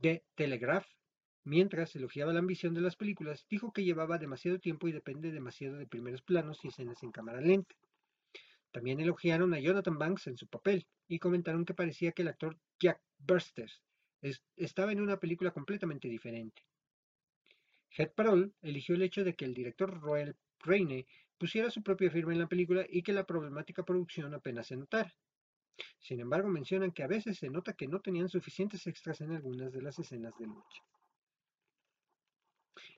The 0.01 0.25
Telegraph, 0.35 0.87
mientras 1.45 1.95
elogiaba 1.97 2.33
la 2.33 2.39
ambición 2.39 2.75
de 2.75 2.81
las 2.81 2.97
películas, 2.97 3.47
dijo 3.49 3.73
que 3.73 3.85
llevaba 3.85 4.19
demasiado 4.19 4.59
tiempo 4.59 4.89
y 4.89 4.93
depende 4.93 5.33
demasiado 5.33 5.77
de 5.77 5.87
primeros 5.87 6.23
planos 6.23 6.65
y 6.65 6.69
escenas 6.69 7.03
en 7.03 7.13
cámara 7.13 7.41
lenta. 7.41 7.75
También 8.71 9.01
elogiaron 9.01 9.53
a 9.53 9.61
Jonathan 9.61 9.99
Banks 9.99 10.27
en 10.29 10.37
su 10.37 10.47
papel 10.47 10.87
y 11.09 11.19
comentaron 11.19 11.65
que 11.65 11.75
parecía 11.75 12.13
que 12.13 12.23
el 12.23 12.29
actor 12.29 12.59
Jack 12.81 13.01
Bursters 13.19 13.83
estaba 14.57 14.93
en 14.93 15.01
una 15.01 15.19
película 15.19 15.51
completamente 15.51 16.09
diferente. 16.09 16.63
Head 17.97 18.13
Parole 18.15 18.53
eligió 18.63 18.95
el 18.95 19.03
hecho 19.03 19.25
de 19.25 19.35
que 19.35 19.45
el 19.45 19.53
director 19.53 20.01
Roel 20.01 20.37
Reine 20.61 21.07
pusiera 21.37 21.71
su 21.71 21.83
propia 21.83 22.11
firma 22.11 22.33
en 22.33 22.39
la 22.39 22.47
película 22.47 22.87
y 22.89 23.03
que 23.03 23.13
la 23.13 23.25
problemática 23.25 23.85
producción 23.85 24.33
apenas 24.33 24.69
se 24.69 24.77
notara. 24.77 25.13
Sin 25.99 26.21
embargo, 26.21 26.49
mencionan 26.49 26.93
que 26.93 27.03
a 27.03 27.09
veces 27.09 27.39
se 27.39 27.51
nota 27.51 27.73
que 27.73 27.89
no 27.89 28.01
tenían 28.01 28.29
suficientes 28.29 28.87
extras 28.87 29.21
en 29.21 29.33
algunas 29.33 29.73
de 29.73 29.83
las 29.83 29.99
escenas 29.99 30.33
de 30.39 30.47
lucha. 30.47 30.83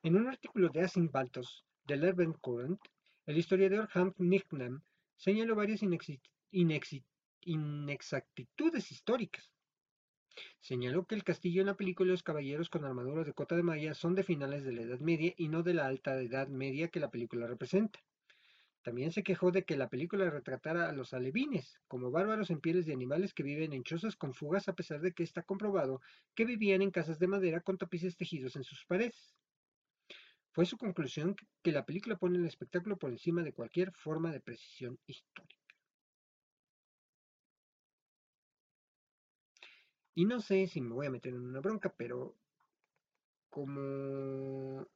En 0.02 0.16
un 0.16 0.28
artículo 0.28 0.68
de 0.68 0.82
Asin 0.82 1.10
Baltos 1.10 1.64
del 1.84 2.04
Urban 2.04 2.34
Current, 2.34 2.80
el 3.26 3.38
historiador 3.38 3.88
Hank 3.88 4.14
Nicknam 4.18 4.82
señaló 5.16 5.56
varias 5.56 5.80
inexactitudes 7.42 8.92
históricas. 8.92 9.50
Señaló 10.60 11.06
que 11.06 11.14
el 11.14 11.24
castillo 11.24 11.60
en 11.60 11.66
la 11.66 11.76
película 11.76 12.10
los 12.10 12.22
caballeros 12.22 12.68
con 12.68 12.84
armaduras 12.84 13.26
de 13.26 13.32
cota 13.32 13.56
de 13.56 13.62
malla 13.62 13.94
son 13.94 14.14
de 14.14 14.22
finales 14.22 14.64
de 14.64 14.72
la 14.72 14.82
Edad 14.82 15.00
Media 15.00 15.32
y 15.36 15.48
no 15.48 15.62
de 15.62 15.74
la 15.74 15.86
alta 15.86 16.20
Edad 16.20 16.48
Media 16.48 16.88
que 16.88 17.00
la 17.00 17.10
película 17.10 17.46
representa. 17.46 18.00
También 18.82 19.12
se 19.12 19.22
quejó 19.22 19.50
de 19.50 19.64
que 19.64 19.76
la 19.76 19.88
película 19.88 20.28
retratara 20.28 20.88
a 20.88 20.92
los 20.92 21.14
alevines 21.14 21.80
como 21.88 22.10
bárbaros 22.10 22.50
en 22.50 22.60
pieles 22.60 22.84
de 22.84 22.92
animales 22.92 23.32
que 23.32 23.42
viven 23.42 23.72
en 23.72 23.82
chozas 23.82 24.14
con 24.14 24.34
fugas 24.34 24.68
a 24.68 24.74
pesar 24.74 25.00
de 25.00 25.12
que 25.12 25.22
está 25.22 25.42
comprobado 25.42 26.00
que 26.34 26.44
vivían 26.44 26.82
en 26.82 26.90
casas 26.90 27.18
de 27.18 27.26
madera 27.26 27.60
con 27.60 27.78
tapices 27.78 28.16
tejidos 28.16 28.56
en 28.56 28.64
sus 28.64 28.84
paredes. 28.84 29.33
Fue 30.54 30.66
su 30.66 30.78
conclusión 30.78 31.34
que 31.64 31.72
la 31.72 31.84
película 31.84 32.16
pone 32.16 32.38
el 32.38 32.46
espectáculo 32.46 32.96
por 32.96 33.10
encima 33.10 33.42
de 33.42 33.52
cualquier 33.52 33.90
forma 33.90 34.30
de 34.30 34.38
precisión 34.38 35.00
histórica. 35.04 35.74
Y 40.14 40.26
no 40.26 40.40
sé 40.40 40.68
si 40.68 40.80
me 40.80 40.94
voy 40.94 41.08
a 41.08 41.10
meter 41.10 41.34
en 41.34 41.40
una 41.40 41.58
bronca, 41.58 41.92
pero 41.98 42.36
como 43.50 44.86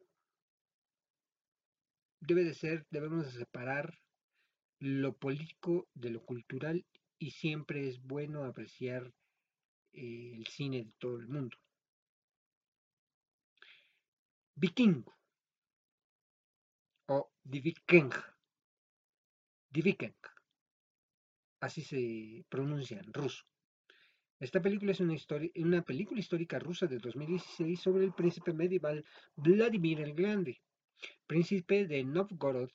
debe 2.21 2.45
de 2.45 2.55
ser, 2.55 2.87
debemos 2.91 3.27
de 3.27 3.41
separar 3.41 3.99
lo 4.79 5.17
político 5.17 5.89
de 5.93 6.11
lo 6.11 6.25
cultural 6.25 6.87
y 7.19 7.33
siempre 7.33 7.89
es 7.89 8.01
bueno 8.01 8.45
apreciar 8.45 9.13
eh, 9.93 10.35
el 10.37 10.47
cine 10.47 10.85
de 10.85 10.93
todo 11.01 11.19
el 11.19 11.27
mundo. 11.27 11.57
Vikingo 14.55 15.18
o 17.09 17.31
Die 17.43 17.61
Viking. 17.61 18.13
Así 21.61 21.83
se 21.83 22.45
pronuncia 22.49 22.99
en 22.99 23.13
ruso. 23.13 23.45
Esta 24.39 24.63
película 24.63 24.93
es 24.93 25.01
una, 25.01 25.17
una 25.57 25.83
película 25.83 26.21
histórica 26.21 26.59
rusa 26.59 26.87
de 26.87 26.99
2016 26.99 27.81
sobre 27.81 28.05
el 28.05 28.13
príncipe 28.13 28.53
medieval 28.53 29.05
Vladimir 29.35 30.01
el 30.01 30.15
Grande, 30.15 30.61
príncipe 31.27 31.87
de 31.87 32.05
Novgorod, 32.05 32.71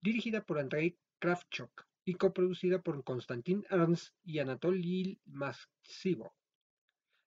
dirigida 0.00 0.42
por 0.44 0.58
Andrei 0.58 0.96
Kravchuk 1.18 1.86
y 2.04 2.14
coproducida 2.14 2.80
por 2.80 3.04
Konstantin 3.04 3.64
Ernst 3.68 4.14
y 4.24 4.38
Anatoly 4.38 5.20
Maxivo. 5.26 6.34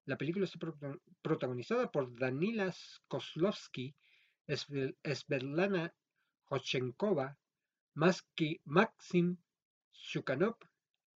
La 0.06 0.18
película 0.18 0.46
está 0.46 0.60
protagonizada 1.22 1.92
por 1.92 2.18
Danila 2.18 2.74
Kozlovsky, 3.08 3.96
Svetlana 4.48 5.94
Hochenkova, 6.50 7.38
Maxim 7.96 9.38
Shukhanov, 9.94 10.58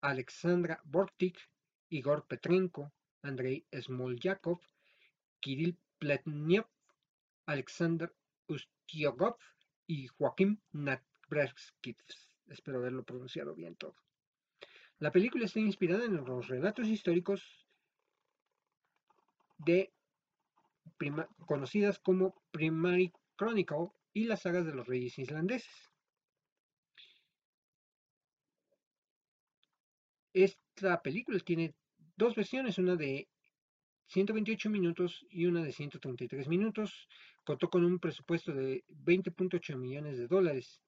Alexandra 0.02 0.80
Bortik, 0.84 1.38
Igor 1.90 2.26
Petrenko, 2.26 2.92
Andrei 3.24 3.66
Smolyakov, 3.72 4.60
Kirill 5.40 5.78
Pletnev, 6.00 6.66
Alexander 7.46 8.14
Ustiogov 8.48 9.38
y 9.88 10.08
Joaquim 10.08 10.60
Natbrevskis. 10.72 12.30
Espero 12.48 12.80
haberlo 12.80 13.04
pronunciado 13.04 13.54
bien 13.56 13.76
todo. 13.76 13.96
La 15.00 15.12
película 15.12 15.46
está 15.46 15.60
inspirada 15.60 16.06
en 16.06 16.16
los 16.16 16.48
relatos 16.48 16.88
históricos 16.88 17.68
de 19.58 19.92
conocidas 21.46 22.00
como 22.00 22.36
Primary 22.52 23.14
Chronicle 23.38 23.92
y 24.14 24.26
las 24.26 24.42
sagas 24.42 24.66
de 24.66 24.74
los 24.74 24.88
reyes 24.88 25.18
islandeses. 25.20 25.90
Esta 30.34 31.02
película 31.02 31.40
tiene 31.40 31.76
dos 32.16 32.36
versiones, 32.36 32.78
una 32.78 32.96
de 32.96 33.28
128 34.08 34.70
minutos 34.70 35.26
y 35.30 35.46
una 35.46 35.64
de 35.64 35.72
133 35.72 36.48
minutos. 36.48 37.08
Contó 37.44 37.70
con 37.70 37.84
un 37.84 38.00
presupuesto 38.00 38.54
de 38.54 38.84
20.8 38.88 39.78
millones 39.78 40.18
de 40.18 40.28
dólares. 40.28 40.82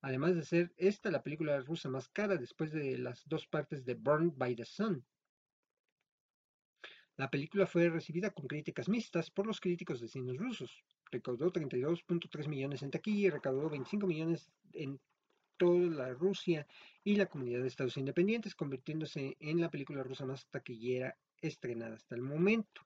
Además 0.00 0.34
de 0.34 0.42
ser 0.42 0.72
esta 0.76 1.10
la 1.10 1.22
película 1.22 1.58
rusa 1.60 1.88
más 1.88 2.08
cara 2.08 2.36
después 2.36 2.72
de 2.72 2.98
las 2.98 3.26
dos 3.26 3.46
partes 3.46 3.84
de 3.84 3.94
Burned 3.94 4.34
by 4.36 4.54
the 4.54 4.64
Sun. 4.64 5.04
La 7.16 7.30
película 7.30 7.66
fue 7.66 7.88
recibida 7.88 8.30
con 8.30 8.46
críticas 8.46 8.88
mixtas 8.88 9.30
por 9.30 9.46
los 9.46 9.60
críticos 9.60 10.00
de 10.00 10.08
cines 10.08 10.36
rusos. 10.36 10.84
Recaudó 11.14 11.52
32.3 11.52 12.48
millones 12.48 12.82
en 12.82 12.90
taquilla 12.90 13.28
y 13.28 13.30
recaudó 13.30 13.70
25 13.70 14.04
millones 14.04 14.50
en 14.72 14.98
toda 15.56 15.86
la 15.86 16.12
Rusia 16.12 16.66
y 17.04 17.14
la 17.14 17.26
comunidad 17.26 17.62
de 17.62 17.68
Estados 17.68 17.96
Independientes, 17.96 18.56
convirtiéndose 18.56 19.36
en 19.38 19.60
la 19.60 19.70
película 19.70 20.02
rusa 20.02 20.26
más 20.26 20.48
taquillera 20.48 21.16
estrenada 21.40 21.94
hasta 21.94 22.16
el 22.16 22.22
momento. 22.22 22.82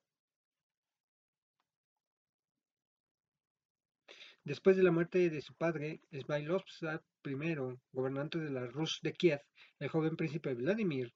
Después 4.45 4.77
de 4.77 4.83
la 4.83 4.93
muerte 4.93 5.31
de 5.31 5.41
su 5.41 5.55
padre, 5.55 6.03
Svailovsky 6.13 6.87
I, 7.25 7.79
gobernante 7.93 8.39
de 8.39 8.51
la 8.51 8.67
Rus 8.67 9.01
de 9.03 9.15
Kiev, 9.15 9.41
el 9.79 9.89
joven 9.89 10.17
príncipe 10.17 10.53
Vladimir 10.53 11.15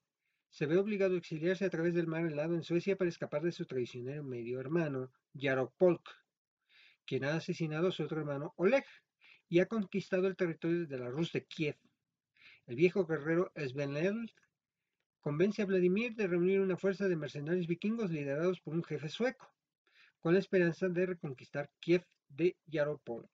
se 0.49 0.65
ve 0.65 0.77
obligado 0.77 1.13
a 1.13 1.17
exiliarse 1.19 1.65
a 1.65 1.69
través 1.69 1.93
del 1.93 2.07
mar 2.07 2.25
helado 2.25 2.55
en 2.55 2.63
Suecia 2.63 2.95
para 2.95 3.09
escapar 3.09 3.43
de 3.43 3.51
su 3.51 3.65
traicionero 3.65 4.23
medio 4.23 4.59
hermano, 4.59 5.11
Yaropolk, 5.33 6.22
quien 7.05 7.25
ha 7.25 7.35
asesinado 7.35 7.87
a 7.87 7.91
su 7.91 8.03
otro 8.03 8.19
hermano, 8.19 8.53
Oleg, 8.57 8.85
y 9.49 9.59
ha 9.59 9.67
conquistado 9.67 10.27
el 10.27 10.35
territorio 10.35 10.87
de 10.87 10.97
la 10.97 11.09
Rus 11.09 11.31
de 11.31 11.45
Kiev. 11.45 11.77
El 12.65 12.75
viejo 12.75 13.05
guerrero 13.05 13.51
Sveneld 13.55 14.31
convence 15.19 15.61
a 15.61 15.65
Vladimir 15.65 16.15
de 16.15 16.27
reunir 16.27 16.59
una 16.59 16.77
fuerza 16.77 17.07
de 17.07 17.15
mercenarios 17.15 17.67
vikingos 17.67 18.11
liderados 18.11 18.59
por 18.61 18.73
un 18.73 18.83
jefe 18.83 19.09
sueco, 19.09 19.53
con 20.19 20.33
la 20.33 20.39
esperanza 20.39 20.89
de 20.89 21.05
reconquistar 21.05 21.69
Kiev 21.79 22.05
de 22.29 22.57
Yaropolk. 22.65 23.29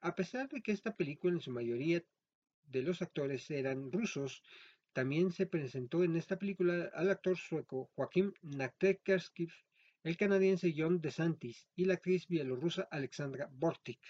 A 0.00 0.14
pesar 0.14 0.48
de 0.50 0.60
que 0.60 0.72
esta 0.72 0.94
película 0.94 1.32
en 1.32 1.40
su 1.40 1.50
mayoría 1.50 2.04
de 2.66 2.82
los 2.82 3.00
actores 3.00 3.50
eran 3.50 3.90
rusos, 3.90 4.42
También 4.94 5.32
se 5.32 5.46
presentó 5.46 6.04
en 6.04 6.16
esta 6.16 6.38
película 6.38 6.90
al 6.94 7.10
actor 7.10 7.36
sueco 7.36 7.90
Joaquín 7.94 8.32
Naktekerskiv, 8.42 9.50
el 10.04 10.16
canadiense 10.16 10.72
John 10.76 11.00
DeSantis 11.00 11.66
y 11.76 11.84
la 11.84 11.94
actriz 11.94 12.28
bielorrusa 12.28 12.88
Alexandra 12.90 13.50
Bortik. 13.52 14.00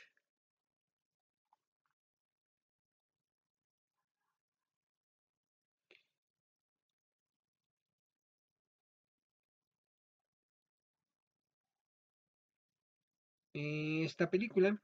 esta 14.05 14.30
película 14.30 14.78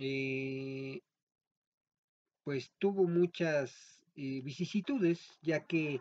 eh, 0.00 1.00
pues 2.42 2.72
tuvo 2.78 3.06
muchas 3.06 3.99
eh, 4.22 4.42
vicisitudes, 4.42 5.38
ya 5.40 5.64
que 5.64 5.98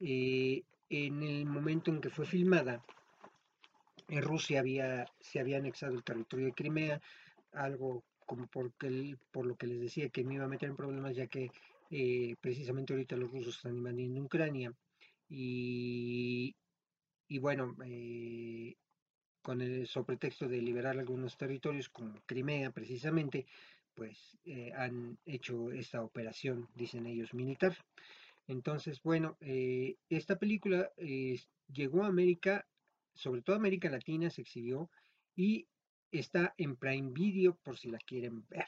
eh, 0.00 0.64
en 0.88 1.22
el 1.22 1.46
momento 1.46 1.92
en 1.92 2.00
que 2.00 2.10
fue 2.10 2.26
filmada, 2.26 2.84
en 4.08 4.22
Rusia 4.22 4.58
había, 4.58 5.06
se 5.20 5.38
había 5.38 5.58
anexado 5.58 5.94
el 5.94 6.02
territorio 6.02 6.46
de 6.46 6.52
Crimea, 6.52 7.00
algo 7.52 8.02
como 8.26 8.48
por 8.48 9.46
lo 9.46 9.54
que 9.56 9.66
les 9.68 9.80
decía 9.80 10.08
que 10.08 10.24
me 10.24 10.34
iba 10.34 10.46
a 10.46 10.48
meter 10.48 10.68
en 10.68 10.74
problemas, 10.74 11.14
ya 11.14 11.28
que 11.28 11.52
precisamente 12.40 12.92
ahorita 12.92 13.16
los 13.16 13.30
rusos 13.30 13.56
están 13.56 13.76
invadiendo 13.76 14.20
Ucrania. 14.20 14.72
Y, 15.28 16.56
y 17.28 17.38
bueno, 17.38 17.76
con 19.42 19.60
el 19.60 19.88
pretexto 20.06 20.48
de 20.48 20.60
liberar 20.60 20.98
algunos 20.98 21.36
territorios, 21.36 21.88
como 21.88 22.20
Crimea 22.26 22.72
precisamente, 22.72 23.46
pues 23.94 24.38
eh, 24.44 24.72
han 24.74 25.18
hecho 25.24 25.70
esta 25.72 26.02
operación, 26.02 26.68
dicen 26.74 27.06
ellos, 27.06 27.34
militar. 27.34 27.76
Entonces, 28.46 29.02
bueno, 29.02 29.36
eh, 29.40 29.96
esta 30.08 30.38
película 30.38 30.90
eh, 30.96 31.38
llegó 31.72 32.04
a 32.04 32.08
América, 32.08 32.66
sobre 33.14 33.42
todo 33.42 33.56
América 33.56 33.90
Latina, 33.90 34.30
se 34.30 34.42
exhibió 34.42 34.90
y 35.36 35.66
está 36.10 36.54
en 36.58 36.76
Prime 36.76 37.10
Video 37.12 37.56
por 37.62 37.78
si 37.78 37.90
la 37.90 37.98
quieren 37.98 38.46
ver. 38.48 38.66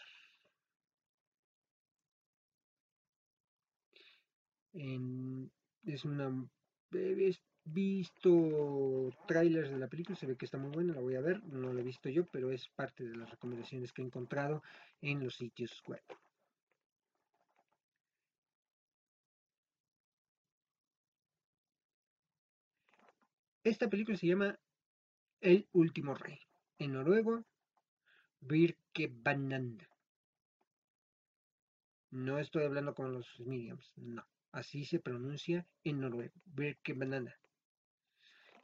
es 5.85 6.05
una 6.05 6.49
visto 7.65 9.11
trailers 9.27 9.71
de 9.71 9.79
la 9.79 9.89
película, 9.89 10.17
se 10.17 10.27
ve 10.27 10.37
que 10.37 10.45
está 10.45 10.59
muy 10.59 10.71
buena, 10.71 10.95
la 10.95 11.01
voy 11.01 11.15
a 11.15 11.21
ver, 11.21 11.43
no 11.45 11.73
la 11.73 11.81
he 11.81 11.85
visto 11.85 12.09
yo, 12.09 12.27
pero 12.27 12.51
es 12.51 12.69
parte 12.69 13.05
de 13.05 13.17
las 13.17 13.31
recomendaciones 13.31 13.93
que 13.93 14.03
he 14.03 14.05
encontrado 14.05 14.63
en 15.01 15.23
los 15.23 15.37
sitios 15.37 15.83
web. 15.87 16.03
Esta 23.65 23.89
película 23.89 24.19
se 24.19 24.27
llama 24.27 24.59
El 25.41 25.69
último 25.73 26.15
rey. 26.15 26.41
En 26.79 26.95
noruego, 26.95 27.45
Birkebananda. 28.41 29.89
No 32.11 32.39
estoy 32.41 32.65
hablando 32.65 32.95
con 32.95 33.13
los 33.13 33.39
mediums, 33.41 33.93
no. 33.97 34.27
Así 34.51 34.85
se 34.85 34.99
pronuncia 34.99 35.65
en 35.85 36.01
noruego, 36.01 36.35
Birkebananda. 36.45 37.39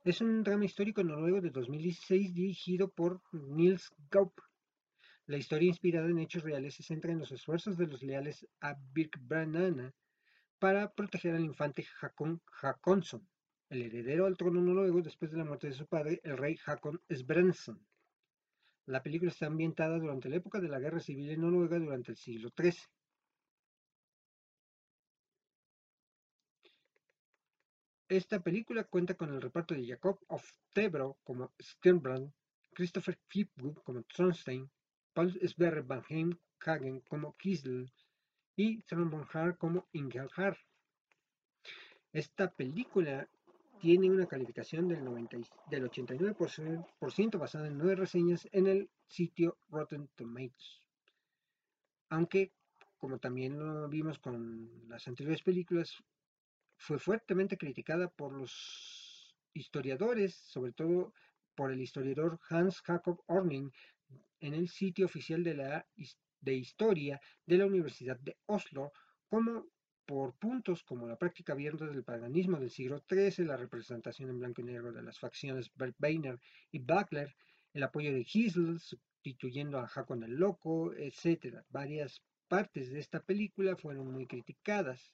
Es 0.05 0.21
un 0.21 0.45
drama 0.45 0.65
histórico 0.65 1.03
noruego 1.03 1.41
de 1.41 1.51
2016 1.51 2.33
dirigido 2.33 2.89
por 2.89 3.21
Nils 3.33 3.91
Gaup. 4.11 4.33
La 5.27 5.37
historia 5.37 5.67
inspirada 5.67 6.09
en 6.09 6.21
hechos 6.21 6.45
reales 6.45 6.77
se 6.77 6.85
centra 6.85 7.11
en 7.11 7.19
los 7.19 7.33
esfuerzos 7.33 7.77
de 7.77 7.89
los 7.89 8.03
leales 8.03 8.47
a 8.61 8.77
Birkbranana 8.93 9.93
para 10.61 10.93
proteger 10.93 11.35
al 11.35 11.45
infante 11.45 11.85
Hakon 12.01 12.41
Hakonsson, 12.63 13.29
el 13.71 13.83
heredero 13.83 14.27
al 14.27 14.37
trono 14.37 14.61
noruego 14.61 15.03
después 15.03 15.33
de 15.33 15.37
la 15.37 15.45
muerte 15.45 15.67
de 15.67 15.75
su 15.75 15.87
padre, 15.87 16.21
el 16.23 16.39
rey 16.39 16.57
Hakon 16.65 17.03
Sbranson. 17.11 17.85
La 18.87 19.03
película 19.03 19.33
está 19.33 19.47
ambientada 19.47 19.99
durante 19.99 20.29
la 20.29 20.37
época 20.37 20.61
de 20.61 20.69
la 20.69 20.79
Guerra 20.79 21.01
Civil 21.01 21.29
en 21.31 21.41
Noruega 21.41 21.79
durante 21.79 22.13
el 22.13 22.17
siglo 22.17 22.51
XIII. 22.57 22.79
Esta 28.09 28.41
película 28.41 28.85
cuenta 28.85 29.15
con 29.15 29.35
el 29.35 29.43
reparto 29.43 29.75
de 29.75 29.87
Jacob 29.87 30.19
of 30.29 30.51
Tebro 30.73 31.19
como 31.25 31.53
Sternbrand, 31.61 32.33
Christopher 32.73 33.19
Flipwood 33.27 33.83
como 33.83 34.03
Tronstein, 34.05 34.71
Paul 35.13 35.39
Sverre 35.47 35.83
Van 35.83 36.03
Heim 36.09 36.39
Hagen 36.65 37.01
como 37.01 37.37
Kisl 37.37 37.93
y 38.57 38.81
Søren 38.87 39.11
Bonhar 39.11 39.59
como 39.59 39.87
Ingelhar. 39.93 40.57
Esta 42.11 42.51
película 42.51 43.29
tiene 43.79 44.11
una 44.11 44.27
calificación 44.27 44.89
del, 44.89 45.03
89% 45.03 47.39
basada 47.39 47.69
en 47.69 47.77
nueve 47.77 47.97
reseñas 47.97 48.49
en 48.53 48.69
el 48.69 48.89
sitio 49.07 49.59
Rotten 49.69 50.09
Tomatoes. 50.17 50.81
Aunque, 52.09 52.55
como 52.97 53.19
también 53.19 53.59
lo 53.59 53.87
vimos 53.87 54.19
con 54.19 54.89
las 54.89 55.07
anteriores 55.07 55.43
películas, 55.43 56.03
fue 56.79 56.99
fuertemente 56.99 57.59
criticada 57.59 58.09
por 58.09 58.33
los 58.33 59.37
historiadores, 59.53 60.35
sobre 60.35 60.73
todo 60.73 61.13
por 61.55 61.73
el 61.73 61.81
historiador 61.81 62.39
Hans 62.49 62.81
Jacob 62.81 63.23
Orning, 63.27 63.71
en 64.41 64.55
el 64.55 64.69
sitio 64.69 65.07
oficial 65.07 65.43
de 65.43 65.55
la 65.55 65.87
de 66.41 66.55
historia 66.55 67.21
de 67.45 67.59
la 67.59 67.67
Universidad 67.67 68.19
de 68.21 68.37
Oslo, 68.47 68.93
como 69.29 69.67
por 70.07 70.35
puntos 70.39 70.83
como 70.85 71.07
la 71.07 71.19
práctica 71.19 71.53
abierta 71.53 71.87
del 71.87 72.05
paganismo 72.05 72.59
del 72.59 72.71
siglo 72.71 73.05
XIII, 73.11 73.45
la 73.45 73.57
representación 73.57 74.31
en 74.31 74.39
blanco 74.39 74.63
y 74.63 74.65
negro 74.65 74.93
de 74.93 75.03
las 75.03 75.19
facciones 75.19 75.71
Berbeiner 75.75 76.39
y 76.71 76.79
Buckler, 76.79 77.35
el 77.75 77.83
apoyo 77.83 78.13
de 78.13 78.25
Gisel 78.25 78.81
sustituyendo 78.81 79.79
a 79.79 79.91
Hakon 79.93 80.23
el 80.23 80.37
Loco, 80.37 80.95
etc. 80.95 81.63
Varias 81.69 82.23
partes 82.49 82.91
de 82.91 83.01
esta 83.01 83.21
película 83.21 83.77
fueron 83.77 84.11
muy 84.11 84.27
criticadas. 84.27 85.13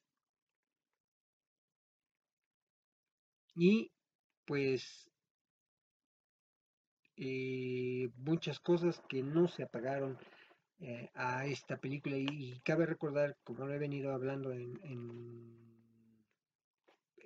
Y 3.55 3.91
pues 4.45 5.09
eh, 7.17 8.11
muchas 8.17 8.59
cosas 8.61 9.01
que 9.09 9.23
no 9.23 9.49
se 9.49 9.63
apagaron 9.63 10.19
eh, 10.81 11.11
a 11.15 11.47
esta 11.47 11.77
película. 11.79 12.17
Y, 12.17 12.61
cabe 12.65 12.87
recordar, 12.87 13.37
como 13.45 13.67
lo 13.67 13.75
he 13.75 13.79
venido 13.79 14.13
hablando 14.13 14.53
en, 14.53 15.65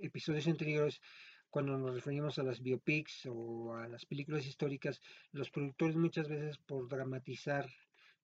episodios 0.00 0.46
anteriores, 0.46 1.00
cuando 1.50 1.76
nos 1.76 1.94
referimos 1.94 2.38
a 2.38 2.44
las 2.44 2.62
biopics 2.62 3.26
o 3.26 3.74
a 3.74 3.88
las 3.88 4.04
películas 4.06 4.46
históricas, 4.46 5.00
los 5.32 5.50
productores 5.50 5.96
muchas 5.96 6.28
veces 6.28 6.58
por 6.58 6.88
dramatizar 6.88 7.68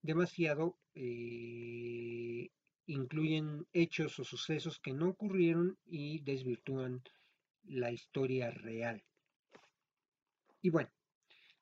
demasiado 0.03 0.77
eh, 0.95 2.51
incluyen 2.87 3.67
hechos 3.73 4.19
o 4.21 4.25
sucesos 4.25 4.79
que 4.79 4.93
no 4.93 5.09
ocurrieron 5.09 5.79
y 5.87 6.21
desvirtúan 6.21 7.03
la 7.65 7.91
historia 7.91 8.51
real. 8.51 9.03
Y 10.63 10.71
bueno, 10.71 10.91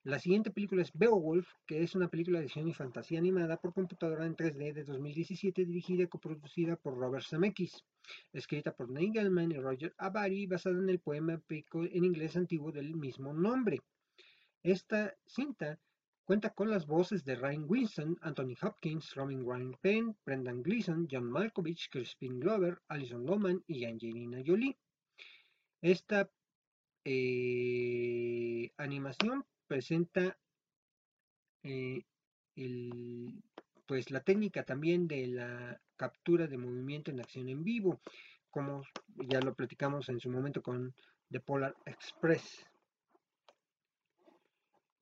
la 0.05 0.19
siguiente 0.19 0.51
película 0.51 0.83
es 0.83 0.91
Beowulf, 0.93 1.49
que 1.65 1.83
es 1.83 1.95
una 1.95 2.09
película 2.09 2.41
de 2.41 2.47
acción 2.47 2.67
y 2.67 2.75
fantasía 2.75 3.21
animada 3.21 3.57
por 3.57 3.73
computadora 3.73 4.27
en 4.27 4.35
3D 4.35 4.73
de 4.73 4.83
2017, 4.83 5.65
dirigida 5.65 6.03
y 6.03 6.09
coproducida 6.09 6.75
por 6.75 6.99
Robert 6.99 7.25
Zemeckis, 7.25 7.85
escrita 8.33 8.75
por 8.75 8.91
Neil 8.91 9.13
Gaiman 9.13 9.53
y 9.53 9.59
Roger 9.59 9.95
Avary, 9.99 10.47
basada 10.47 10.77
en 10.77 10.89
el 10.89 10.99
poema 10.99 11.35
épico 11.35 11.85
en 11.85 12.05
inglés 12.05 12.37
antiguo 12.37 12.73
del 12.73 12.97
mismo 12.97 13.33
nombre. 13.33 13.81
Esta 14.65 15.15
cinta 15.25 15.79
cuenta 16.25 16.51
con 16.51 16.69
las 16.69 16.87
voces 16.87 17.25
de 17.25 17.37
Ryan 17.37 17.67
Winston, 17.69 18.19
Anthony 18.23 18.57
Hopkins, 18.61 19.15
Robin 19.15 19.45
Ryan 19.45 19.77
Penn, 19.81 20.17
Brendan 20.25 20.65
Gleeson, 20.65 21.07
John 21.09 21.31
Malkovich, 21.31 21.89
Crispin 21.91 22.41
Glover, 22.41 22.81
Alison 22.89 23.25
Lohman 23.25 23.63
y 23.69 23.85
Angelina 23.85 24.43
Jolie. 24.45 24.77
Esta 25.83 26.31
eh, 27.05 28.71
animación 28.77 29.45
presenta 29.67 30.39
eh, 31.65 32.05
pues 33.87 34.13
la 34.13 34.21
técnica 34.21 34.65
también 34.65 35.09
de 35.09 35.27
la 35.27 35.81
captura 35.97 36.47
de 36.47 36.57
movimiento 36.57 37.11
en 37.11 37.19
acción 37.19 37.49
en 37.49 37.65
vivo, 37.65 38.01
como 38.49 38.85
ya 39.29 39.41
lo 39.41 39.55
platicamos 39.55 40.09
en 40.09 40.21
su 40.21 40.31
momento 40.31 40.63
con 40.63 40.95
The 41.31 41.41
Polar 41.41 41.75
Express. 41.85 42.65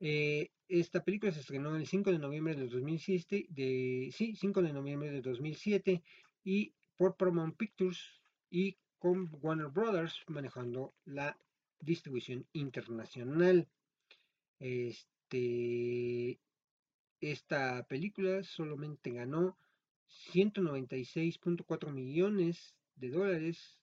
Eh, 0.01 0.51
esta 0.67 1.05
película 1.05 1.31
se 1.31 1.41
estrenó 1.41 1.77
el 1.77 1.87
5 1.87 2.11
de 2.11 2.19
noviembre 2.19 2.55
de 2.55 2.69
2007, 2.69 3.49
de, 3.51 4.11
sí, 4.17 4.35
5 4.35 4.63
de 4.63 4.73
noviembre 4.73 5.11
de 5.11 5.21
2007 5.21 6.03
y 6.43 6.73
por 6.97 7.17
Paramount 7.17 7.57
Pictures 7.57 8.01
y 8.49 8.79
con 9.01 9.31
Warner 9.43 9.69
Brothers 9.69 10.23
manejando 10.29 10.95
la 11.07 11.37
distribución 11.81 12.47
internacional. 12.53 13.67
Este, 14.61 16.39
esta 17.21 17.83
película 17.85 18.43
solamente 18.45 19.11
ganó 19.11 19.57
196.4 20.33 21.93
millones 21.93 22.75
de 22.97 23.11
dólares 23.11 23.79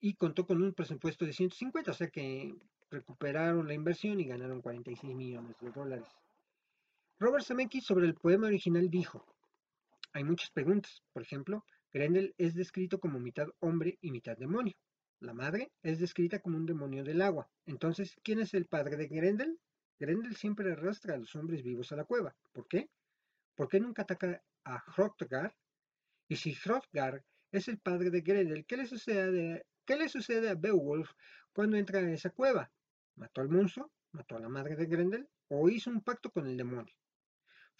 y 0.00 0.14
contó 0.14 0.46
con 0.46 0.62
un 0.62 0.72
presupuesto 0.72 1.26
de 1.26 1.34
150, 1.34 1.90
o 1.90 1.94
sea 1.94 2.08
que 2.08 2.56
recuperaron 2.90 3.68
la 3.68 3.74
inversión 3.74 4.20
y 4.20 4.24
ganaron 4.24 4.62
46 4.62 5.14
millones 5.14 5.54
de 5.60 5.70
dólares. 5.70 6.08
Robert 7.18 7.44
Zemeckis 7.44 7.84
sobre 7.84 8.06
el 8.06 8.14
poema 8.14 8.46
original 8.48 8.90
dijo, 8.90 9.24
hay 10.12 10.24
muchas 10.24 10.50
preguntas, 10.50 11.02
por 11.12 11.22
ejemplo, 11.22 11.64
Grendel 11.92 12.34
es 12.38 12.54
descrito 12.54 12.98
como 12.98 13.20
mitad 13.20 13.48
hombre 13.60 13.98
y 14.00 14.10
mitad 14.10 14.36
demonio. 14.36 14.74
La 15.20 15.34
madre 15.34 15.70
es 15.82 15.98
descrita 15.98 16.40
como 16.40 16.56
un 16.56 16.64
demonio 16.64 17.04
del 17.04 17.20
agua. 17.20 17.50
Entonces, 17.66 18.16
¿quién 18.22 18.40
es 18.40 18.54
el 18.54 18.66
padre 18.66 18.96
de 18.96 19.08
Grendel? 19.08 19.60
Grendel 19.98 20.34
siempre 20.34 20.72
arrastra 20.72 21.14
a 21.14 21.18
los 21.18 21.36
hombres 21.36 21.62
vivos 21.62 21.92
a 21.92 21.96
la 21.96 22.04
cueva. 22.04 22.34
¿Por 22.52 22.66
qué? 22.66 22.88
¿Por 23.54 23.68
qué 23.68 23.78
nunca 23.78 24.02
ataca 24.02 24.42
a 24.64 24.82
Hrothgar? 24.96 25.54
Y 26.28 26.36
si 26.36 26.54
Hrothgar 26.54 27.22
es 27.52 27.68
el 27.68 27.78
padre 27.78 28.10
de 28.10 28.22
Grendel, 28.22 28.64
¿qué 28.64 28.78
le 28.78 28.86
sucede, 28.86 29.66
qué 29.84 29.96
le 29.96 30.08
sucede 30.08 30.48
a 30.48 30.54
Beowulf 30.54 31.10
cuando 31.52 31.76
entra 31.76 32.00
en 32.00 32.08
esa 32.08 32.30
cueva? 32.30 32.72
¿Mató 33.16 33.42
al 33.42 33.50
monstruo? 33.50 33.92
¿Mató 34.12 34.36
a 34.36 34.40
la 34.40 34.48
madre 34.48 34.76
de 34.76 34.86
Grendel? 34.86 35.28
¿O 35.48 35.68
hizo 35.68 35.90
un 35.90 36.00
pacto 36.00 36.30
con 36.30 36.46
el 36.46 36.56
demonio? 36.56 36.94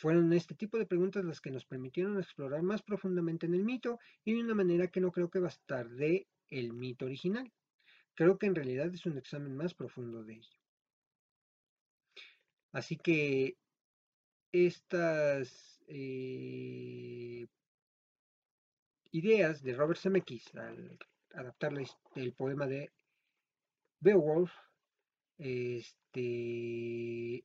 Fueron 0.03 0.32
este 0.32 0.57
tipo 0.57 0.78
de 0.78 0.84
preguntas 0.84 1.24
las 1.24 1.40
que 1.40 1.53
nos 1.53 1.64
permitieron 1.64 2.18
explorar 2.18 2.61
más 2.62 2.82
profundamente 2.82 3.46
en 3.46 3.55
el 3.55 3.62
mito 3.62 4.00
y 4.24 4.34
de 4.34 4.40
una 4.40 4.53
manera 4.53 4.88
que 4.88 5.00
no 5.00 5.12
creo 5.12 5.30
que 5.30 5.38
bastarde 5.38 6.26
el 6.48 6.72
mito 6.72 7.05
original. 7.05 7.53
Creo 8.14 8.36
que 8.36 8.46
en 8.46 8.57
realidad 8.57 8.92
es 8.92 9.07
un 9.07 9.16
examen 9.16 9.57
más 9.57 9.74
profundo 9.74 10.24
de 10.24 10.34
ello. 10.34 10.59
Así 12.72 12.96
que 12.96 13.57
estas 14.50 15.80
eh, 15.86 17.46
ideas 19.12 19.62
de 19.62 19.72
Robert 19.72 20.00
Zemeckis 20.00 20.53
al 20.57 20.98
adaptar 21.32 21.74
el 22.16 22.32
poema 22.32 22.66
de 22.66 22.90
Beowulf 24.00 24.50
este, 25.38 27.44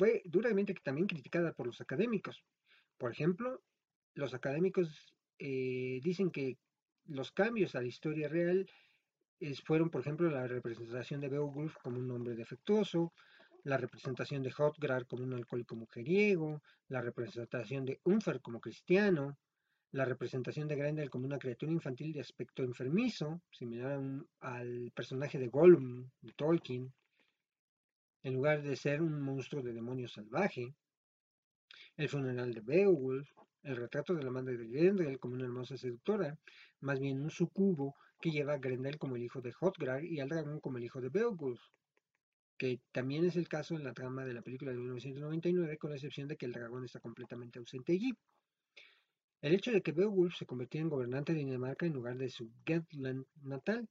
fue 0.00 0.22
duramente 0.24 0.72
también 0.82 1.06
criticada 1.06 1.52
por 1.52 1.66
los 1.66 1.78
académicos. 1.82 2.42
Por 2.96 3.12
ejemplo, 3.12 3.60
los 4.14 4.32
académicos 4.32 5.14
eh, 5.38 6.00
dicen 6.02 6.30
que 6.30 6.56
los 7.04 7.32
cambios 7.32 7.74
a 7.74 7.82
la 7.82 7.88
historia 7.88 8.26
real 8.26 8.66
fueron, 9.62 9.90
por 9.90 10.00
ejemplo, 10.00 10.30
la 10.30 10.46
representación 10.46 11.20
de 11.20 11.28
Beowulf 11.28 11.76
como 11.82 11.98
un 11.98 12.10
hombre 12.12 12.34
defectuoso, 12.34 13.12
la 13.64 13.76
representación 13.76 14.42
de 14.42 14.52
Hotgrar 14.52 15.06
como 15.06 15.22
un 15.22 15.34
alcohólico 15.34 15.76
mujeriego, 15.76 16.62
la 16.88 17.02
representación 17.02 17.84
de 17.84 18.00
Unfer 18.04 18.40
como 18.40 18.58
cristiano, 18.58 19.36
la 19.92 20.06
representación 20.06 20.66
de 20.66 20.76
Grendel 20.76 21.10
como 21.10 21.26
una 21.26 21.38
criatura 21.38 21.72
infantil 21.72 22.14
de 22.14 22.20
aspecto 22.20 22.62
enfermizo, 22.62 23.42
similar 23.50 24.00
al 24.40 24.92
personaje 24.94 25.38
de 25.38 25.48
Gollum 25.48 26.08
de 26.22 26.32
Tolkien, 26.32 26.90
en 28.22 28.34
lugar 28.34 28.62
de 28.62 28.76
ser 28.76 29.02
un 29.02 29.20
monstruo 29.20 29.62
de 29.62 29.72
demonio 29.72 30.08
salvaje, 30.08 30.74
el 31.96 32.08
funeral 32.08 32.52
de 32.52 32.60
Beowulf, 32.60 33.28
el 33.62 33.76
retrato 33.76 34.14
de 34.14 34.22
la 34.22 34.30
madre 34.30 34.56
de 34.56 34.68
Grendel 34.68 35.18
como 35.18 35.34
una 35.34 35.44
hermosa 35.44 35.76
seductora, 35.76 36.38
más 36.80 36.98
bien 36.98 37.20
un 37.20 37.30
sucubo 37.30 37.94
que 38.20 38.30
lleva 38.30 38.54
a 38.54 38.58
Grendel 38.58 38.98
como 38.98 39.16
el 39.16 39.22
hijo 39.22 39.40
de 39.40 39.52
Hotgrar 39.52 40.04
y 40.04 40.20
al 40.20 40.28
dragón 40.28 40.60
como 40.60 40.78
el 40.78 40.84
hijo 40.84 41.00
de 41.00 41.08
Beowulf, 41.08 41.60
que 42.56 42.80
también 42.92 43.24
es 43.24 43.36
el 43.36 43.48
caso 43.48 43.74
en 43.74 43.84
la 43.84 43.94
trama 43.94 44.24
de 44.24 44.34
la 44.34 44.42
película 44.42 44.70
de 44.70 44.78
1999, 44.78 45.78
con 45.78 45.90
la 45.90 45.96
excepción 45.96 46.28
de 46.28 46.36
que 46.36 46.46
el 46.46 46.52
dragón 46.52 46.84
está 46.84 47.00
completamente 47.00 47.58
ausente 47.58 47.92
allí. 47.92 48.12
El 49.40 49.54
hecho 49.54 49.70
de 49.70 49.80
que 49.80 49.92
Beowulf 49.92 50.36
se 50.36 50.44
convirtiera 50.44 50.82
en 50.82 50.90
gobernante 50.90 51.32
de 51.32 51.38
Dinamarca 51.38 51.86
en 51.86 51.94
lugar 51.94 52.18
de 52.18 52.28
su 52.28 52.50
Getland 52.66 53.24
natal. 53.42 53.88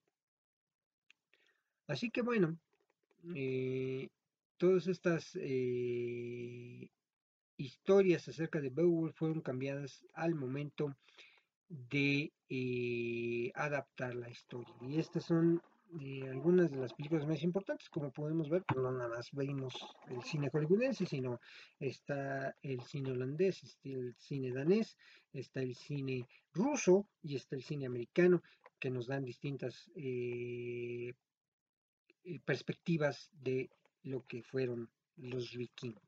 Así 1.88 2.12
que 2.12 2.22
bueno, 2.22 2.60
eh, 3.36 4.10
todas 4.60 4.88
estas 4.88 5.36
eh, 5.42 6.92
historias 7.58 8.28
acerca 8.28 8.60
de 8.60 8.70
Beowulf 8.70 9.16
fueron 9.16 9.42
cambiadas 9.42 10.06
al 10.14 10.36
momento 10.36 10.96
de 11.70 12.34
eh, 12.50 13.52
adaptar 13.56 14.16
la 14.16 14.30
historia. 14.30 14.76
Y 14.82 15.00
estas 15.00 15.24
son 15.24 15.62
eh, 16.02 16.28
algunas 16.30 16.72
de 16.72 16.78
las 16.78 16.94
películas 16.94 17.26
más 17.26 17.42
importantes, 17.42 17.90
como 17.90 18.12
podemos 18.12 18.50
ver, 18.50 18.64
pues, 18.68 18.84
no 18.84 18.92
nada 18.92 19.08
más 19.08 19.32
vemos 19.32 19.74
el 20.10 20.22
cine 20.24 20.50
hollywoodense, 20.52 21.06
sino 21.06 21.40
está 21.80 22.54
el 22.62 22.82
cine 22.82 23.12
holandés, 23.12 23.64
está 23.64 23.90
el 23.90 24.14
cine 24.18 24.52
danés, 24.52 24.98
está 25.32 25.62
el 25.62 25.74
cine 25.76 26.28
ruso 26.54 27.08
y 27.24 27.38
está 27.38 27.56
el 27.56 27.64
cine 27.64 27.86
americano, 27.86 28.44
que 28.78 28.90
nos 28.90 29.08
dan 29.08 29.24
distintas 29.24 29.90
perspectivas 32.46 33.30
de 33.34 33.70
lo 34.04 34.26
que 34.26 34.44
fueron 34.44 34.90
los 35.18 35.56
vikingos. 35.56 36.04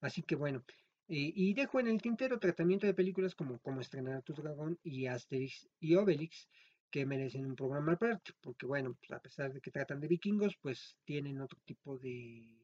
Así 0.00 0.22
que 0.22 0.34
bueno, 0.34 0.64
eh, 1.08 1.32
y 1.34 1.54
dejo 1.54 1.80
en 1.80 1.88
el 1.88 2.00
tintero 2.00 2.38
tratamiento 2.38 2.86
de 2.86 2.94
películas 2.94 3.34
como 3.34 3.58
Cómo 3.58 3.80
estrenar 3.80 4.14
a 4.14 4.22
tu 4.22 4.32
dragón 4.32 4.78
y 4.82 5.06
Asterix 5.06 5.68
y 5.80 5.94
Obelix, 5.96 6.48
que 6.90 7.06
merecen 7.06 7.46
un 7.46 7.56
programa 7.56 7.92
aparte, 7.92 8.32
porque 8.40 8.66
bueno, 8.66 8.96
pues, 8.98 9.12
a 9.12 9.20
pesar 9.20 9.52
de 9.52 9.60
que 9.60 9.70
tratan 9.70 10.00
de 10.00 10.08
vikingos, 10.08 10.56
pues 10.60 10.96
tienen 11.04 11.40
otro 11.40 11.58
tipo 11.64 11.98
de, 11.98 12.58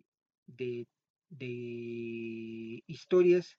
de, 0.46 0.86
historias 2.86 3.56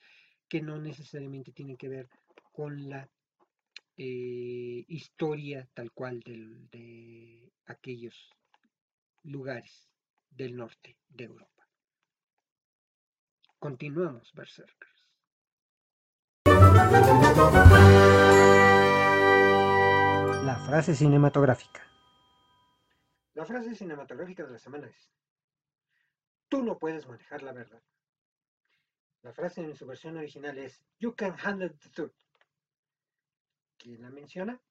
que 0.50 0.62
no 0.62 0.80
necesariamente 0.80 1.52
tienen 1.52 1.78
que 1.78 1.90
ver 1.90 2.10
con 2.54 2.90
la 2.90 3.10
eh, 3.98 4.86
historia 4.88 5.68
tal 5.74 5.92
cual 5.92 6.22
de 6.22 7.52
aquellos 7.66 8.30
lugares 9.24 9.90
del 10.30 10.56
norte 10.56 10.98
de 11.10 11.26
Europa. 11.26 11.68
Continuamos, 13.60 14.32
Berserkers. 14.34 15.08
La 20.46 20.64
frase 20.66 20.96
cinematográfica. 20.96 21.84
La 23.34 23.46
frase 23.46 23.76
cinematográfica 23.76 24.44
de 24.46 24.52
la 24.52 24.60
semana 24.60 24.88
es, 24.88 25.12
tú 26.50 26.64
no 26.64 26.78
puedes 26.78 27.08
manejar 27.08 27.44
la 27.44 27.54
verdad. 27.54 27.82
La 29.24 29.34
frase 29.34 29.62
en 29.62 29.76
su 29.76 29.86
versión 29.86 30.18
original 30.18 30.58
es, 30.58 30.82
you 31.00 31.16
can 31.16 31.36
handle 31.44 31.70
the 31.70 31.90
truth. 31.90 32.16
¿Quién 33.78 34.02
la 34.02 34.10
menciona? 34.10 34.62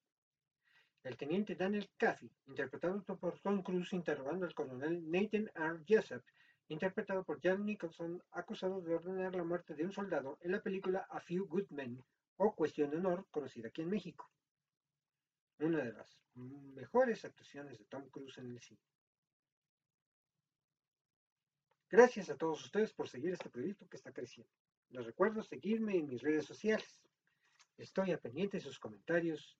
El 1.07 1.16
teniente 1.16 1.54
Daniel 1.54 1.88
Caffey, 1.96 2.28
interpretado 2.48 3.00
por 3.04 3.38
Tom 3.38 3.62
Cruise 3.62 3.92
interrogando 3.92 4.44
al 4.44 4.54
coronel 4.54 5.09
Nathan 5.09 5.48
R. 5.54 5.84
Jessup, 5.86 6.24
interpretado 6.66 7.22
por 7.22 7.40
Jan 7.40 7.64
Nicholson, 7.64 8.20
acusado 8.32 8.80
de 8.80 8.92
ordenar 8.92 9.36
la 9.36 9.44
muerte 9.44 9.76
de 9.76 9.84
un 9.84 9.92
soldado 9.92 10.36
en 10.40 10.50
la 10.50 10.61
película 10.61 11.07
A 11.09 11.20
Few 11.20 11.46
Good 11.46 11.70
Men, 11.70 12.04
o 12.38 12.57
Cuestión 12.57 12.90
de 12.90 12.96
Honor, 12.96 13.24
conocida 13.30 13.68
aquí 13.68 13.82
en 13.82 13.90
México. 13.90 14.28
Una 15.61 15.78
de 15.84 15.92
las 15.92 16.18
mejores 16.34 17.24
actuaciones 17.24 17.78
de 17.78 17.84
Tom 17.84 18.11
Cruise 18.11 18.38
en 18.38 18.50
el 18.50 18.61
cine. 18.61 18.82
Gracias 21.88 22.30
a 22.30 22.36
todos 22.36 22.64
ustedes 22.64 22.92
por 22.92 23.09
seguir 23.09 23.32
este 23.32 23.48
proyecto 23.48 23.86
que 23.88 23.96
está 23.96 24.12
creciendo. 24.12 24.52
Les 24.88 25.07
recuerdo 25.07 25.44
seguirme 25.44 25.96
en 25.96 26.09
mis 26.09 26.20
redes 26.20 26.46
sociales. 26.46 27.00
Estoy 27.76 28.11
a 28.11 28.18
pendiente 28.18 28.57
de 28.57 28.64
sus 28.64 28.80
comentarios 28.80 29.57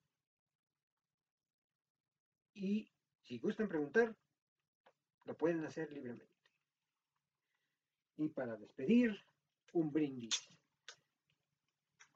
y 2.57 2.91
si 3.21 3.37
gustan 3.37 3.67
preguntar, 3.67 4.15
lo 5.25 5.37
pueden 5.37 5.63
hacer 5.65 5.91
libremente. 5.91 6.25
Y 8.17 8.29
para 8.29 8.55
despedir, 8.55 9.15
un 9.73 9.91
brindis. 9.91 10.49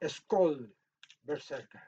Skoll 0.08 0.74
Berserker. 1.22 1.80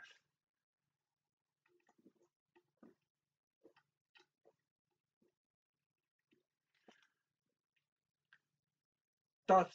Tot 9.46 9.70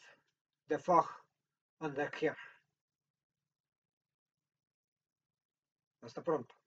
de 0.68 0.80
Fog 0.80 1.06
on 1.80 1.94
the 1.94 2.10
Hasta 6.02 6.24
pronto. 6.24 6.59